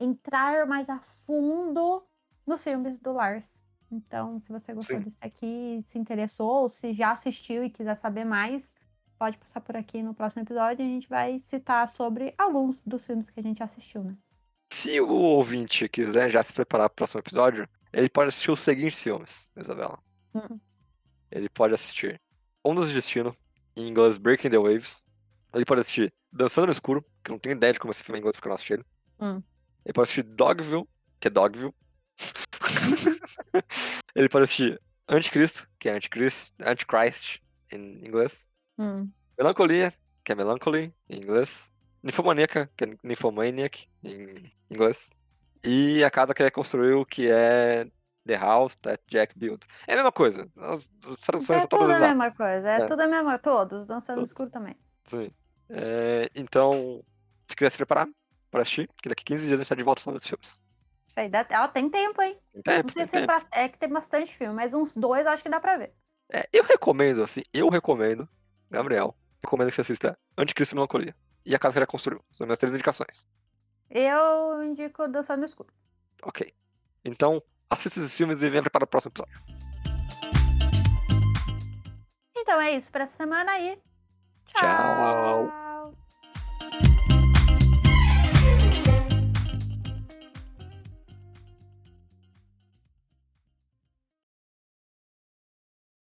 entrar 0.00 0.66
mais 0.66 0.88
a 0.88 1.00
fundo 1.00 2.04
nos 2.46 2.62
filmes 2.62 2.98
do 2.98 3.12
Lars. 3.12 3.58
Então, 3.90 4.40
se 4.40 4.52
você 4.52 4.72
gostou 4.72 4.98
Sim. 4.98 5.04
disso 5.04 5.18
aqui, 5.20 5.82
se 5.86 5.98
interessou, 5.98 6.62
ou 6.62 6.68
se 6.68 6.92
já 6.92 7.12
assistiu 7.12 7.64
e 7.64 7.70
quiser 7.70 7.96
saber 7.96 8.24
mais, 8.24 8.72
pode 9.18 9.36
passar 9.38 9.60
por 9.60 9.76
aqui 9.76 10.02
no 10.02 10.14
próximo 10.14 10.42
episódio 10.42 10.84
e 10.84 10.88
a 10.88 10.94
gente 10.94 11.08
vai 11.08 11.40
citar 11.40 11.88
sobre 11.88 12.34
alguns 12.38 12.80
dos 12.86 13.04
filmes 13.04 13.28
que 13.28 13.40
a 13.40 13.42
gente 13.42 13.62
assistiu, 13.62 14.04
né? 14.04 14.16
Se 14.72 15.00
o 15.00 15.08
ouvinte 15.08 15.88
quiser 15.88 16.30
já 16.30 16.42
se 16.42 16.52
preparar 16.52 16.88
para 16.88 16.92
o 16.92 16.96
próximo 16.96 17.20
episódio, 17.20 17.68
ele 17.92 18.08
pode 18.08 18.28
assistir 18.28 18.50
os 18.50 18.60
seguintes 18.60 19.02
filmes, 19.02 19.50
Isabela. 19.56 19.98
Hum. 20.34 20.58
Ele 21.30 21.48
pode 21.48 21.74
assistir 21.74 22.20
Ondas 22.64 22.88
de 22.88 22.94
Destino, 22.94 23.34
em 23.76 23.88
inglês 23.88 24.18
Breaking 24.18 24.50
the 24.50 24.58
Waves. 24.58 25.06
Ele 25.54 25.64
pode 25.64 25.80
assistir 25.80 26.12
Dançando 26.30 26.66
no 26.66 26.72
Escuro, 26.72 27.02
que 27.24 27.30
eu 27.30 27.34
não 27.34 27.38
tenho 27.38 27.56
ideia 27.56 27.72
de 27.72 27.80
como 27.80 27.90
esse 27.90 28.04
filme 28.04 28.18
é 28.18 28.18
em 28.18 28.20
inglês 28.20 28.36
porque 28.36 28.46
eu 28.46 28.50
não 28.50 28.54
assisti 28.54 28.72
ele. 28.74 28.84
Hum. 29.20 29.42
Ele 29.84 29.92
pode 29.94 30.04
assistir 30.04 30.22
Dogville, 30.22 30.86
que 31.18 31.28
é 31.28 31.30
Dogville. 31.30 31.74
ele 34.14 34.28
pode 34.28 34.44
assistir 34.44 34.80
Anticristo, 35.08 35.66
que 35.78 35.88
é 35.88 35.94
Antichrist, 35.94 36.52
Antichrist 36.60 37.40
em 37.72 38.06
inglês. 38.06 38.50
Hum. 38.78 39.10
Melancolia, 39.38 39.92
que 40.24 40.32
é 40.32 40.34
Melancholy 40.34 40.94
em 41.08 41.16
inglês. 41.18 41.72
Ninfomaníaca, 42.02 42.70
que 42.76 42.84
é 42.84 42.88
Nymphomaniac 43.02 43.88
em 44.04 44.52
inglês. 44.70 45.10
E 45.64 46.04
a 46.04 46.10
casa 46.10 46.32
que 46.32 46.42
ele 46.42 46.50
construiu, 46.50 47.04
que 47.04 47.28
é 47.28 47.84
The 48.26 48.36
House 48.36 48.76
That 48.76 49.02
Jack 49.10 49.36
Built. 49.38 49.64
É 49.86 49.92
a 49.94 49.96
mesma 49.96 50.12
coisa. 50.12 50.48
As, 50.56 50.92
as 51.04 51.20
traduções 51.20 51.56
É 51.56 51.60
são 51.60 51.68
todas 51.68 51.88
tudo 51.88 52.04
a 52.04 52.08
mesma 52.08 52.30
coisa, 52.30 52.68
é, 52.70 52.80
É. 52.80 52.86
tudo 52.86 53.00
a 53.02 53.06
mesma 53.08 53.38
todos, 53.38 53.84
dançando 53.86 54.16
Todos. 54.16 54.30
escuro 54.30 54.50
também. 54.50 54.76
Sim. 55.04 55.30
É, 55.70 56.30
então, 56.36 57.02
se 57.46 57.56
quiser 57.56 57.70
se 57.70 57.76
preparar 57.76 58.08
para 58.50 58.62
assistir, 58.62 58.88
que 59.02 59.08
daqui 59.08 59.24
15 59.24 59.46
dias 59.46 59.58
a 59.58 59.62
gente 59.62 59.68
tá 59.68 59.74
de 59.74 59.82
volta 59.82 60.00
falando 60.00 60.16
desses 60.18 60.28
filmes. 60.28 60.60
Isso 61.06 61.20
aí, 61.20 61.28
dá, 61.28 61.44
ela 61.50 61.68
tem 61.68 61.88
tempo, 61.90 62.20
hein? 62.22 62.38
Tem 62.52 62.62
tempo, 62.62 62.82
Não 62.88 62.92
sei 62.92 63.02
tem 63.02 63.06
se 63.06 63.16
é, 63.16 63.20
tempo. 63.26 63.26
pra- 63.26 63.58
é 63.58 63.68
que 63.68 63.78
tem 63.78 63.88
bastante 63.88 64.36
filme, 64.36 64.54
mas 64.54 64.72
uns 64.74 64.94
dois 64.94 65.24
eu 65.26 65.32
acho 65.32 65.42
que 65.42 65.48
dá 65.48 65.58
pra 65.58 65.76
ver. 65.76 65.92
É, 66.32 66.46
eu 66.52 66.62
recomendo, 66.62 67.22
assim, 67.22 67.42
eu 67.52 67.68
recomendo, 67.70 68.28
Gabriel, 68.70 69.16
recomendo 69.42 69.70
que 69.70 69.74
você 69.76 69.80
assista 69.80 70.18
Anticristo 70.36 70.74
e 70.74 70.76
Melancolia. 70.76 71.16
E 71.44 71.54
A 71.54 71.58
Casa 71.58 71.72
que 71.74 71.78
ele 71.78 71.86
construiu. 71.86 72.22
São 72.30 72.46
minhas 72.46 72.58
três 72.58 72.74
indicações. 72.74 73.26
Eu 73.88 74.62
indico 74.62 75.08
Dançando 75.08 75.40
no 75.40 75.46
Escuro. 75.46 75.72
Ok. 76.22 76.52
Então, 77.04 77.42
assista 77.70 78.00
esses 78.00 78.14
filmes 78.14 78.42
e 78.42 78.50
venha 78.50 78.62
preparar 78.62 78.84
o 78.84 78.88
próximo 78.88 79.12
episódio. 79.12 79.40
Então 82.36 82.60
é 82.60 82.76
isso 82.76 82.90
pra 82.90 83.04
essa 83.04 83.16
semana 83.16 83.52
aí. 83.52 83.80
Tchau. 84.46 84.60
Tchau. 84.60 85.68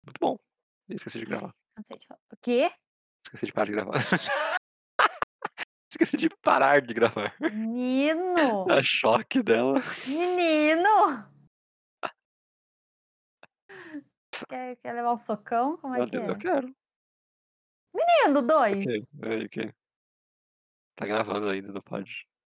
Muito 0.04 0.18
bom. 0.20 0.36
Esqueci 0.88 1.20
de 1.20 1.26
gravar. 1.26 1.54
Cansei 1.80 1.98
de 1.98 2.06
falar. 2.06 2.20
O 2.30 2.36
quê? 2.36 2.70
Esqueci 3.24 3.46
de 3.46 3.52
parar 3.52 3.66
de 3.66 3.72
gravar. 3.72 3.94
Esqueci 5.90 6.16
de 6.16 6.28
parar 6.42 6.80
de 6.82 6.94
gravar. 6.94 7.34
Menino! 7.40 8.70
A 8.70 8.82
choque 8.82 9.42
dela. 9.42 9.80
Menino! 10.06 11.28
Quer, 14.48 14.76
quer 14.76 14.94
levar 14.94 15.14
um 15.14 15.18
socão? 15.18 15.76
Como 15.78 15.94
é 15.94 15.98
Meu 15.98 16.08
que 16.08 16.16
é? 16.16 16.30
eu 16.30 16.38
quero. 16.38 16.74
Menino, 17.94 18.42
dois! 18.42 18.86
Ok, 18.86 19.06
ok. 19.44 19.74
Tá 20.96 21.06
gravando 21.06 21.50
ainda, 21.50 21.72
não 21.72 21.80
pode. 21.80 22.26